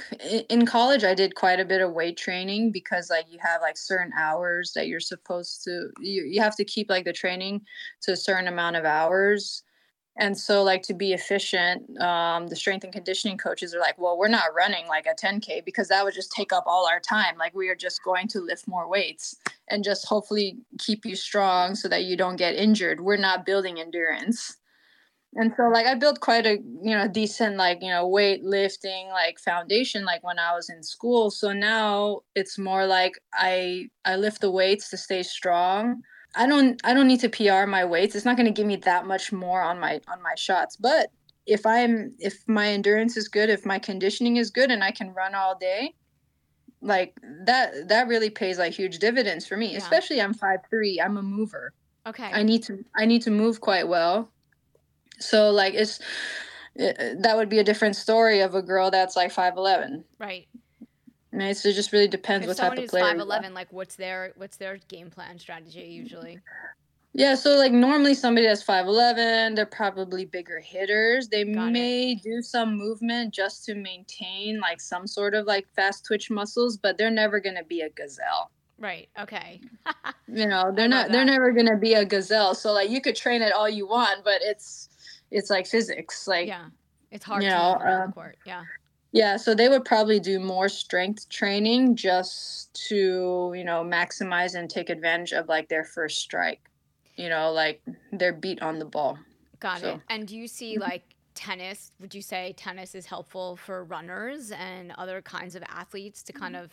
in 0.50 0.66
college 0.66 1.02
I 1.02 1.14
did 1.14 1.34
quite 1.34 1.60
a 1.60 1.64
bit 1.64 1.80
of 1.80 1.94
weight 1.94 2.18
training 2.18 2.72
because 2.72 3.08
like 3.08 3.24
you 3.30 3.38
have 3.40 3.62
like 3.62 3.78
certain 3.78 4.12
hours 4.18 4.72
that 4.74 4.86
you're 4.86 5.00
supposed 5.00 5.64
to 5.64 5.88
you, 5.98 6.24
you 6.24 6.42
have 6.42 6.56
to 6.56 6.64
keep 6.64 6.90
like 6.90 7.06
the 7.06 7.12
training 7.14 7.62
to 8.02 8.12
a 8.12 8.16
certain 8.16 8.48
amount 8.48 8.76
of 8.76 8.84
hours. 8.84 9.62
And 10.18 10.36
so 10.36 10.62
like 10.62 10.82
to 10.82 10.94
be 10.94 11.14
efficient, 11.14 11.98
um, 12.02 12.48
the 12.48 12.56
strength 12.56 12.84
and 12.84 12.92
conditioning 12.92 13.38
coaches 13.38 13.74
are 13.74 13.80
like, 13.80 13.98
well, 13.98 14.18
we're 14.18 14.28
not 14.28 14.52
running 14.54 14.86
like 14.88 15.06
a 15.06 15.14
10K 15.14 15.64
because 15.64 15.88
that 15.88 16.04
would 16.04 16.12
just 16.12 16.30
take 16.30 16.52
up 16.52 16.64
all 16.66 16.86
our 16.86 17.00
time. 17.00 17.38
Like 17.38 17.54
we 17.54 17.70
are 17.70 17.74
just 17.76 18.04
going 18.04 18.28
to 18.28 18.40
lift 18.40 18.68
more 18.68 18.86
weights 18.90 19.36
and 19.68 19.82
just 19.82 20.06
hopefully 20.06 20.58
keep 20.78 21.06
you 21.06 21.16
strong 21.16 21.74
so 21.74 21.88
that 21.88 22.04
you 22.04 22.14
don't 22.14 22.36
get 22.36 22.56
injured. 22.56 23.00
We're 23.00 23.16
not 23.16 23.46
building 23.46 23.80
endurance. 23.80 24.58
And 25.34 25.52
so 25.56 25.64
like 25.68 25.86
I 25.86 25.94
built 25.94 26.20
quite 26.20 26.44
a 26.46 26.58
you 26.82 26.90
know 26.96 27.06
decent 27.06 27.56
like 27.56 27.78
you 27.82 27.88
know 27.90 28.08
weightlifting 28.08 29.10
like 29.10 29.38
foundation 29.38 30.04
like 30.04 30.24
when 30.24 30.38
I 30.38 30.54
was 30.54 30.68
in 30.68 30.82
school. 30.82 31.30
So 31.30 31.52
now 31.52 32.20
it's 32.34 32.58
more 32.58 32.86
like 32.86 33.12
I 33.34 33.88
I 34.04 34.16
lift 34.16 34.40
the 34.40 34.50
weights 34.50 34.90
to 34.90 34.96
stay 34.96 35.22
strong. 35.22 36.02
I 36.34 36.46
don't 36.46 36.80
I 36.84 36.94
don't 36.94 37.06
need 37.08 37.20
to 37.20 37.28
PR 37.28 37.66
my 37.66 37.84
weights. 37.84 38.14
It's 38.16 38.24
not 38.24 38.36
going 38.36 38.46
to 38.46 38.52
give 38.52 38.66
me 38.66 38.76
that 38.76 39.06
much 39.06 39.32
more 39.32 39.62
on 39.62 39.78
my 39.78 40.00
on 40.08 40.20
my 40.22 40.34
shots. 40.36 40.76
But 40.76 41.10
if 41.46 41.64
I'm 41.64 42.12
if 42.18 42.42
my 42.48 42.68
endurance 42.68 43.16
is 43.16 43.28
good, 43.28 43.50
if 43.50 43.64
my 43.64 43.78
conditioning 43.78 44.36
is 44.36 44.50
good 44.50 44.70
and 44.70 44.82
I 44.82 44.90
can 44.90 45.10
run 45.14 45.34
all 45.36 45.56
day, 45.56 45.94
like 46.82 47.14
that 47.46 47.88
that 47.88 48.08
really 48.08 48.30
pays 48.30 48.58
like 48.58 48.72
huge 48.72 48.98
dividends 48.98 49.46
for 49.46 49.56
me 49.56 49.72
Yeah. 49.72 49.78
especially 49.78 50.20
i'm 50.20 50.32
5'3 50.34 50.98
i'm 51.04 51.16
a 51.18 51.22
mover 51.22 51.74
Okay. 52.06 52.24
i 52.32 52.42
need 52.42 52.62
to 52.64 52.78
i 52.96 53.04
need 53.04 53.22
to 53.22 53.30
move 53.30 53.60
quite 53.60 53.86
well 53.86 54.32
so 55.20 55.50
like 55.50 55.74
it's 55.74 56.00
it, 56.74 57.22
that 57.22 57.36
would 57.36 57.48
be 57.48 57.58
a 57.58 57.64
different 57.64 57.96
story 57.96 58.40
of 58.40 58.54
a 58.54 58.62
girl 58.62 58.90
that's 58.90 59.16
like 59.16 59.32
5'11 59.32 60.04
right. 60.18 60.46
Right, 61.32 61.56
so 61.56 61.68
it 61.68 61.74
just 61.74 61.92
really 61.92 62.08
depends 62.08 62.44
If 62.44 62.48
what 62.48 62.56
type 62.56 62.76
of 62.76 62.88
player. 62.88 63.04
five 63.04 63.20
eleven, 63.20 63.54
like 63.54 63.72
what's 63.72 63.94
their 63.94 64.32
what's 64.34 64.56
their 64.56 64.78
game 64.88 65.10
plan 65.10 65.38
strategy 65.38 65.82
usually? 65.82 66.40
Yeah, 67.12 67.36
so 67.36 67.56
like 67.56 67.70
normally 67.72 68.14
somebody 68.14 68.46
that's 68.48 68.62
5'11, 68.64 69.54
they're 69.56 69.66
probably 69.66 70.24
bigger 70.24 70.60
hitters. 70.60 71.28
They 71.28 71.44
Got 71.44 71.68
it. 71.68 71.72
may 71.72 72.14
do 72.16 72.40
some 72.42 72.76
movement 72.76 73.32
just 73.34 73.64
to 73.66 73.74
maintain 73.76 74.60
like 74.60 74.80
some 74.80 75.06
sort 75.06 75.34
of 75.34 75.46
like 75.46 75.66
fast 75.74 76.04
twitch 76.04 76.30
muscles, 76.30 76.76
but 76.76 76.98
they're 76.98 77.10
never 77.10 77.40
going 77.40 77.56
to 77.56 77.64
be 77.64 77.80
a 77.80 77.90
gazelle. 77.90 78.50
Right. 78.78 79.08
Okay. 79.18 79.60
You 80.32 80.46
know, 80.46 80.70
they're 80.72 80.86
not 80.86 81.10
they're 81.10 81.24
never 81.24 81.50
going 81.50 81.66
to 81.66 81.76
be 81.76 81.94
a 81.94 82.04
gazelle. 82.04 82.54
So 82.54 82.72
like 82.72 82.88
you 82.88 83.00
could 83.00 83.16
train 83.16 83.42
it 83.42 83.52
all 83.52 83.68
you 83.68 83.84
want, 83.88 84.22
but 84.22 84.38
it's 84.42 84.88
it's 85.30 85.50
like 85.50 85.66
physics. 85.66 86.26
Like 86.28 86.46
yeah. 86.48 86.66
It's 87.10 87.24
hard 87.24 87.42
you 87.42 87.48
to 87.50 87.54
know, 87.56 87.72
um, 87.80 88.06
the 88.08 88.12
court. 88.12 88.36
Yeah. 88.46 88.62
Yeah, 89.12 89.36
so 89.36 89.54
they 89.56 89.68
would 89.68 89.84
probably 89.84 90.20
do 90.20 90.38
more 90.38 90.68
strength 90.68 91.28
training 91.28 91.96
just 91.96 92.72
to, 92.88 93.52
you 93.56 93.64
know, 93.64 93.82
maximize 93.82 94.54
and 94.54 94.70
take 94.70 94.88
advantage 94.88 95.32
of 95.32 95.48
like 95.48 95.68
their 95.68 95.82
first 95.84 96.18
strike. 96.20 96.60
You 97.16 97.28
know, 97.28 97.50
like 97.52 97.82
their 98.12 98.32
beat 98.32 98.62
on 98.62 98.78
the 98.78 98.84
ball. 98.84 99.18
Got 99.58 99.80
So- 99.80 99.94
it. 99.96 100.00
And 100.08 100.28
do 100.28 100.36
you 100.36 100.46
see 100.46 100.76
Mhm. 100.76 100.80
like 100.82 101.02
tennis? 101.34 101.90
Would 102.00 102.14
you 102.14 102.22
say 102.22 102.54
tennis 102.56 102.94
is 102.94 103.06
helpful 103.06 103.56
for 103.56 103.82
runners 103.84 104.52
and 104.52 104.92
other 104.96 105.20
kinds 105.20 105.56
of 105.56 105.64
athletes 105.64 106.22
to 106.24 106.32
kind 106.32 106.54
of 106.54 106.72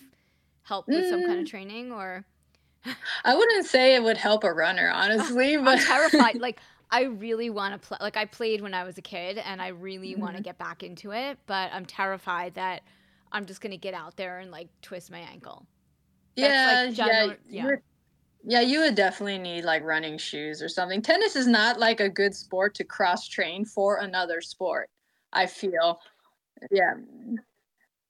help 0.63 0.87
with 0.87 1.09
some 1.09 1.21
kind 1.25 1.39
of 1.39 1.45
Mm. 1.45 1.49
training 1.49 1.91
or 1.91 2.23
I 3.25 3.33
wouldn't 3.35 3.65
say 3.65 3.95
it 3.95 4.03
would 4.03 4.17
help 4.17 4.43
a 4.43 4.53
runner, 4.53 4.89
honestly, 4.93 5.55
I'm 5.55 5.65
but 5.65 5.79
terrified. 5.79 6.35
like 6.35 6.59
I 6.89 7.03
really 7.03 7.49
want 7.49 7.79
to 7.79 7.87
play. 7.87 7.97
Like 8.01 8.17
I 8.17 8.25
played 8.25 8.61
when 8.61 8.73
I 8.73 8.83
was 8.83 8.97
a 8.97 9.01
kid, 9.01 9.37
and 9.37 9.61
I 9.61 9.69
really 9.69 10.15
want 10.15 10.31
Mm-hmm. 10.33 10.37
to 10.37 10.43
get 10.43 10.57
back 10.57 10.83
into 10.83 11.11
it. 11.11 11.37
But 11.47 11.71
I'm 11.73 11.85
terrified 11.85 12.53
that 12.55 12.83
I'm 13.31 13.45
just 13.45 13.61
gonna 13.61 13.77
get 13.77 13.93
out 13.93 14.15
there 14.17 14.39
and 14.39 14.51
like 14.51 14.69
twist 14.81 15.11
my 15.11 15.19
ankle. 15.19 15.65
yeah, 16.35 16.85
like, 16.87 16.97
yeah, 16.97 17.33
yeah. 17.49 17.61
you 17.63 17.67
would- 17.67 17.81
yeah, 18.49 18.61
you 18.61 18.79
would 18.81 18.95
definitely 18.95 19.39
need 19.39 19.65
like 19.65 19.83
running 19.83 20.17
shoes 20.17 20.61
or 20.61 20.69
something. 20.69 21.01
Tennis 21.01 21.35
is 21.35 21.47
not 21.47 21.79
like 21.79 21.99
a 21.99 22.07
good 22.07 22.33
sport 22.33 22.75
to 22.75 22.83
cross 22.85 23.27
train 23.27 23.65
for 23.65 23.97
another 23.97 24.39
sport. 24.41 24.89
I 25.33 25.47
feel, 25.47 25.99
yeah, 26.71 26.93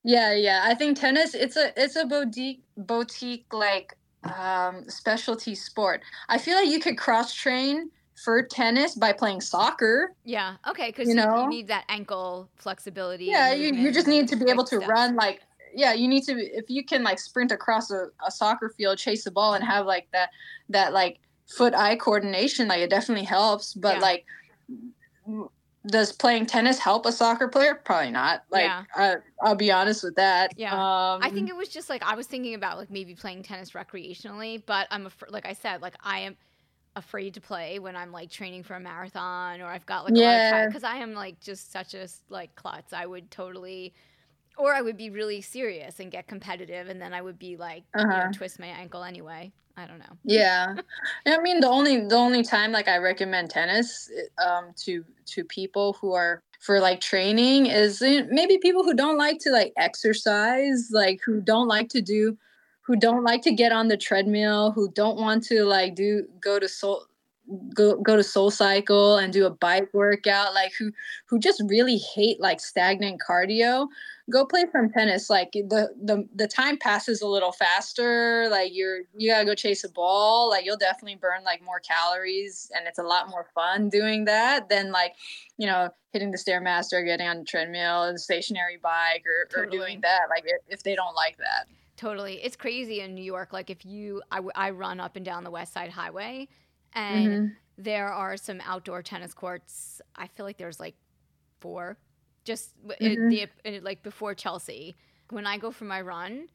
yeah, 0.04 0.34
yeah. 0.34 0.62
I 0.64 0.74
think 0.76 1.00
tennis 1.00 1.34
it's 1.34 1.58
a 1.58 1.74
it's 1.82 1.96
a 1.96 2.06
boutique 2.06 2.64
boutique 2.78 3.52
like 3.52 3.96
um 4.24 4.86
specialty 4.90 5.56
sport. 5.56 6.02
I 6.30 6.38
feel 6.38 6.56
like 6.56 6.70
you 6.70 6.80
could 6.80 6.98
cross 6.98 7.34
train 7.34 7.90
for 8.24 8.42
tennis 8.44 8.96
by 8.96 9.14
playing 9.14 9.40
soccer. 9.42 10.14
Yeah. 10.26 10.56
Okay. 10.68 10.88
Because 10.90 11.08
You 11.08 11.16
you, 11.16 11.42
you 11.42 11.48
need 11.50 11.68
that 11.68 11.86
ankle 11.88 12.50
flexibility. 12.56 13.26
yeah 13.26 13.54
you, 13.54 13.74
you 13.74 13.92
just 13.92 14.08
need 14.08 14.28
to 14.30 14.36
be 14.36 14.50
able 14.50 14.64
to 14.66 14.78
steps. 14.78 14.88
run 14.90 15.16
like 15.16 15.42
yeah 15.76 15.94
you 15.94 16.08
need 16.08 16.24
to 16.24 16.34
if 16.34 16.66
you 16.70 16.84
can 16.84 17.04
like 17.04 17.20
sprint 17.20 17.52
across 17.52 17.92
a, 17.92 18.08
a 18.26 18.32
soccer 18.32 18.70
field 18.76 18.98
chase 18.98 19.24
the 19.26 19.32
ball 19.32 19.54
and 19.54 19.64
have 19.64 19.86
like 19.86 20.08
that 20.14 20.30
that 20.70 20.94
like 20.94 21.20
foot 21.48 21.74
eye 21.76 21.96
coordination 21.96 22.68
like 22.68 22.80
it 22.82 22.90
definitely 22.90 23.26
helps 23.26 23.74
but 23.74 23.96
Yeah. 23.98 24.02
like 24.02 24.26
does 25.86 26.12
playing 26.12 26.46
tennis 26.46 26.80
help 26.80 27.06
a 27.06 27.12
soccer 27.12 27.48
player 27.48 27.76
probably 27.86 28.12
not 28.12 28.44
like 28.50 28.64
Yeah. 28.66 28.84
I, 28.96 29.16
i'll 29.42 29.56
be 29.56 29.72
honest 29.72 30.04
with 30.04 30.16
that 30.16 30.52
Yeah. 30.58 30.74
um 30.74 31.22
I 31.22 31.30
think 31.30 31.50
it 31.50 31.56
was 31.56 31.70
just 31.70 31.90
like 31.90 32.04
I 32.04 32.16
was 32.16 32.28
thinking 32.28 32.56
about 32.56 32.78
like 32.78 32.90
maybe 32.90 33.14
playing 33.16 33.44
tennis 33.44 33.72
recreationally, 33.72 34.64
but 34.66 34.88
I'm 34.92 35.06
afraid, 35.06 35.32
like 35.32 35.46
I 35.46 35.54
said, 35.54 35.82
like 35.82 35.96
I 36.02 36.20
am 36.20 36.36
afraid 36.98 37.36
to 37.36 37.42
play 37.42 37.80
when 37.80 37.96
I'm 37.96 38.12
like 38.12 38.30
training 38.32 38.64
for 38.64 38.76
a 38.76 38.80
marathon 38.80 39.62
or 39.62 39.68
I've 39.68 39.86
got 39.86 40.06
like 40.06 40.18
a 40.18 40.22
lot 40.22 40.36
of 40.38 40.44
Yeah. 40.44 40.50
time 40.50 40.68
because 40.68 40.84
I 40.84 40.98
am 40.98 41.14
like 41.14 41.40
just 41.42 41.72
such 41.72 41.94
a 41.94 42.08
like 42.30 42.56
klutz. 42.56 42.94
I 42.94 43.06
would 43.06 43.32
totally, 43.32 43.94
or 44.58 44.74
I 44.74 44.82
would 44.82 44.98
be 44.98 45.10
really 45.12 45.42
serious 45.42 46.00
and 46.00 46.12
get 46.12 46.28
competitive, 46.28 46.90
and 46.90 47.02
then 47.02 47.14
I 47.14 47.22
would 47.22 47.40
be 47.40 47.58
like 47.58 47.86
you 48.10 48.20
know, 48.20 48.28
Uh-huh. 48.28 48.34
twist 48.34 48.60
my 48.60 48.68
ankle 48.68 49.04
anyway. 49.04 49.54
I 49.78 49.88
don't 49.88 50.00
know. 50.00 50.18
yeah 50.24 50.76
i 51.28 51.38
mean 51.42 51.60
the 51.60 51.68
only 51.68 52.02
the 52.08 52.16
only 52.16 52.44
time 52.44 52.72
like 52.72 52.88
i 52.88 52.98
recommend 52.98 53.50
tennis 53.50 54.10
um 54.44 54.72
to 54.76 55.04
to 55.26 55.44
people 55.46 55.94
who 55.94 56.14
are 56.14 56.42
for 56.60 56.80
like 56.80 57.00
training 57.00 57.68
is 57.68 58.02
uh, 58.02 58.24
maybe 58.30 58.58
people 58.58 58.84
who 58.84 58.94
don't 58.94 59.18
like 59.18 59.38
to 59.40 59.52
like 59.52 59.72
exercise 59.78 60.90
like 60.92 61.20
who 61.24 61.40
don't 61.40 61.68
like 61.68 61.88
to 61.90 62.02
do 62.02 62.38
who 62.88 62.96
don't 62.96 63.24
like 63.24 63.42
to 63.42 63.52
get 63.52 63.74
on 63.74 63.90
the 63.90 63.98
treadmill 63.98 64.72
who 64.72 64.90
don't 64.92 65.18
want 65.18 65.44
to 65.44 65.66
like 65.66 65.94
do 65.94 66.26
go 66.42 66.58
to 66.58 66.70
soul 66.70 67.04
go 67.74 67.96
go 68.02 68.16
to 68.16 68.22
SoulCycle 68.22 69.24
and 69.24 69.32
do 69.32 69.46
a 69.46 69.50
bike 69.50 69.90
workout 69.94 70.54
like 70.54 70.74
who 70.78 70.92
who 71.28 71.40
just 71.40 71.62
really 71.68 71.98
hate 71.98 72.42
like 72.42 72.60
stagnant 72.60 73.22
cardio 73.26 73.88
go 74.30 74.46
play 74.46 74.66
some 74.72 74.90
tennis 74.90 75.30
like 75.30 75.52
the 75.54 75.94
the 76.04 76.28
the 76.36 76.48
time 76.48 76.78
passes 76.78 77.22
a 77.22 77.28
little 77.28 77.54
faster 77.54 78.48
like 78.50 78.72
you're 78.74 79.02
you 79.16 79.30
gotta 79.32 79.46
go 79.46 79.56
chase 79.56 79.84
a 79.86 79.90
ball 79.90 80.50
like 80.50 80.66
you'll 80.66 80.78
definitely 80.78 81.16
burn 81.16 81.44
like 81.46 81.64
more 81.64 81.80
calories 81.80 82.70
and 82.76 82.88
it's 82.88 83.00
a 83.00 83.04
lot 83.04 83.30
more 83.30 83.48
fun 83.56 83.90
doing 83.90 84.26
that 84.26 84.68
than 84.68 84.92
like 84.92 85.14
you 85.58 85.68
know 85.68 85.90
hitting 86.12 86.32
the 86.32 86.38
stairmaster 86.38 87.06
getting 87.06 87.28
on 87.28 87.40
the 87.40 87.46
treadmill 87.46 88.04
and 88.04 88.20
stationary 88.20 88.78
bike 88.82 89.24
or, 89.26 89.60
or 89.60 89.66
Totally. 89.66 89.78
doing 89.78 90.02
that 90.02 90.24
like 90.30 90.44
if 90.68 90.84
they 90.84 90.96
don't 90.96 91.16
like 91.16 91.38
that 91.38 91.68
Totally. 91.98 92.36
It's 92.44 92.56
crazy 92.56 93.02
in 93.02 93.16
New 93.16 93.24
York. 93.24 93.52
Like 93.54 93.70
if 93.72 93.84
you, 93.86 94.22
I 94.32 94.70
run 94.70 95.00
up 95.00 95.16
and 95.16 95.26
down 95.26 95.44
the 95.44 95.52
West 95.52 95.74
Side 95.74 95.90
Highway, 95.92 96.48
and 96.94 97.42
Mhm. 97.52 97.56
there 97.78 98.10
are 98.14 98.38
some 98.38 98.62
outdoor 98.64 99.02
tennis 99.02 99.34
courts. 99.34 100.00
I 100.16 100.28
feel 100.28 100.46
like 100.46 100.58
there's 100.58 100.80
like 100.80 100.96
four, 101.60 101.98
just 102.46 102.76
it- 103.00 103.20
Mhm. 103.20 103.30
the, 103.30 103.48
it, 103.64 103.84
like 103.84 104.04
before 104.04 104.36
Chelsea. 104.36 104.96
When 105.32 105.48
I 105.48 105.58
go 105.58 105.72
for 105.72 105.86
my 105.86 106.02
run, 106.02 106.50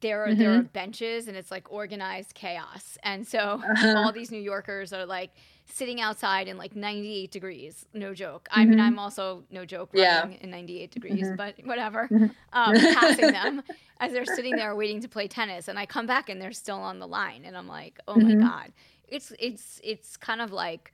there 0.00 0.24
are 0.24 0.34
there 0.34 0.52
are 0.52 0.58
Mm-hmm. 0.58 0.66
benches 0.72 1.28
and 1.28 1.36
it's 1.36 1.50
like 1.50 1.70
organized 1.72 2.34
chaos. 2.34 2.96
And 3.02 3.26
so 3.26 3.60
Uh-huh. 3.64 3.94
all 3.98 4.12
these 4.12 4.30
New 4.30 4.40
Yorkers 4.40 4.92
are 4.92 5.04
like 5.06 5.30
sitting 5.66 6.00
outside 6.00 6.48
in 6.48 6.56
like 6.56 6.74
98 6.76 7.30
degrees. 7.30 7.84
No 7.92 8.14
joke. 8.14 8.48
I 8.50 8.64
mean, 8.64 8.78
Mhm. 8.78 8.82
I'm 8.82 8.98
also 8.98 9.44
no 9.50 9.64
joke 9.64 9.90
Yeah. 9.92 10.28
in 10.40 10.50
98 10.50 10.90
degrees, 10.90 11.26
Mhm. 11.26 11.36
but 11.36 11.54
whatever. 11.64 12.08
Mhm. 12.08 12.30
Um, 12.52 12.72
passing 12.94 13.32
them 13.32 13.62
as 14.00 14.12
they're 14.12 14.24
sitting 14.24 14.56
there 14.56 14.74
waiting 14.76 15.00
to 15.00 15.08
play 15.08 15.28
tennis, 15.28 15.68
and 15.68 15.78
I 15.78 15.84
come 15.84 16.06
back 16.06 16.28
and 16.30 16.40
they're 16.40 16.52
still 16.52 16.78
on 16.78 16.98
the 17.00 17.08
line, 17.08 17.44
and 17.44 17.56
I'm 17.56 17.68
like, 17.68 17.98
oh 18.08 18.16
my 18.16 18.34
god, 18.34 18.72
it's 19.08 19.32
it's 19.38 19.80
it's 19.84 20.16
kind 20.16 20.40
of 20.40 20.52
like, 20.52 20.92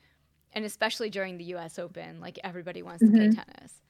and 0.54 0.64
especially 0.64 1.10
during 1.10 1.36
the 1.38 1.44
U.S. 1.56 1.78
Open, 1.78 2.20
like 2.20 2.38
everybody 2.42 2.82
wants 2.82 3.00
to 3.04 3.10
play 3.10 3.30
tennis. 3.30 3.80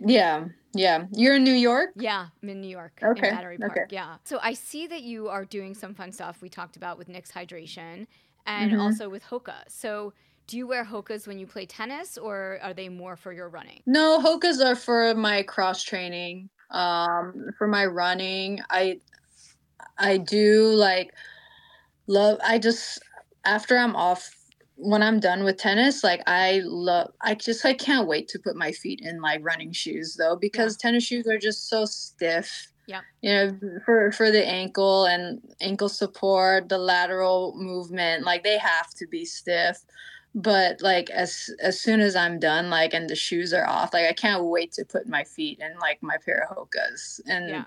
Yeah 0.00 0.46
yeah 0.74 1.06
you're 1.12 1.36
in 1.36 1.44
new 1.44 1.54
york 1.54 1.90
Yeah, 1.96 2.28
I'm 2.42 2.48
in 2.50 2.60
New 2.60 2.68
York, 2.68 3.00
Okay, 3.02 3.28
in 3.28 3.34
Battery 3.36 3.56
Park. 3.58 3.70
okay. 3.70 3.86
Yeah. 3.88 4.18
So 4.24 4.38
I 4.42 4.52
see 4.52 4.86
that 4.88 5.02
you 5.02 5.28
are 5.28 5.44
doing 5.46 5.74
some 5.74 5.94
fun 5.94 6.12
stuff 6.12 6.42
we 6.42 6.50
talked 6.50 6.76
about 6.76 6.98
with 6.98 7.08
Nix 7.08 7.32
hydration 7.32 8.06
and 8.46 8.72
Mhm. 8.72 8.80
also 8.80 9.08
with 9.08 9.24
Hoka. 9.24 9.62
So 9.68 10.12
do 10.46 10.58
you 10.58 10.66
wear 10.66 10.84
Hokas 10.84 11.26
when 11.26 11.38
you 11.38 11.46
play 11.46 11.64
tennis 11.66 12.18
or 12.18 12.58
are 12.62 12.74
they 12.74 12.88
more 12.90 13.16
for 13.16 13.32
your 13.32 13.48
running? 13.48 13.82
No, 13.86 14.20
Hokas 14.20 14.62
are 14.64 14.76
for 14.76 15.14
my 15.14 15.42
cross 15.44 15.82
training. 15.82 16.50
Um, 16.70 17.46
for 17.56 17.66
my 17.66 17.86
running, 17.86 18.60
I 18.68 19.00
I 19.98 20.18
do 20.18 20.68
like 20.74 21.14
love. 22.06 22.38
I 22.44 22.58
just 22.58 23.00
after 23.44 23.78
I'm 23.78 23.96
off 23.96 24.35
when 24.76 25.02
I'm 25.02 25.20
done 25.20 25.42
with 25.44 25.56
tennis, 25.56 26.04
like 26.04 26.22
I 26.26 26.60
love. 26.64 27.12
I 27.22 27.34
just 27.34 27.64
I 27.64 27.74
can't 27.74 28.06
wait 28.06 28.28
to 28.28 28.38
put 28.38 28.56
my 28.56 28.72
feet 28.72 29.00
in 29.02 29.20
like 29.20 29.44
running 29.44 29.72
shoes 29.72 30.16
though 30.16 30.36
because 30.36 30.76
tennis 30.76 31.04
shoes 31.04 31.26
are 31.26 31.38
just 31.38 31.68
so 31.68 31.84
stiff. 31.84 32.72
Yeah. 32.86 33.00
You 33.22 33.32
know, 33.32 33.80
for 33.84 34.12
for 34.12 34.30
the 34.30 34.46
ankle 34.46 35.06
and 35.06 35.40
ankle 35.60 35.88
support, 35.88 36.68
the 36.68 36.78
lateral 36.78 37.54
movement, 37.56 38.24
like 38.24 38.44
they 38.44 38.58
have 38.58 38.90
to 38.94 39.06
be 39.06 39.24
stiff 39.24 39.78
but 40.38 40.82
like 40.82 41.08
as 41.08 41.48
as 41.62 41.80
soon 41.80 41.98
as 41.98 42.14
i'm 42.14 42.38
done 42.38 42.68
like 42.68 42.92
and 42.92 43.08
the 43.08 43.16
shoes 43.16 43.54
are 43.54 43.66
off 43.66 43.94
like 43.94 44.04
i 44.04 44.12
can't 44.12 44.44
wait 44.44 44.70
to 44.70 44.84
put 44.84 45.08
my 45.08 45.24
feet 45.24 45.58
in 45.60 45.78
like 45.78 45.98
my 46.02 46.16
pair 46.26 46.46
of 46.50 46.54
hokas 46.54 47.20
and 47.26 47.48
Yeah. 47.48 47.64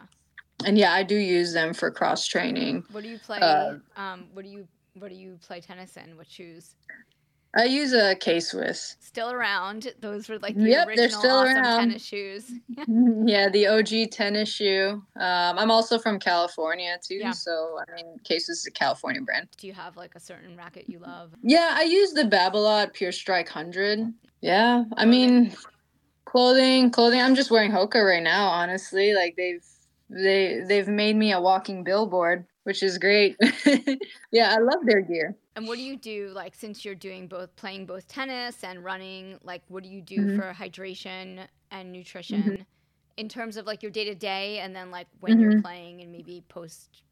and 0.65 0.77
yeah 0.77 0.93
i 0.93 1.01
do 1.01 1.15
use 1.15 1.51
them 1.51 1.73
for 1.73 1.89
cross 1.89 2.27
training 2.27 2.83
What 2.91 3.01
do 3.01 3.09
you 3.09 3.17
play? 3.17 3.39
Uh, 3.39 3.77
um, 3.95 4.27
what 4.33 4.45
do 4.45 4.51
you 4.51 4.67
what 4.99 5.09
do 5.09 5.15
you 5.15 5.37
play 5.45 5.61
tennis 5.61 5.97
in? 5.97 6.15
What 6.17 6.29
shoes? 6.29 6.75
i 7.55 7.63
use 7.63 7.93
a 7.93 8.13
k-swiss 8.15 8.95
Still 8.99 9.31
around? 9.31 9.91
Those 9.99 10.29
were 10.29 10.37
like 10.37 10.55
the 10.55 10.69
Yep, 10.69 10.85
they're 10.95 11.05
original 11.05 11.19
still 11.19 11.35
awesome 11.37 11.57
around. 11.57 11.79
tennis 11.79 12.05
shoes. 12.05 12.51
yeah 13.25 13.49
the 13.49 13.65
og 13.67 13.87
tennis 14.11 14.49
shoe 14.49 15.01
um 15.19 15.57
i'm 15.59 15.71
also 15.71 15.97
from 15.97 16.19
california 16.19 16.97
too 17.03 17.15
Yeah. 17.15 17.31
so 17.31 17.79
i 17.89 17.95
mean 17.95 18.05
k-swiss 18.23 18.59
is 18.59 18.67
a 18.67 18.71
california 18.71 19.21
brand 19.21 19.47
do 19.57 19.65
you 19.65 19.73
have 19.73 19.97
like 19.97 20.13
a 20.15 20.19
certain 20.19 20.55
racket 20.55 20.87
you 20.87 20.99
love? 20.99 21.31
yeah 21.41 21.69
i 21.73 21.81
use 21.81 22.11
the 22.13 22.23
babolat 22.23 22.93
pure 22.93 23.11
strike 23.11 23.47
100 23.47 24.13
yeah 24.41 24.83
i 24.95 25.05
mean 25.05 25.51
clothing 26.25 26.91
clothing 26.91 27.19
i'm 27.19 27.33
just 27.33 27.49
wearing 27.49 27.71
hoka 27.71 28.05
right 28.05 28.23
now 28.23 28.47
honestly 28.47 29.15
like 29.15 29.35
they've 29.35 29.65
they 30.11 30.61
they've 30.67 30.87
made 30.87 31.15
me 31.15 31.31
a 31.33 31.41
walking 31.41 31.83
billboard 31.83 32.45
which 32.63 32.83
is 32.83 32.97
great 32.97 33.35
yeah 34.31 34.53
i 34.55 34.59
love 34.59 34.79
their 34.85 35.01
gear 35.01 35.35
And 35.59 35.67
what 35.67 35.75
do 35.77 35.83
you 35.83 35.97
do 35.97 36.31
like 36.33 36.55
since 36.55 36.85
you're 36.85 36.95
doing 36.95 37.27
both 37.27 37.53
playing 37.57 37.85
both 37.85 38.07
tennis 38.07 38.63
and 38.63 38.81
running? 38.81 39.37
Like 39.43 39.61
what 39.67 39.83
do 39.83 39.89
you 39.89 40.01
do 40.01 40.19
Mhm. 40.21 40.37
for 40.37 40.53
hydration 40.53 41.45
and 41.69 41.91
nutrition 41.91 42.65
in 43.17 43.27
terms 43.27 43.57
of 43.57 43.65
like 43.65 43.83
your 43.83 43.91
day 43.91 44.05
to 44.05 44.15
day 44.15 44.59
and 44.59 44.73
then 44.73 44.89
like 44.89 45.07
when 45.19 45.33
mm-hmm. 45.33 45.51
you're 45.51 45.61
playing 45.61 46.01
and 46.01 46.13
maybe 46.13 46.43
post 46.47 47.03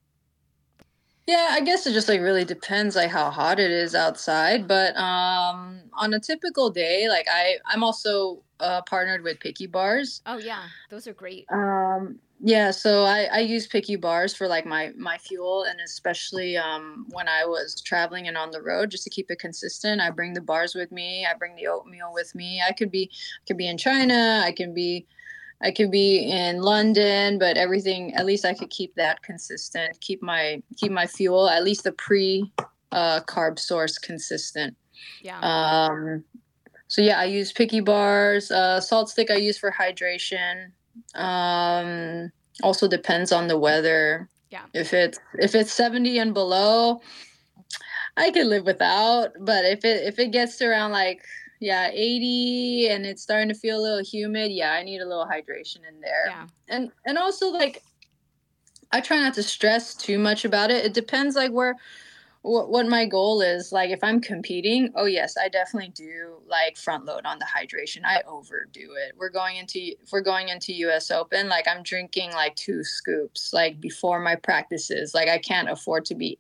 yeah, 1.28 1.50
I 1.52 1.60
guess 1.60 1.86
it 1.86 1.92
just 1.92 2.08
like 2.08 2.22
really 2.22 2.46
depends 2.46 2.96
like 2.96 3.10
how 3.10 3.30
hot 3.30 3.60
it 3.60 3.70
is 3.70 3.94
outside. 3.94 4.66
But 4.66 4.96
um 4.96 5.82
on 5.92 6.14
a 6.14 6.20
typical 6.22 6.70
day, 6.70 7.10
like 7.10 7.28
I 7.30 7.58
I'm 7.66 7.84
also 7.84 8.44
uh, 8.62 8.82
partnered 8.84 9.24
with 9.24 9.42
Picky 9.42 9.68
Bars. 9.68 10.22
Oh 10.26 10.38
yeah, 10.38 10.64
those 10.90 11.06
are 11.06 11.14
great. 11.14 11.46
Um 11.52 12.20
yeah, 12.40 12.70
so 12.70 13.04
I 13.04 13.28
I 13.32 13.40
use 13.40 13.66
Picky 13.66 13.96
Bars 13.96 14.36
for 14.36 14.48
like 14.48 14.66
my 14.66 14.92
my 14.96 15.18
fuel 15.18 15.64
and 15.64 15.80
especially 15.82 16.56
um 16.56 17.08
when 17.10 17.28
I 17.28 17.46
was 17.46 17.82
traveling 17.82 18.28
and 18.28 18.38
on 18.38 18.52
the 18.52 18.62
road 18.62 18.92
just 18.92 19.04
to 19.06 19.10
keep 19.10 19.32
it 19.32 19.40
consistent. 19.40 20.02
I 20.02 20.12
bring 20.12 20.34
the 20.34 20.42
bars 20.42 20.76
with 20.76 20.92
me. 20.92 21.26
I 21.26 21.36
bring 21.36 21.56
the 21.56 21.68
oatmeal 21.68 22.12
with 22.14 22.36
me. 22.36 22.62
I 22.68 22.74
could 22.74 22.92
be 22.92 23.10
I 23.12 23.44
could 23.48 23.58
be 23.58 23.68
in 23.68 23.78
China. 23.78 24.42
I 24.44 24.52
can 24.52 24.74
be 24.74 25.08
I 25.62 25.72
could 25.72 25.90
be 25.90 26.32
in 26.32 26.62
London, 26.62 27.40
but 27.40 27.58
everything 27.58 28.14
at 28.14 28.28
least 28.28 28.46
I 28.46 28.54
could 28.54 28.70
keep 28.70 28.94
that 28.96 29.24
consistent, 29.24 30.00
keep 30.00 30.22
my 30.22 30.62
keep 30.78 30.92
my 30.92 31.08
fuel, 31.08 31.50
at 31.50 31.64
least 31.64 31.86
the 31.86 31.94
pre 31.94 32.52
uh, 32.92 33.22
carb 33.22 33.58
source 33.58 33.98
consistent. 33.98 34.76
Yeah. 35.24 35.40
Um 35.40 36.24
so 36.88 37.02
yeah, 37.02 37.20
I 37.20 37.26
use 37.26 37.52
picky 37.52 37.82
bars, 37.82 38.52
uh, 38.52 38.80
SaltStick 38.80 39.32
I 39.32 39.36
use 39.36 39.58
for 39.58 39.72
hydration. 39.72 40.72
Um 41.16 42.32
also 42.64 42.88
depends 42.88 43.32
on 43.32 43.48
the 43.48 43.58
weather. 43.58 44.30
Yeah. 44.50 44.64
If 44.74 44.94
it's 44.94 45.20
if 45.36 45.56
it's 45.56 45.74
70 45.74 46.20
and 46.20 46.34
below, 46.34 47.02
I 48.16 48.32
could 48.32 48.48
live 48.48 48.66
without, 48.66 49.32
but 49.40 49.66
if 49.66 49.86
it 49.86 50.08
if 50.08 50.20
it 50.20 50.32
gets 50.32 50.62
around 50.62 50.92
like 50.92 51.22
yeah 51.60 51.90
80 51.92 52.90
and 52.90 53.06
it's 53.06 53.22
starting 53.22 53.50
to 53.50 53.56
feel 53.56 53.80
a 53.80 53.82
little 53.82 54.04
humid 54.04 54.52
yeah 54.52 54.74
i 54.74 54.84
need 54.84 55.02
a 55.02 55.06
little 55.08 55.26
hydration 55.26 55.78
in 55.88 56.00
there 56.02 56.28
yeah. 56.28 56.46
and 56.70 56.92
and 57.06 57.18
also 57.18 57.48
like 57.50 57.82
i 58.92 59.02
try 59.02 59.18
not 59.18 59.34
to 59.34 59.44
stress 59.44 59.96
too 59.96 60.20
much 60.20 60.46
about 60.46 60.70
it 60.70 60.86
it 60.86 60.94
depends 60.94 61.36
like 61.36 61.52
where 61.52 61.76
what, 62.42 62.70
what 62.70 62.88
my 62.88 63.06
goal 63.06 63.42
is 63.42 63.72
like 63.72 63.90
if 63.90 64.04
i'm 64.04 64.22
competing 64.22 64.92
oh 64.96 65.06
yes 65.06 65.36
i 65.38 65.48
definitely 65.48 65.90
do 65.90 66.38
like 66.48 66.78
front 66.78 67.06
load 67.06 67.26
on 67.26 67.40
the 67.40 67.46
hydration 67.46 68.02
i 68.06 68.22
overdo 68.28 68.94
it 68.94 69.14
we're 69.18 69.30
going 69.30 69.58
into 69.58 69.80
if 69.80 70.12
we're 70.12 70.22
going 70.22 70.50
into 70.50 70.74
us 70.92 71.12
open 71.12 71.50
like 71.50 71.68
i'm 71.68 71.84
drinking 71.84 72.32
like 72.34 72.56
two 72.56 72.84
scoops 72.84 73.54
like 73.54 73.80
before 73.82 74.20
my 74.20 74.36
practices 74.36 75.14
like 75.14 75.28
i 75.28 75.38
can't 75.38 75.70
afford 75.70 76.06
to 76.06 76.16
be 76.16 76.38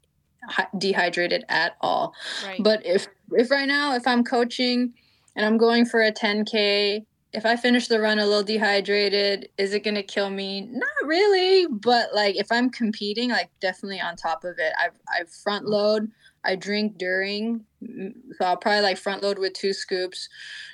dehydrated 0.77 1.43
at 1.49 1.75
all 1.81 2.13
right. 2.45 2.63
but 2.63 2.85
if 2.85 3.07
if 3.33 3.51
right 3.51 3.67
now 3.67 3.93
if 3.95 4.07
i'm 4.07 4.23
coaching 4.23 4.93
and 5.37 5.45
I'm 5.45 5.57
going 5.57 5.85
for 5.85 6.01
a 6.01 6.11
10K. 6.11 7.05
If 7.37 7.45
I 7.45 7.55
finish 7.55 7.87
the 7.87 7.99
run 7.99 8.17
a 8.17 8.25
little 8.25 8.41
dehydrated, 8.41 9.49
is 9.59 9.71
it 9.75 9.83
going 9.83 9.93
to 9.93 10.01
kill 10.01 10.31
me? 10.31 10.61
Not 10.61 10.89
really, 11.03 11.67
but 11.67 12.11
like 12.11 12.35
if 12.35 12.51
I'm 12.51 12.71
competing, 12.71 13.29
like 13.29 13.51
definitely 13.59 14.01
on 14.01 14.15
top 14.15 14.43
of 14.43 14.57
it. 14.57 14.73
I 14.75 14.87
I 15.07 15.23
front 15.43 15.67
load, 15.67 16.09
I 16.43 16.55
drink 16.55 16.97
during, 16.97 17.63
so 17.79 18.43
I'll 18.43 18.57
probably 18.57 18.81
like 18.81 18.97
front 18.97 19.21
load 19.21 19.37
with 19.37 19.53
two 19.53 19.71
scoops, 19.71 20.29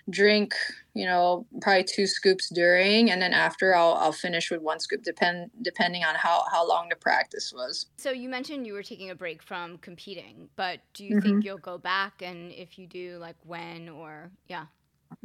drink, 0.10 0.54
you 0.94 1.06
know, 1.06 1.46
probably 1.60 1.84
two 1.84 2.08
scoops 2.08 2.48
during, 2.48 3.12
and 3.12 3.22
then 3.22 3.34
after 3.34 3.76
I'll 3.76 3.96
I'll 3.96 4.14
finish 4.14 4.50
with 4.50 4.62
one 4.62 4.80
scoop, 4.80 5.04
depend 5.04 5.52
depending 5.64 6.06
on 6.06 6.16
how 6.16 6.46
how 6.50 6.66
long 6.66 6.88
the 6.88 6.96
practice 6.96 7.52
was. 7.54 7.88
So 7.98 8.12
you 8.12 8.30
mentioned 8.30 8.66
you 8.66 8.72
were 8.72 8.84
taking 8.84 9.10
a 9.10 9.16
break 9.16 9.44
from 9.44 9.80
competing, 9.80 10.48
but 10.56 10.80
do 10.94 11.04
you 11.04 11.18
mm-hmm. 11.18 11.28
think 11.28 11.44
you'll 11.44 11.58
go 11.58 11.78
back? 11.78 12.22
And 12.22 12.54
if 12.54 12.80
you 12.80 12.88
do, 12.88 13.18
like 13.20 13.36
when 13.44 13.90
or 13.90 14.32
yeah. 14.48 14.68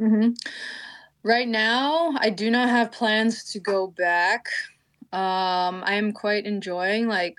Mm-hmm. 0.00 0.32
Right 1.22 1.48
now, 1.48 2.14
I 2.18 2.30
do 2.30 2.50
not 2.50 2.68
have 2.68 2.92
plans 2.92 3.44
to 3.52 3.58
go 3.60 3.88
back. 3.88 4.46
Um, 5.12 5.82
I 5.84 5.94
am 5.94 6.12
quite 6.12 6.46
enjoying 6.46 7.08
like 7.08 7.38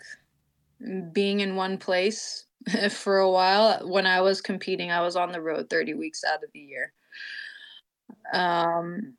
being 1.14 1.40
in 1.40 1.56
one 1.56 1.78
place 1.78 2.46
for 2.92 3.20
a 3.20 3.30
while. 3.30 3.88
When 3.88 4.06
I 4.06 4.22
was 4.22 4.42
competing, 4.42 4.92
I 4.92 5.02
was 5.02 5.16
on 5.16 5.32
the 5.32 5.42
road 5.42 5.70
30 5.70 5.94
weeks 5.94 6.24
out 6.24 6.44
of 6.44 6.52
the 6.54 6.60
year. 6.60 6.94
Um, 8.34 9.16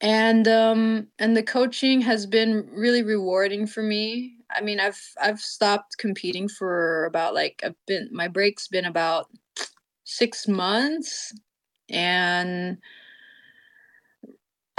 and 0.00 0.48
um, 0.48 1.08
and 1.18 1.36
the 1.36 1.42
coaching 1.42 2.00
has 2.02 2.26
been 2.26 2.68
really 2.72 3.02
rewarding 3.02 3.66
for 3.66 3.82
me. 3.82 4.36
I 4.50 4.62
mean, 4.62 4.80
I've 4.80 5.00
I've 5.20 5.40
stopped 5.40 5.98
competing 5.98 6.48
for 6.48 7.06
about 7.06 7.34
like 7.34 7.60
I've 7.64 7.76
been 7.86 8.08
my 8.12 8.28
break's 8.28 8.68
been 8.68 8.86
about 8.86 9.28
six 10.04 10.48
months, 10.48 11.34
and 11.90 12.78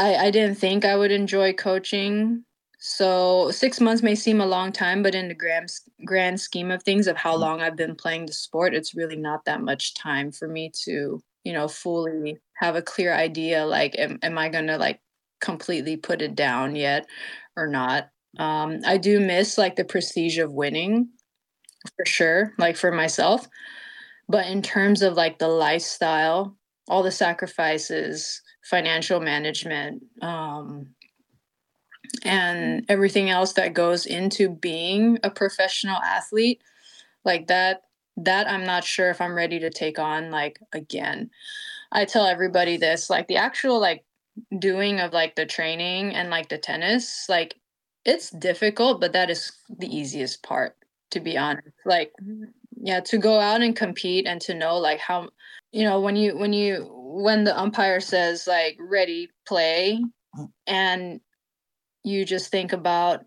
I 0.02 0.28
I 0.28 0.32
didn't 0.32 0.58
think 0.58 0.86
I 0.86 0.96
would 0.96 1.12
enjoy 1.12 1.54
coaching 1.54 2.46
so 2.84 3.52
six 3.52 3.80
months 3.80 4.02
may 4.02 4.16
seem 4.16 4.42
a 4.42 4.46
long 4.48 4.72
time, 4.72 5.04
but 5.04 5.14
in 5.14 5.28
the 5.28 5.36
grand 5.36 5.72
grand 6.04 6.42
scheme 6.42 6.72
of 6.72 6.82
things, 6.82 7.06
of 7.06 7.16
how 7.16 7.36
long 7.36 7.62
I've 7.62 7.76
been 7.76 7.96
playing 7.96 8.26
the 8.26 8.34
sport, 8.34 8.74
it's 8.74 8.96
really 8.96 9.18
not 9.18 9.46
that 9.46 9.62
much 9.62 9.94
time 9.94 10.32
for 10.32 10.48
me 10.48 10.72
to, 10.86 11.22
you 11.44 11.54
know, 11.54 11.68
fully 11.68 12.40
have 12.56 12.76
a 12.76 12.82
clear 12.82 13.14
idea. 13.14 13.68
Like, 13.68 13.96
am, 14.00 14.18
am 14.24 14.36
I 14.40 14.50
gonna 14.50 14.80
like 14.80 15.00
completely 15.42 15.96
put 15.96 16.24
it 16.24 16.34
down 16.34 16.76
yet, 16.76 17.06
or 17.56 17.68
not? 17.68 18.10
Um, 18.40 18.80
I 18.84 18.98
do 18.98 19.20
miss 19.20 19.60
like 19.60 19.76
the 19.76 19.86
prestige 19.86 20.40
of 20.40 20.52
winning, 20.52 21.10
for 21.96 22.06
sure, 22.08 22.54
like 22.58 22.78
for 22.78 22.92
myself. 22.92 23.48
But 24.28 24.48
in 24.48 24.64
terms 24.64 25.04
of 25.04 25.14
like 25.14 25.38
the 25.38 25.50
lifestyle, 25.50 26.58
all 26.88 27.04
the 27.04 27.12
sacrifices, 27.12 28.42
financial 28.72 29.20
management, 29.20 30.02
um, 30.22 30.88
and 32.24 32.86
everything 32.90 33.30
else 33.30 33.54
that 33.54 33.74
goes 33.74 34.06
into 34.06 34.50
being 34.50 35.20
a 35.24 35.30
professional 35.30 35.98
athlete 35.98 36.62
like 37.24 37.48
that 37.48 37.84
that 38.18 38.50
i'm 38.50 38.66
not 38.66 38.84
sure 38.84 39.10
if 39.10 39.22
i'm 39.22 39.36
ready 39.36 39.60
to 39.60 39.70
take 39.70 40.00
on 40.00 40.32
like 40.32 40.60
again. 40.74 41.30
I 41.92 42.06
tell 42.06 42.26
everybody 42.26 42.78
this 42.78 43.10
like 43.10 43.28
the 43.28 43.36
actual 43.36 43.80
like 43.80 44.06
doing 44.58 45.02
of 45.02 45.12
like 45.12 45.36
the 45.36 45.46
training 45.46 46.16
and 46.16 46.30
like 46.30 46.48
the 46.48 46.58
tennis 46.58 47.26
like 47.28 47.56
it's 48.06 48.30
difficult 48.30 49.02
but 49.02 49.14
that 49.14 49.30
is 49.30 49.52
the 49.78 49.94
easiest 49.94 50.42
part 50.42 50.78
to 51.12 51.20
be 51.20 51.38
honest. 51.38 51.68
Like 51.86 52.14
yeah 52.82 53.02
to 53.02 53.18
go 53.18 53.40
out 53.40 53.62
and 53.62 53.76
compete 53.76 54.26
and 54.26 54.40
to 54.42 54.54
know 54.54 54.78
like 54.78 55.00
how 55.00 55.30
you 55.72 55.84
know 55.84 56.00
when 56.00 56.16
you 56.16 56.38
when 56.38 56.54
you 56.54 57.01
when 57.12 57.44
the 57.44 57.58
umpire 57.58 58.00
says 58.00 58.48
like 58.48 58.78
ready 58.80 59.30
play 59.46 60.02
and 60.66 61.20
you 62.04 62.26
just 62.26 62.50
think 62.50 62.72
about 62.72 63.26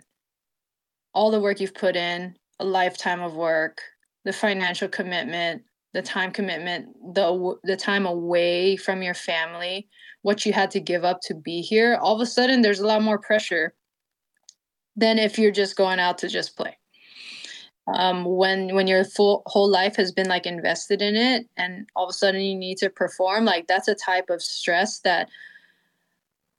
all 1.12 1.30
the 1.30 1.40
work 1.40 1.60
you've 1.60 1.74
put 1.74 1.94
in, 1.94 2.34
a 2.60 2.64
lifetime 2.64 3.22
of 3.22 3.34
work, 3.34 3.80
the 4.24 4.32
financial 4.32 4.88
commitment, 4.88 5.62
the 5.92 6.02
time 6.02 6.32
commitment, 6.32 6.88
the 7.14 7.56
the 7.64 7.76
time 7.76 8.06
away 8.06 8.76
from 8.76 9.02
your 9.02 9.14
family, 9.14 9.86
what 10.22 10.46
you 10.46 10.52
had 10.52 10.70
to 10.70 10.80
give 10.80 11.04
up 11.04 11.20
to 11.22 11.34
be 11.34 11.60
here, 11.60 11.98
all 12.00 12.14
of 12.14 12.20
a 12.20 12.26
sudden 12.26 12.62
there's 12.62 12.80
a 12.80 12.86
lot 12.86 13.02
more 13.02 13.18
pressure 13.18 13.74
than 14.96 15.18
if 15.18 15.38
you're 15.38 15.52
just 15.52 15.76
going 15.76 16.00
out 16.00 16.18
to 16.18 16.28
just 16.28 16.56
play. 16.56 16.76
Um, 17.86 18.24
when 18.24 18.74
when 18.74 18.86
your 18.86 19.04
full 19.04 19.42
whole 19.46 19.68
life 19.68 19.96
has 19.96 20.10
been 20.10 20.28
like 20.28 20.46
invested 20.46 21.02
in 21.02 21.16
it, 21.16 21.46
and 21.56 21.86
all 21.94 22.04
of 22.04 22.10
a 22.10 22.14
sudden 22.14 22.40
you 22.40 22.54
need 22.54 22.78
to 22.78 22.88
perform, 22.88 23.44
like 23.44 23.66
that's 23.66 23.88
a 23.88 23.94
type 23.94 24.30
of 24.30 24.42
stress 24.42 25.00
that 25.00 25.28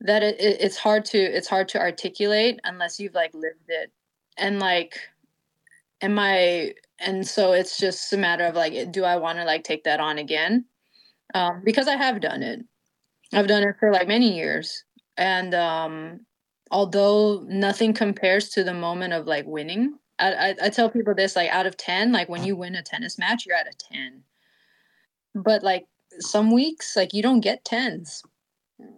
that 0.02 0.22
it, 0.22 0.40
it, 0.40 0.62
it's 0.62 0.78
hard 0.78 1.06
to 1.06 1.18
it's 1.18 1.48
hard 1.48 1.68
to 1.70 1.80
articulate 1.80 2.60
unless 2.64 3.00
you've 3.00 3.16
like 3.16 3.34
lived 3.34 3.70
it. 3.70 3.92
And 4.38 4.60
like 4.60 5.00
am 6.02 6.20
i 6.20 6.74
and 7.00 7.26
so 7.28 7.54
it's 7.54 7.78
just 7.78 8.12
a 8.14 8.18
matter 8.18 8.44
of 8.46 8.54
like 8.54 8.92
do 8.92 9.04
i 9.04 9.16
want 9.16 9.38
to 9.38 9.46
like 9.46 9.64
take 9.64 9.84
that 9.86 10.00
on 10.00 10.18
again? 10.18 10.66
Um, 11.34 11.62
because 11.66 11.88
i 11.88 11.96
have 11.96 12.22
done 12.22 12.44
it. 12.44 12.60
I've 13.34 13.48
done 13.48 13.64
it 13.64 13.76
for 13.80 13.92
like 13.92 14.08
many 14.08 14.36
years. 14.36 14.84
And 15.18 15.56
um, 15.56 16.22
although 16.72 17.46
nothing 17.48 17.94
compares 17.94 18.50
to 18.50 18.64
the 18.64 18.74
moment 18.74 19.14
of 19.14 19.28
like 19.28 19.46
winning 19.46 19.98
I, 20.18 20.56
I, 20.62 20.70
tell 20.70 20.90
people 20.90 21.14
this 21.14 21.36
like 21.36 21.50
out 21.50 21.66
of 21.66 21.76
10 21.76 22.12
like 22.12 22.30
when 22.30 22.44
you 22.46 22.56
win 22.56 22.76
a 22.76 22.82
tennis 22.82 23.18
match 23.18 23.46
you're 23.46 23.56
at 23.56 23.68
a 23.68 23.78
10 23.94 24.24
but 25.34 25.62
like 25.62 25.88
some 26.20 26.52
weeks 26.52 26.96
like 26.96 27.14
you 27.14 27.22
don't 27.22 27.42
get 27.42 27.66
10s 27.66 28.22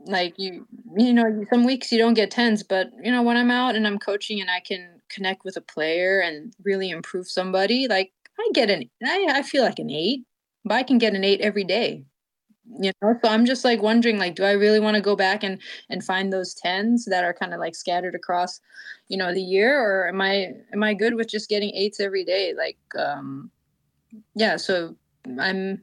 like 0.06 0.34
you 0.38 0.68
you 0.96 1.14
know 1.14 1.44
some 1.50 1.64
weeks 1.64 1.92
you 1.92 1.98
don't 1.98 2.14
get 2.14 2.32
tens 2.32 2.64
but 2.64 2.90
you 3.02 3.12
know 3.12 3.22
when 3.22 3.38
i'm 3.38 3.52
out 3.52 3.76
and 3.76 3.86
i'm 3.86 4.00
coaching 4.00 4.42
and 4.42 4.50
i 4.50 4.60
can 4.60 5.02
connect 5.10 5.44
with 5.44 5.56
a 5.56 5.62
player 5.62 6.20
and 6.20 6.54
really 6.64 6.90
improve 6.90 7.28
somebody 7.28 7.88
like 7.88 8.12
i 8.40 8.50
get 8.54 8.70
an 8.70 8.90
i, 9.04 9.28
I 9.30 9.44
feel 9.44 9.64
like 9.64 9.80
an 9.80 9.92
eight 9.92 10.24
but 10.66 10.76
i 10.76 10.84
can 10.84 10.98
get 10.98 11.14
an 11.14 11.24
eight 11.24 11.42
every 11.42 11.64
day 11.64 12.04
you 12.80 12.92
know 13.02 13.16
so 13.24 13.30
i'm 13.30 13.46
just 13.46 13.64
like 13.64 13.82
wondering 13.82 14.18
like 14.18 14.36
do 14.36 14.44
i 14.44 14.52
really 14.52 14.80
want 14.80 14.96
to 14.96 15.02
go 15.02 15.16
back 15.16 15.44
and 15.44 15.60
and 15.90 16.04
find 16.04 16.32
those 16.32 16.54
tens 16.54 17.06
that 17.06 17.24
are 17.24 17.34
kind 17.34 17.54
of 17.54 17.60
like 17.60 17.76
scattered 17.76 18.16
across 18.16 18.60
you 19.08 19.18
know 19.18 19.34
the 19.34 19.42
year 19.42 19.80
or 19.80 20.08
am 20.08 20.22
i 20.22 20.54
am 20.74 20.84
i 20.84 20.94
good 20.94 21.16
with 21.16 21.30
just 21.30 21.50
getting 21.50 21.74
eights 21.74 22.00
every 22.00 22.24
day 22.24 22.54
like 22.58 22.78
um 22.98 23.50
yeah 24.36 24.58
so 24.58 24.96
i'm 25.40 25.82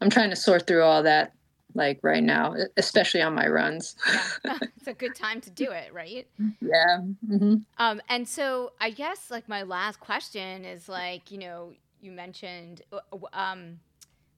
i'm 0.00 0.10
trying 0.10 0.30
to 0.30 0.36
sort 0.36 0.66
through 0.66 0.82
all 0.82 1.02
that 1.02 1.32
like 1.76 2.00
right 2.02 2.22
now, 2.22 2.54
especially 2.76 3.22
on 3.22 3.34
my 3.34 3.46
runs. 3.46 3.94
yeah, 4.44 4.58
it's 4.76 4.88
a 4.88 4.94
good 4.94 5.14
time 5.14 5.40
to 5.42 5.50
do 5.50 5.70
it, 5.70 5.92
right? 5.92 6.26
Yeah. 6.60 7.00
Mm-hmm. 7.28 7.56
Um, 7.78 8.00
and 8.08 8.26
so 8.26 8.72
I 8.80 8.90
guess 8.90 9.30
like 9.30 9.48
my 9.48 9.62
last 9.62 10.00
question 10.00 10.64
is 10.64 10.88
like, 10.88 11.30
you 11.30 11.38
know, 11.38 11.72
you 12.00 12.10
mentioned, 12.10 12.82
uh, 12.92 12.98
um, 13.32 13.78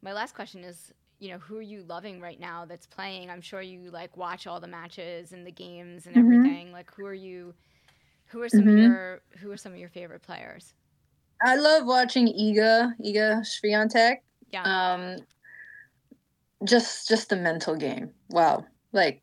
my 0.02 0.12
last 0.12 0.34
question 0.34 0.64
is, 0.64 0.92
you 1.18 1.30
know, 1.30 1.38
who 1.38 1.56
are 1.58 1.62
you 1.62 1.82
loving 1.82 2.20
right 2.20 2.38
now 2.38 2.64
that's 2.64 2.86
playing? 2.86 3.30
I'm 3.30 3.40
sure 3.40 3.60
you 3.60 3.90
like 3.90 4.16
watch 4.16 4.46
all 4.46 4.60
the 4.60 4.68
matches 4.68 5.32
and 5.32 5.46
the 5.46 5.50
games 5.52 6.06
and 6.06 6.16
Mm-hmm. 6.16 6.32
everything. 6.34 6.72
Like, 6.72 6.90
who 6.94 7.04
are 7.06 7.14
you? 7.14 7.54
Who 8.26 8.42
are 8.42 8.48
some 8.48 8.66
Mhm. 8.66 8.72
of 8.72 8.78
your 8.78 9.20
Who 9.38 9.50
are 9.50 9.56
some 9.56 9.72
of 9.72 9.78
your 9.78 9.88
favorite 9.88 10.22
players? 10.22 10.74
I 11.42 11.56
love 11.56 11.86
watching 11.86 12.26
Iga, 12.26 12.94
Iga 13.04 13.44
Swiatek. 13.46 14.16
Yeah, 14.50 14.62
Um, 14.64 15.16
just 16.64 17.08
just 17.08 17.28
the 17.28 17.36
mental 17.36 17.76
game. 17.76 18.10
Wow, 18.30 18.66
like 18.92 19.22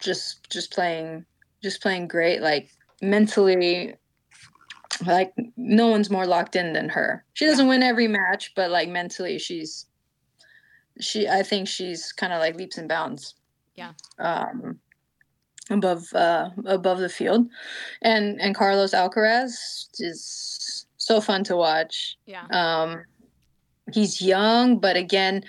just 0.00 0.48
just 0.50 0.72
playing 0.72 1.24
just 1.62 1.80
playing 1.82 2.08
great. 2.08 2.40
Like 2.42 2.70
mentally, 3.00 3.94
like 5.06 5.32
no 5.56 5.88
one's 5.88 6.10
more 6.10 6.26
locked 6.26 6.56
in 6.56 6.72
than 6.72 6.88
her. 6.90 7.24
She 7.32 7.46
doesn't 7.46 7.68
win 7.68 7.82
every 7.82 8.08
match, 8.08 8.52
but 8.54 8.70
like 8.70 8.88
mentally, 8.88 9.38
she's 9.38 9.86
she. 11.00 11.28
I 11.28 11.42
think 11.42 11.68
she's 11.68 12.12
kind 12.12 12.32
of 12.32 12.40
like 12.40 12.56
leaps 12.56 12.78
and 12.78 12.88
bounds. 12.88 13.34
Yeah. 13.74 13.92
Um, 14.18 14.78
above 15.70 16.12
uh 16.14 16.50
above 16.66 16.98
the 16.98 17.08
field, 17.08 17.46
and 18.02 18.40
and 18.40 18.54
Carlos 18.54 18.92
Alcaraz 18.92 19.88
is 19.98 20.86
so 20.96 21.20
fun 21.20 21.44
to 21.44 21.56
watch. 21.56 22.16
yeah, 22.26 22.46
Um, 22.50 23.04
he's 23.92 24.20
young, 24.22 24.78
but 24.78 24.96
again, 24.96 25.44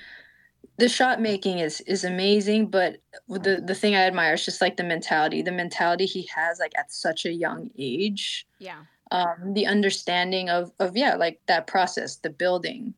the 0.77 0.89
shot 0.89 1.21
making 1.21 1.59
is 1.59 1.81
is 1.81 2.03
amazing. 2.03 2.67
But 2.67 2.97
the 3.29 3.61
the 3.65 3.75
thing 3.75 3.95
I 3.95 4.01
admire 4.01 4.33
is 4.33 4.45
just 4.45 4.61
like 4.61 4.77
the 4.77 4.83
mentality, 4.83 5.41
the 5.41 5.51
mentality 5.51 6.05
he 6.05 6.27
has 6.35 6.59
like 6.59 6.73
at 6.77 6.91
such 6.91 7.25
a 7.25 7.31
young 7.31 7.69
age. 7.77 8.45
yeah, 8.59 8.83
Um, 9.11 9.53
the 9.53 9.65
understanding 9.67 10.49
of 10.49 10.71
of 10.79 10.97
yeah, 10.97 11.15
like 11.15 11.39
that 11.47 11.67
process, 11.67 12.17
the 12.17 12.29
building, 12.29 12.93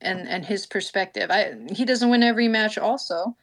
and 0.00 0.28
and 0.28 0.44
his 0.44 0.66
perspective. 0.66 1.30
I 1.30 1.54
he 1.72 1.84
doesn't 1.84 2.10
win 2.10 2.22
every 2.22 2.48
match. 2.48 2.78
Also, 2.78 3.36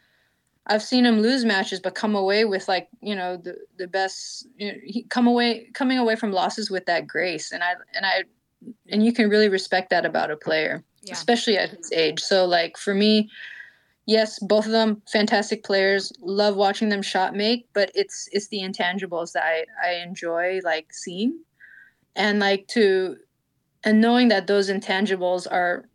I've 0.68 0.84
seen 0.84 1.06
him 1.06 1.22
lose 1.22 1.46
matches, 1.46 1.80
but 1.80 1.96
come 1.96 2.16
away 2.16 2.46
with 2.46 2.68
like 2.68 2.90
you 3.02 3.16
know 3.16 3.38
the 3.38 3.58
the 3.78 3.88
best. 3.88 4.48
You 4.58 4.72
know, 4.72 4.78
he 4.84 5.04
come 5.04 5.28
away 5.28 5.70
coming 5.74 5.98
away 5.98 6.16
from 6.16 6.32
losses 6.32 6.70
with 6.70 6.86
that 6.86 7.08
grace, 7.08 7.52
and 7.52 7.64
I 7.64 7.74
and 7.96 8.06
I 8.06 8.24
and 8.90 9.06
you 9.06 9.14
can 9.14 9.30
really 9.30 9.50
respect 9.50 9.90
that 9.92 10.06
about 10.06 10.32
a 10.32 10.38
player 10.38 10.84
yeah. 11.06 11.14
especially 11.14 11.58
at 11.58 11.70
his 11.70 11.92
age. 11.92 12.20
So 12.20 12.46
like 12.46 12.78
for 12.78 12.94
me, 12.94 13.30
yes, 14.06 14.40
both 14.40 14.66
of 14.66 14.72
them 14.72 15.02
fantastic 15.12 15.64
players. 15.64 16.12
Love 16.22 16.56
watching 16.56 16.90
them 16.90 17.02
shot 17.02 17.36
make, 17.36 17.68
but 17.74 17.92
it's 17.96 18.28
it's 18.32 18.48
the 18.48 18.60
intangibles 18.60 19.32
that 19.34 19.44
I, 19.44 19.66
I 19.84 19.94
enjoy 20.02 20.60
like 20.64 20.88
seeing. 20.92 21.40
And 22.16 22.40
like 22.40 22.68
to 22.70 23.18
and 23.84 24.02
knowing 24.02 24.30
that 24.30 24.48
those 24.48 24.70
intangibles 24.70 25.48
are 25.52 25.86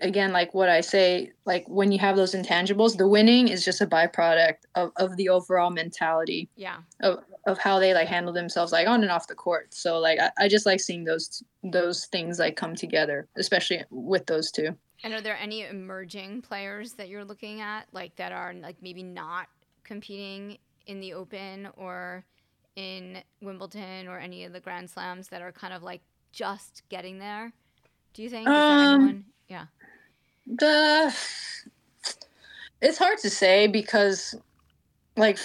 again 0.00 0.32
like 0.32 0.54
what 0.54 0.68
I 0.68 0.80
say, 0.80 1.32
like 1.44 1.66
when 1.68 1.92
you 1.92 1.98
have 1.98 2.16
those 2.16 2.34
intangibles, 2.34 2.96
the 2.96 3.08
winning 3.08 3.48
is 3.48 3.64
just 3.64 3.80
a 3.80 3.86
byproduct 3.86 4.58
of, 4.74 4.92
of 4.96 5.16
the 5.16 5.28
overall 5.28 5.70
mentality 5.70 6.48
yeah. 6.56 6.78
of, 7.00 7.18
of 7.46 7.58
how 7.58 7.78
they 7.78 7.94
like 7.94 8.08
handle 8.08 8.32
themselves 8.32 8.72
like 8.72 8.88
on 8.88 9.02
and 9.02 9.10
off 9.10 9.26
the 9.26 9.34
court. 9.34 9.74
So 9.74 9.98
like 9.98 10.18
I, 10.20 10.30
I 10.38 10.48
just 10.48 10.66
like 10.66 10.80
seeing 10.80 11.04
those 11.04 11.42
those 11.62 12.06
things 12.06 12.38
like 12.38 12.56
come 12.56 12.74
together, 12.74 13.28
especially 13.36 13.82
with 13.90 14.26
those 14.26 14.50
two. 14.50 14.76
And 15.02 15.12
are 15.12 15.20
there 15.20 15.36
any 15.36 15.62
emerging 15.62 16.42
players 16.42 16.94
that 16.94 17.08
you're 17.08 17.24
looking 17.24 17.60
at, 17.60 17.86
like 17.92 18.16
that 18.16 18.32
are 18.32 18.54
like 18.54 18.76
maybe 18.80 19.02
not 19.02 19.48
competing 19.82 20.58
in 20.86 21.00
the 21.00 21.12
Open 21.12 21.68
or 21.76 22.24
in 22.76 23.18
Wimbledon 23.40 24.08
or 24.08 24.18
any 24.18 24.44
of 24.44 24.52
the 24.52 24.60
Grand 24.60 24.88
Slams 24.88 25.28
that 25.28 25.42
are 25.42 25.52
kind 25.52 25.74
of 25.74 25.82
like 25.82 26.00
just 26.32 26.82
getting 26.88 27.18
there? 27.18 27.52
Do 28.14 28.22
you 28.22 28.30
think? 28.30 28.48
Um, 28.48 28.94
anyone? 28.94 29.24
Yeah. 29.54 29.66
The 30.46 31.16
it's 32.82 32.98
hard 32.98 33.18
to 33.18 33.30
say 33.30 33.68
because 33.68 34.34
like 35.16 35.38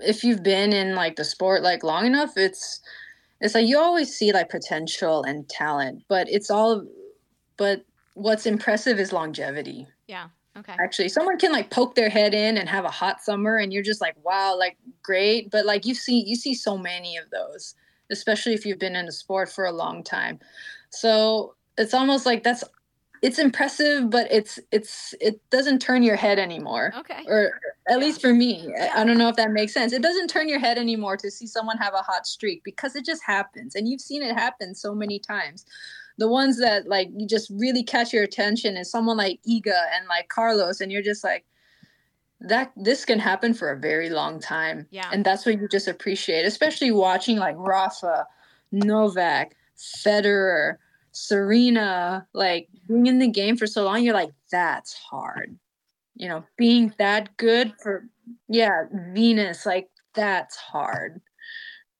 if 0.00 0.24
you've 0.24 0.42
been 0.42 0.72
in 0.72 0.94
like 0.94 1.16
the 1.16 1.24
sport 1.24 1.62
like 1.62 1.84
long 1.84 2.06
enough, 2.06 2.32
it's 2.36 2.80
it's 3.40 3.54
like 3.54 3.66
you 3.66 3.78
always 3.78 4.14
see 4.14 4.32
like 4.32 4.48
potential 4.48 5.22
and 5.24 5.48
talent, 5.48 6.04
but 6.08 6.26
it's 6.30 6.50
all 6.50 6.86
but 7.58 7.84
what's 8.14 8.46
impressive 8.46 8.98
is 8.98 9.12
longevity. 9.12 9.86
Yeah. 10.06 10.28
Okay. 10.56 10.74
actually 10.80 11.08
someone 11.08 11.38
can 11.38 11.52
like 11.52 11.70
poke 11.70 11.94
their 11.94 12.08
head 12.08 12.34
in 12.34 12.56
and 12.56 12.68
have 12.68 12.84
a 12.84 12.90
hot 12.90 13.20
summer 13.20 13.58
and 13.58 13.72
you're 13.72 13.82
just 13.82 14.00
like 14.00 14.16
wow 14.24 14.58
like 14.58 14.76
great 15.04 15.52
but 15.52 15.64
like 15.64 15.86
you 15.86 15.94
see 15.94 16.24
you 16.26 16.34
see 16.34 16.52
so 16.52 16.76
many 16.76 17.16
of 17.16 17.30
those 17.30 17.76
especially 18.10 18.54
if 18.54 18.66
you've 18.66 18.78
been 18.78 18.96
in 18.96 19.06
the 19.06 19.12
sport 19.12 19.52
for 19.52 19.66
a 19.66 19.70
long 19.70 20.02
time 20.02 20.40
so 20.90 21.54
it's 21.76 21.94
almost 21.94 22.26
like 22.26 22.42
that's 22.42 22.64
it's 23.22 23.38
impressive 23.38 24.10
but 24.10 24.30
it's 24.30 24.58
it's 24.70 25.14
it 25.20 25.40
doesn't 25.50 25.80
turn 25.80 26.02
your 26.02 26.16
head 26.16 26.38
anymore 26.38 26.92
Okay. 26.98 27.22
or 27.26 27.46
at 27.88 27.92
Yeah. 27.92 27.96
least 27.96 28.20
for 28.20 28.32
me 28.32 28.72
I- 28.80 29.00
i 29.00 29.04
don't 29.04 29.18
know 29.18 29.28
if 29.28 29.36
that 29.36 29.50
makes 29.50 29.72
sense 29.74 29.92
it 29.92 30.02
doesn't 30.02 30.28
turn 30.28 30.48
your 30.48 30.58
head 30.60 30.78
anymore 30.78 31.16
to 31.18 31.30
see 31.30 31.46
someone 31.46 31.76
have 31.78 31.94
a 31.94 32.02
hot 32.02 32.26
streak 32.26 32.62
because 32.64 32.94
it 32.96 33.04
just 33.04 33.22
happens 33.24 33.74
and 33.74 33.88
you've 33.88 34.00
seen 34.00 34.22
it 34.22 34.34
happen 34.34 34.74
so 34.74 34.94
many 34.94 35.18
times 35.18 35.64
the 36.18 36.28
ones 36.28 36.58
that 36.58 36.86
like 36.88 37.08
you 37.16 37.26
just 37.26 37.50
really 37.50 37.82
catch 37.82 38.12
your 38.12 38.24
attention 38.24 38.76
is 38.76 38.90
someone 38.90 39.16
like 39.16 39.40
Iga 39.48 39.84
and 39.96 40.06
like 40.08 40.28
Carlos 40.28 40.80
and 40.80 40.90
you're 40.92 41.02
just 41.02 41.22
like 41.24 41.44
that 42.40 42.72
this 42.76 43.04
can 43.04 43.18
happen 43.18 43.52
for 43.52 43.70
a 43.70 43.78
very 43.78 44.10
long 44.10 44.38
time 44.40 44.86
Yeah. 44.90 45.08
and 45.12 45.24
that's 45.24 45.44
what 45.44 45.58
you 45.60 45.66
just 45.68 45.88
appreciate 45.88 46.44
especially 46.44 46.90
watching 46.92 47.36
like 47.38 47.56
Rafa 47.58 48.26
Novak 48.70 49.56
Federer 49.76 50.76
Serena 51.12 52.26
like 52.34 52.68
being 52.86 53.06
in 53.06 53.18
the 53.18 53.28
game 53.28 53.56
for 53.56 53.66
so 53.66 53.84
long 53.84 54.02
you're 54.02 54.14
like 54.14 54.32
that's 54.50 54.94
hard. 54.94 55.58
You 56.14 56.28
know 56.28 56.44
being 56.56 56.94
that 56.98 57.36
good 57.36 57.72
for 57.82 58.08
yeah 58.48 58.84
Venus 59.12 59.66
like 59.66 59.88
that's 60.14 60.56
hard 60.56 61.20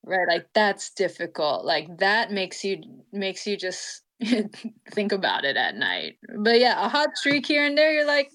right? 0.05 0.27
Like 0.27 0.47
that's 0.55 0.91
difficult. 0.91 1.65
Like 1.65 1.99
that 1.99 2.33
makes 2.33 2.65
you 2.65 2.83
makes 3.13 3.47
you 3.47 3.57
just 3.57 4.03
think 4.91 5.13
about 5.13 5.45
it 5.45 5.57
at 5.57 5.77
night. 5.77 6.17
But 6.39 6.61
yeah 6.61 6.85
a 6.85 6.89
hot 6.89 7.17
streak 7.17 7.47
here 7.47 7.65
and 7.65 7.77
there 7.77 7.93
you're 7.93 8.07
like 8.07 8.31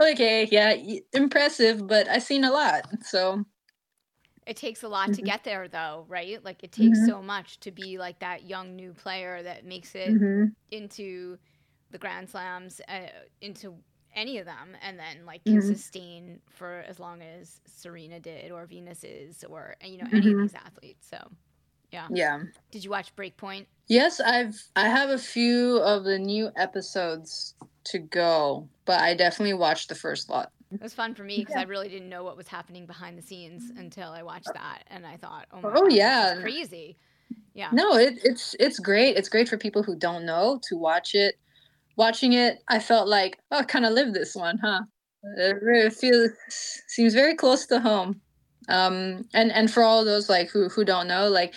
okay 0.00 0.48
yeah 0.50 0.74
impressive 1.12 1.86
but 1.86 2.08
i've 2.08 2.22
seen 2.22 2.44
a 2.44 2.50
lot 2.52 2.82
so 3.02 3.44
It 4.48 4.56
takes 4.56 4.82
a 4.82 4.88
lot 4.88 5.12
to 5.14 5.22
Mhm. 5.22 5.30
get 5.30 5.44
there, 5.44 5.68
though, 5.68 6.06
right? 6.08 6.42
Like 6.44 6.64
it 6.64 6.72
takes 6.72 7.00
Mhm. 7.00 7.10
so 7.10 7.22
much 7.22 7.60
to 7.60 7.72
be 7.72 7.98
like 7.98 8.20
that 8.20 8.44
young 8.44 8.76
new 8.76 8.94
player 8.94 9.42
that 9.42 9.66
makes 9.66 9.94
it 9.94 10.18
mhm, 10.20 10.54
into 10.70 11.38
the 11.90 11.98
Grand 11.98 12.30
Slams, 12.30 12.80
uh, 12.88 13.08
into 13.42 13.84
any 14.14 14.38
of 14.38 14.46
them, 14.46 14.76
and 14.82 14.98
then 14.98 15.26
like 15.26 15.46
can 15.46 15.60
Mhm. 15.60 15.62
sustain 15.62 16.42
for 16.50 16.80
as 16.88 17.00
long 17.00 17.22
as 17.22 17.60
Serena 17.66 18.20
did, 18.20 18.52
or 18.52 18.66
Venus 18.66 19.04
is, 19.04 19.44
or 19.44 19.76
you 19.84 19.98
know 19.98 20.08
any 20.12 20.32
of 20.32 20.38
Mhm. 20.38 20.38
these 20.38 20.54
athletes. 20.54 21.06
So, 21.08 21.32
yeah. 21.92 22.10
yeah 22.10 22.42
Did 22.72 22.84
you 22.84 22.90
watch 22.90 23.16
Breakpoint? 23.16 23.68
yes 23.88 24.20
i've 24.20 24.56
i 24.76 24.88
have 24.88 25.10
a 25.10 25.18
few 25.18 25.78
of 25.78 26.04
the 26.04 26.18
new 26.18 26.50
episodes 26.56 27.54
to 27.84 27.98
go 27.98 28.68
but 28.84 29.00
i 29.00 29.14
definitely 29.14 29.54
watched 29.54 29.88
the 29.88 29.94
first 29.94 30.28
lot 30.28 30.52
It 30.70 30.80
was 30.82 30.94
fun 30.94 31.14
for 31.14 31.24
me 31.24 31.40
because 31.40 31.54
Yeah. 31.54 31.60
I 31.60 31.64
really 31.64 31.88
didn't 31.88 32.08
know 32.08 32.22
what 32.24 32.36
was 32.36 32.48
happening 32.48 32.86
behind 32.86 33.18
the 33.18 33.22
scenes 33.22 33.72
until 33.76 34.10
I 34.10 34.22
watched 34.22 34.52
that, 34.52 34.84
and 34.88 35.06
I 35.06 35.16
thought, 35.16 35.46
oh 35.50 35.62
my 35.62 35.76
Oh, 35.76 35.82
god, 35.82 35.90
yeah. 35.90 36.34
crazy. 36.40 36.96
Yeah. 37.54 37.70
No, 37.72 37.96
it, 37.96 38.14
it's 38.24 38.54
it's 38.60 38.78
great. 38.78 39.16
It's 39.16 39.28
great 39.28 39.48
for 39.48 39.58
people 39.58 39.82
who 39.82 39.96
don't 39.96 40.24
know 40.24 40.60
to 40.68 40.76
watch 40.76 41.14
it. 41.14 41.34
Watching 41.96 42.32
it, 42.32 42.58
I 42.68 42.78
felt 42.78 43.08
like, 43.08 43.38
oh, 43.50 43.58
I 43.58 43.64
kind 43.64 43.84
of 43.84 43.92
lived 43.92 44.14
this 44.14 44.34
one, 44.34 44.58
huh? 44.58 44.82
It 45.36 45.60
really 45.62 45.90
feels 45.90 46.30
seems 46.86 47.12
very 47.14 47.34
close 47.34 47.66
to 47.66 47.80
home. 47.80 48.20
Um, 48.68 49.24
and 49.34 49.50
and 49.52 49.70
for 49.70 49.82
all 49.82 50.04
those 50.04 50.28
like 50.28 50.48
who 50.50 50.68
who 50.68 50.84
don't 50.84 51.08
know, 51.08 51.28
like 51.28 51.54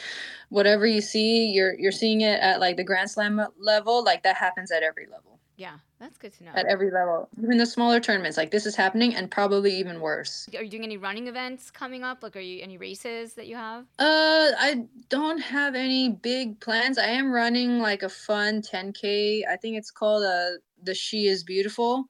whatever 0.49 0.85
you 0.85 0.99
see, 1.01 1.51
you're 1.51 1.77
you're 1.79 1.91
seeing 1.91 2.21
it 2.21 2.39
at 2.41 2.59
like 2.59 2.75
the 2.77 2.83
Grand 2.83 3.09
Slam 3.11 3.39
level. 3.57 4.03
Like 4.03 4.23
that 4.23 4.35
happens 4.35 4.71
at 4.71 4.83
every 4.83 5.05
level, 5.07 5.30
Yeah, 5.61 5.77
that's 5.99 6.17
good 6.17 6.33
to 6.39 6.43
know. 6.43 6.51
at 6.55 6.65
every 6.65 6.89
level, 6.89 7.29
even 7.37 7.59
the 7.59 7.67
smaller 7.67 7.99
tournaments. 7.99 8.35
Like 8.35 8.49
this 8.49 8.65
is 8.65 8.75
happening, 8.75 9.13
and 9.13 9.29
probably 9.29 9.71
even 9.75 10.01
worse. 10.01 10.49
Are 10.57 10.63
you 10.63 10.69
doing 10.71 10.83
any 10.83 10.97
running 10.97 11.27
events 11.27 11.69
coming 11.69 12.03
up? 12.03 12.23
Like, 12.23 12.35
are 12.35 12.39
you 12.39 12.63
any 12.63 12.79
races 12.79 13.35
that 13.35 13.45
you 13.45 13.55
have? 13.57 13.83
Uh, 13.99 14.57
I 14.57 14.85
don't 15.09 15.37
have 15.37 15.75
any 15.75 16.09
big 16.09 16.59
plans. 16.61 16.97
I 16.97 17.05
am 17.05 17.31
running 17.31 17.77
like 17.77 18.01
a 18.01 18.09
fun 18.09 18.63
10k. 18.63 19.43
I 19.47 19.55
think 19.55 19.77
it's 19.77 19.91
called 19.91 20.23
uh 20.23 20.57
the 20.81 20.95
She 20.95 21.27
is 21.27 21.43
Beautiful. 21.43 22.05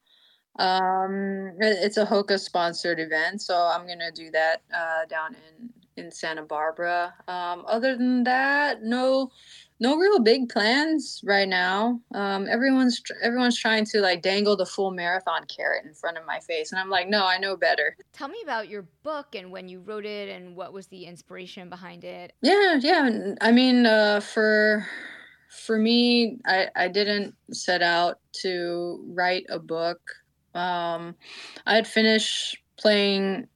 Um, 0.58 1.52
it's 1.60 1.98
a 1.98 2.06
Hoka 2.06 2.40
sponsored 2.40 3.00
event, 3.00 3.42
so 3.42 3.54
I'm 3.54 3.86
gonna 3.86 4.12
do 4.12 4.30
that 4.30 4.62
uh 4.74 5.04
down 5.10 5.34
in 5.34 5.68
in 6.02 6.10
Santa 6.10 6.42
Barbara. 6.42 7.12
Um, 7.28 7.66
other 7.68 7.98
than 7.98 8.24
that, 8.24 8.82
no 8.82 9.30
no 9.82 9.96
real 9.96 10.20
big 10.20 10.48
plans 10.48 11.20
right 11.24 11.48
now. 11.48 12.00
Um, 12.14 12.46
everyone's 12.48 13.02
everyone's 13.20 13.58
trying 13.58 13.84
to 13.86 14.00
like 14.00 14.22
dangle 14.22 14.56
the 14.56 14.64
full 14.64 14.92
marathon 14.92 15.44
carrot 15.46 15.84
in 15.84 15.92
front 15.92 16.16
of 16.16 16.24
my 16.24 16.38
face, 16.38 16.70
and 16.70 16.80
I'm 16.80 16.88
like, 16.88 17.08
no, 17.08 17.26
I 17.26 17.36
know 17.36 17.56
better. 17.56 17.96
Tell 18.12 18.28
me 18.28 18.38
about 18.44 18.68
your 18.68 18.86
book 19.02 19.34
and 19.34 19.50
when 19.50 19.68
you 19.68 19.80
wrote 19.80 20.06
it, 20.06 20.28
and 20.28 20.54
what 20.54 20.72
was 20.72 20.86
the 20.86 21.04
inspiration 21.04 21.68
behind 21.68 22.04
it. 22.04 22.32
Yeah, 22.42 22.78
yeah. 22.80 23.34
I 23.40 23.50
mean, 23.50 23.84
uh, 23.84 24.20
for 24.20 24.86
for 25.50 25.76
me, 25.76 26.38
I 26.46 26.68
I 26.76 26.86
didn't 26.86 27.34
set 27.50 27.82
out 27.82 28.20
to 28.42 29.04
write 29.08 29.46
a 29.50 29.58
book. 29.58 30.00
Um, 30.54 31.16
I 31.66 31.74
had 31.74 31.88
finished 31.88 32.56
playing 32.78 33.48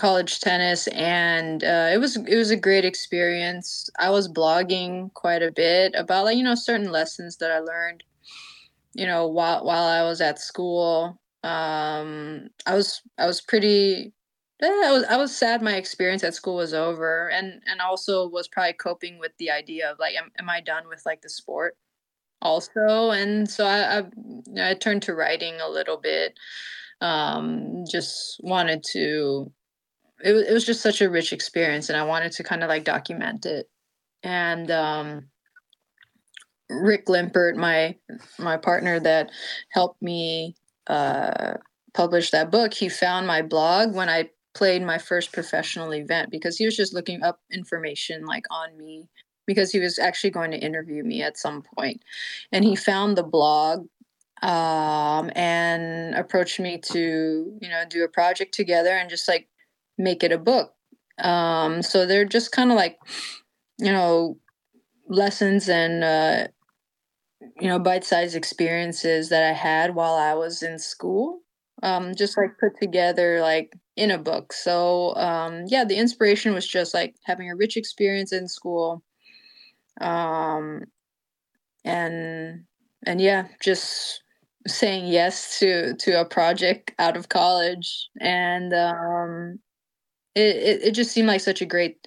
college 0.00 0.40
tennis 0.40 0.86
and 0.88 1.62
uh, 1.62 1.90
it 1.92 1.98
was 1.98 2.16
it 2.16 2.36
was 2.36 2.50
a 2.50 2.56
great 2.56 2.86
experience. 2.86 3.90
I 3.98 4.08
was 4.08 4.32
blogging 4.32 5.12
quite 5.12 5.42
a 5.42 5.52
bit 5.52 5.94
about 5.94 6.24
like 6.24 6.38
you 6.38 6.42
know 6.42 6.54
certain 6.54 6.90
lessons 6.90 7.36
that 7.36 7.50
i 7.50 7.58
learned 7.58 8.02
you 8.94 9.06
know 9.06 9.26
while 9.26 9.62
while 9.64 9.84
i 9.84 10.02
was 10.02 10.20
at 10.22 10.38
school. 10.40 11.20
Um 11.44 12.48
i 12.66 12.74
was 12.74 13.02
i 13.18 13.26
was 13.26 13.40
pretty 13.40 14.12
yeah, 14.62 14.82
I 14.86 14.92
was 14.92 15.04
I 15.04 15.16
was 15.16 15.36
sad 15.36 15.62
my 15.62 15.76
experience 15.76 16.24
at 16.24 16.34
school 16.34 16.56
was 16.56 16.74
over 16.74 17.28
and 17.30 17.62
and 17.66 17.80
also 17.80 18.26
was 18.28 18.48
probably 18.48 18.74
coping 18.74 19.18
with 19.18 19.32
the 19.38 19.50
idea 19.50 19.90
of 19.90 19.98
like 19.98 20.14
am, 20.16 20.30
am 20.38 20.50
I 20.50 20.60
done 20.60 20.88
with 20.88 21.02
like 21.06 21.22
the 21.22 21.30
sport 21.30 21.76
also? 22.42 23.10
And 23.10 23.50
so 23.50 23.66
I, 23.66 23.98
I 23.98 24.70
I 24.70 24.74
turned 24.74 25.02
to 25.04 25.14
writing 25.14 25.60
a 25.60 25.68
little 25.68 25.98
bit 25.98 26.38
um 27.00 27.84
just 27.90 28.40
wanted 28.42 28.84
to 28.92 29.50
it, 30.22 30.34
it 30.48 30.52
was 30.52 30.66
just 30.66 30.80
such 30.80 31.00
a 31.00 31.10
rich 31.10 31.32
experience 31.32 31.88
and 31.88 31.98
i 31.98 32.04
wanted 32.04 32.32
to 32.32 32.42
kind 32.42 32.62
of 32.62 32.68
like 32.68 32.84
document 32.84 33.46
it. 33.46 33.68
And 34.22 34.70
um 34.70 35.28
rick 36.68 37.06
limpert 37.08 37.56
my 37.56 37.96
my 38.38 38.56
partner 38.56 39.00
that 39.00 39.30
helped 39.70 40.00
me 40.00 40.54
uh 40.86 41.54
publish 41.94 42.30
that 42.30 42.50
book 42.50 42.72
he 42.72 42.88
found 42.88 43.26
my 43.26 43.42
blog 43.42 43.92
when 43.92 44.08
i 44.08 44.30
played 44.54 44.82
my 44.82 44.98
first 44.98 45.32
professional 45.32 45.94
event 45.94 46.30
because 46.30 46.56
he 46.56 46.64
was 46.64 46.76
just 46.76 46.94
looking 46.94 47.22
up 47.22 47.40
information 47.52 48.24
like 48.24 48.44
on 48.50 48.76
me 48.76 49.08
because 49.46 49.72
he 49.72 49.80
was 49.80 49.98
actually 49.98 50.30
going 50.30 50.50
to 50.52 50.58
interview 50.58 51.02
me 51.02 51.22
at 51.22 51.36
some 51.36 51.62
point. 51.74 52.02
And 52.52 52.64
he 52.64 52.76
found 52.76 53.16
the 53.16 53.24
blog 53.24 53.86
um, 54.42 55.30
and 55.34 56.14
approached 56.14 56.60
me 56.60 56.78
to 56.92 57.58
you 57.60 57.68
know 57.68 57.82
do 57.88 58.04
a 58.04 58.08
project 58.08 58.54
together 58.54 58.90
and 58.90 59.10
just 59.10 59.28
like 59.28 59.48
make 60.02 60.22
it 60.22 60.32
a 60.32 60.38
book. 60.38 60.72
Um, 61.18 61.82
so 61.82 62.06
they're 62.06 62.24
just 62.24 62.52
kind 62.52 62.70
of 62.70 62.76
like, 62.76 62.98
you 63.78 63.92
know, 63.92 64.38
lessons 65.08 65.68
and, 65.68 66.02
uh, 66.02 66.48
you 67.60 67.68
know, 67.68 67.78
bite 67.78 68.04
sized 68.04 68.36
experiences 68.36 69.28
that 69.28 69.44
I 69.44 69.52
had 69.52 69.94
while 69.94 70.14
I 70.14 70.34
was 70.34 70.62
in 70.62 70.78
school. 70.78 71.40
Um, 71.82 72.14
just 72.14 72.36
like 72.36 72.58
put 72.58 72.78
together 72.78 73.40
like 73.40 73.72
in 73.96 74.10
a 74.10 74.18
book. 74.18 74.52
So 74.52 75.14
um, 75.16 75.64
yeah, 75.66 75.84
the 75.84 75.96
inspiration 75.96 76.52
was 76.52 76.66
just 76.66 76.92
like 76.92 77.14
having 77.24 77.50
a 77.50 77.56
rich 77.56 77.76
experience 77.76 78.32
in 78.32 78.48
school. 78.48 79.02
Um, 80.00 80.84
and 81.84 82.64
and 83.06 83.20
yeah, 83.20 83.48
just 83.62 84.22
saying 84.66 85.06
yes 85.06 85.58
to 85.58 85.94
to 85.96 86.20
a 86.20 86.24
project 86.24 86.92
out 86.98 87.16
of 87.16 87.30
college 87.30 88.08
and 88.20 88.74
um 88.74 89.58
it, 90.34 90.56
it, 90.56 90.82
it 90.82 90.90
just 90.92 91.12
seemed 91.12 91.28
like 91.28 91.40
such 91.40 91.60
a 91.62 91.66
great 91.66 92.06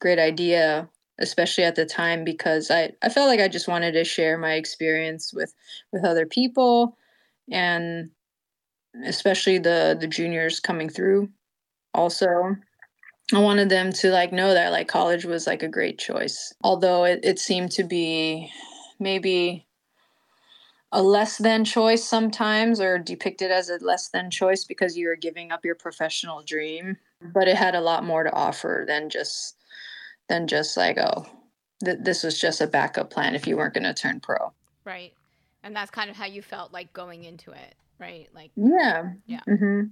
great 0.00 0.18
idea 0.18 0.88
especially 1.20 1.62
at 1.62 1.76
the 1.76 1.86
time 1.86 2.24
because 2.24 2.72
I, 2.72 2.90
I 3.02 3.08
felt 3.08 3.28
like 3.28 3.38
I 3.38 3.46
just 3.46 3.68
wanted 3.68 3.92
to 3.92 4.04
share 4.04 4.36
my 4.36 4.54
experience 4.54 5.32
with 5.32 5.54
with 5.92 6.04
other 6.04 6.26
people 6.26 6.96
and 7.50 8.10
especially 9.04 9.58
the 9.58 9.96
the 9.98 10.06
juniors 10.06 10.60
coming 10.60 10.88
through 10.88 11.28
also. 11.94 12.56
I 13.32 13.38
wanted 13.40 13.70
them 13.70 13.92
to 13.94 14.10
like 14.10 14.32
know 14.32 14.54
that 14.54 14.72
like 14.72 14.88
college 14.88 15.24
was 15.24 15.46
like 15.46 15.62
a 15.62 15.68
great 15.68 15.98
choice 15.98 16.52
although 16.62 17.04
it, 17.04 17.20
it 17.24 17.38
seemed 17.38 17.72
to 17.72 17.84
be 17.84 18.50
maybe 19.00 19.63
a 20.94 21.02
less 21.02 21.36
than 21.36 21.64
choice 21.64 22.02
sometimes 22.02 22.80
or 22.80 22.98
depicted 22.98 23.50
as 23.50 23.68
a 23.68 23.78
less 23.84 24.08
than 24.08 24.30
choice 24.30 24.64
because 24.64 24.96
you're 24.96 25.16
giving 25.16 25.52
up 25.52 25.64
your 25.64 25.74
professional 25.74 26.42
dream? 26.42 26.96
But 27.20 27.48
it 27.48 27.56
had 27.56 27.74
a 27.74 27.80
lot 27.80 28.04
more 28.04 28.22
to 28.22 28.32
offer 28.32 28.84
than 28.86 29.10
just 29.10 29.56
than 30.28 30.46
just 30.46 30.76
like 30.76 30.96
oh 30.96 31.26
th- 31.84 31.98
this 32.00 32.22
was 32.22 32.40
just 32.40 32.60
a 32.60 32.66
backup 32.66 33.10
plan 33.10 33.34
if 33.34 33.46
you 33.46 33.56
weren't 33.56 33.74
going 33.74 33.84
to 33.84 33.94
turn 33.94 34.20
pro. 34.20 34.52
Right. 34.84 35.12
And 35.62 35.76
that's 35.76 35.90
kind 35.90 36.10
of 36.10 36.16
how 36.16 36.26
you 36.26 36.42
felt 36.42 36.72
like 36.72 36.92
going 36.92 37.24
into 37.24 37.50
it 37.50 37.74
right? 37.98 38.28
Like 38.34 38.50
yeah. 38.56 39.12
Yeah. 39.26 39.40
Mm-hmm. 39.48 39.82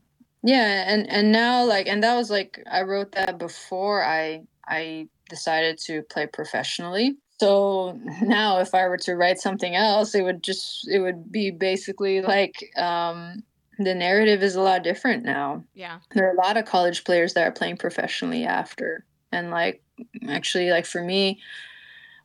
yeah 0.42 0.84
and 0.92 1.08
and 1.08 1.32
now 1.32 1.64
like 1.64 1.86
and 1.86 2.02
that 2.02 2.16
was 2.16 2.30
like 2.30 2.62
i 2.70 2.82
wrote 2.82 3.12
that 3.12 3.38
before 3.38 4.04
i 4.04 4.42
i 4.66 5.08
decided 5.28 5.78
to 5.78 6.02
play 6.02 6.26
professionally 6.26 7.16
so 7.42 7.98
now 8.22 8.58
if 8.58 8.74
i 8.74 8.86
were 8.86 8.96
to 8.96 9.14
write 9.14 9.38
something 9.38 9.74
else 9.74 10.14
it 10.14 10.22
would 10.22 10.42
just 10.42 10.88
it 10.88 11.00
would 11.00 11.30
be 11.30 11.50
basically 11.50 12.20
like 12.20 12.70
um 12.76 13.42
the 13.78 13.94
narrative 13.94 14.42
is 14.42 14.54
a 14.54 14.60
lot 14.60 14.82
different 14.82 15.24
now. 15.24 15.64
Yeah. 15.74 16.00
There 16.12 16.28
are 16.28 16.32
a 16.34 16.36
lot 16.36 16.56
of 16.56 16.64
college 16.64 17.04
players 17.04 17.34
that 17.34 17.46
are 17.46 17.52
playing 17.52 17.78
professionally 17.78 18.44
after. 18.44 19.04
And 19.30 19.50
like 19.50 19.82
actually 20.28 20.70
like 20.70 20.86
for 20.86 21.02
me 21.02 21.40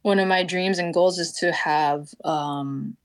one 0.02 0.20
of 0.20 0.28
my 0.28 0.44
dreams 0.44 0.80
and 0.80 0.94
goals 0.94 1.20
is 1.20 1.32
to 1.34 1.52
have 1.52 2.08
um 2.24 2.98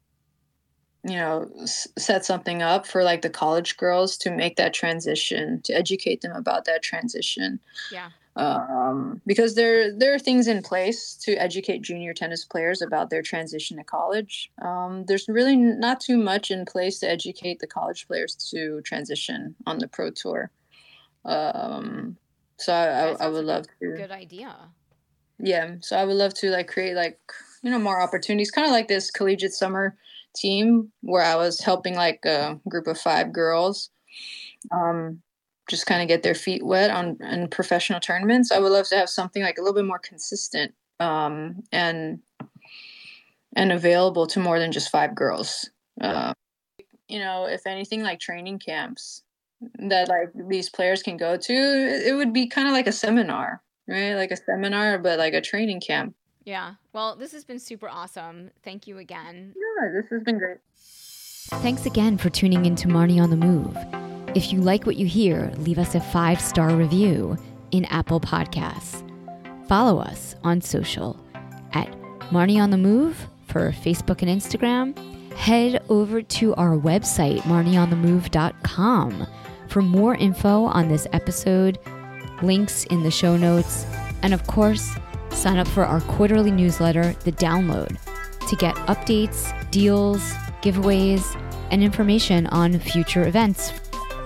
you 1.04 1.16
know 1.16 1.48
s- 1.62 1.88
set 1.98 2.24
something 2.24 2.62
up 2.62 2.86
for 2.86 3.04
like 3.04 3.22
the 3.22 3.30
college 3.30 3.76
girls 3.76 4.16
to 4.18 4.30
make 4.30 4.56
that 4.56 4.74
transition 4.74 5.60
to 5.62 5.72
educate 5.72 6.20
them 6.20 6.32
about 6.32 6.64
that 6.64 6.82
transition. 6.82 7.60
Yeah 7.90 8.10
um, 8.37 9.20
because 9.26 9.55
there 9.55 9.97
there 9.97 10.14
are 10.14 10.18
things 10.18 10.47
in 10.47 10.62
place 10.62 11.14
to 11.22 11.35
educate 11.35 11.83
junior 11.83 12.14
tennis 12.14 12.45
players 12.45 12.80
about 12.80 13.11
their 13.11 13.22
transition 13.22 13.76
to 13.76 13.85
college. 13.85 14.51
Um, 14.62 15.05
there's 15.07 15.28
really 15.28 15.57
not 15.57 16.01
too 16.01 16.16
much 16.16 16.51
in 16.51 16.64
place 16.64 16.99
to 17.01 17.11
educate 17.11 17.59
the 17.59 17.66
college 17.66 18.07
players 18.07 18.35
to 18.51 18.80
transition 18.83 19.55
on 19.66 19.78
the 19.78 19.89
pro 19.89 20.11
tour. 20.11 20.51
Um, 21.24 22.16
so 22.57 22.72
I, 22.72 23.11
I, 23.11 23.26
I 23.26 23.28
would 23.28 23.45
love 23.45 23.66
to. 23.80 23.97
Good 23.97 24.11
idea. 24.11 24.57
Yeah, 25.39 25.74
so 25.80 25.97
I 25.97 26.05
would 26.05 26.16
love 26.16 26.35
to 26.35 26.51
like 26.51 26.68
create 26.68 26.95
like 26.95 27.18
you 27.62 27.70
know 27.70 27.78
more 27.78 28.01
opportunities, 28.01 28.51
kind 28.51 28.66
of 28.66 28.72
like 28.72 28.89
this 28.89 29.11
collegiate 29.11 29.53
summer 29.53 29.97
team 30.35 30.91
where 31.03 31.22
I 31.22 31.35
was 31.35 31.61
helping 31.61 31.95
like 31.97 32.24
a 32.24 32.59
group 32.68 32.87
of 32.87 32.99
five 32.99 33.33
girls. 33.33 33.91
Um, 34.70 35.20
just 35.68 35.86
kind 35.86 36.02
of 36.02 36.08
get 36.08 36.22
their 36.22 36.34
feet 36.34 36.64
wet 36.64 36.90
on 36.90 37.18
in 37.20 37.48
professional 37.48 38.00
tournaments. 38.00 38.50
I 38.50 38.58
would 38.58 38.72
love 38.72 38.88
to 38.88 38.96
have 38.96 39.08
something 39.08 39.42
like 39.42 39.58
a 39.58 39.60
little 39.60 39.74
bit 39.74 39.84
more 39.84 39.98
consistent 39.98 40.74
um, 41.00 41.62
and 41.72 42.20
and 43.54 43.72
available 43.72 44.26
to 44.28 44.40
more 44.40 44.58
than 44.58 44.72
just 44.72 44.90
five 44.90 45.14
girls. 45.14 45.70
Uh, 46.00 46.32
you 47.08 47.18
know, 47.18 47.46
if 47.46 47.66
anything, 47.66 48.02
like 48.02 48.20
training 48.20 48.58
camps 48.58 49.22
that 49.78 50.08
like 50.08 50.30
these 50.48 50.68
players 50.68 51.02
can 51.02 51.16
go 51.16 51.36
to, 51.36 51.52
it 51.52 52.14
would 52.14 52.32
be 52.32 52.46
kind 52.46 52.66
of 52.66 52.72
like 52.72 52.86
a 52.86 52.92
seminar, 52.92 53.62
right? 53.86 54.14
Like 54.14 54.30
a 54.30 54.36
seminar, 54.36 54.98
but 54.98 55.18
like 55.18 55.34
a 55.34 55.40
training 55.40 55.80
camp. 55.80 56.14
Yeah. 56.44 56.74
Well, 56.92 57.14
this 57.14 57.32
has 57.32 57.44
been 57.44 57.58
super 57.58 57.88
awesome. 57.88 58.50
Thank 58.64 58.86
you 58.86 58.98
again. 58.98 59.54
Yeah, 59.54 59.90
this 59.94 60.10
has 60.10 60.22
been 60.22 60.38
great. 60.38 60.58
Thanks 60.74 61.86
again 61.86 62.18
for 62.18 62.30
tuning 62.30 62.64
in 62.64 62.76
to 62.76 62.88
Marni 62.88 63.20
on 63.22 63.30
the 63.30 63.36
Move. 63.36 64.11
If 64.35 64.51
you 64.51 64.62
like 64.62 64.87
what 64.87 64.97
you 64.97 65.05
hear, 65.05 65.53
leave 65.59 65.78
us 65.78 65.95
a 65.95 66.01
five 66.01 66.41
star 66.41 66.74
review 66.74 67.37
in 67.70 67.85
Apple 67.87 68.18
Podcasts. 68.18 69.07
Follow 69.68 69.99
us 69.99 70.35
on 70.43 70.62
social 70.62 71.22
at 71.74 71.91
Marni 72.30 72.59
on 72.59 72.70
the 72.70 72.78
Move 72.78 73.28
for 73.47 73.72
Facebook 73.72 74.22
and 74.22 74.30
Instagram. 74.30 74.97
Head 75.35 75.85
over 75.91 76.22
to 76.22 76.55
our 76.55 76.78
website, 76.78 77.41
marnieonthemove.com, 77.41 79.26
for 79.68 79.83
more 79.83 80.14
info 80.14 80.64
on 80.64 80.89
this 80.89 81.07
episode, 81.12 81.78
links 82.43 82.85
in 82.85 83.03
the 83.03 83.11
show 83.11 83.37
notes, 83.37 83.85
and 84.22 84.33
of 84.33 84.47
course, 84.47 84.95
sign 85.28 85.59
up 85.59 85.68
for 85.68 85.85
our 85.85 86.01
quarterly 86.03 86.51
newsletter, 86.51 87.14
The 87.24 87.33
Download, 87.33 87.99
to 88.49 88.57
get 88.57 88.74
updates, 88.87 89.53
deals, 89.70 90.33
giveaways, 90.62 91.39
and 91.70 91.83
information 91.83 92.47
on 92.47 92.78
future 92.78 93.26
events 93.26 93.82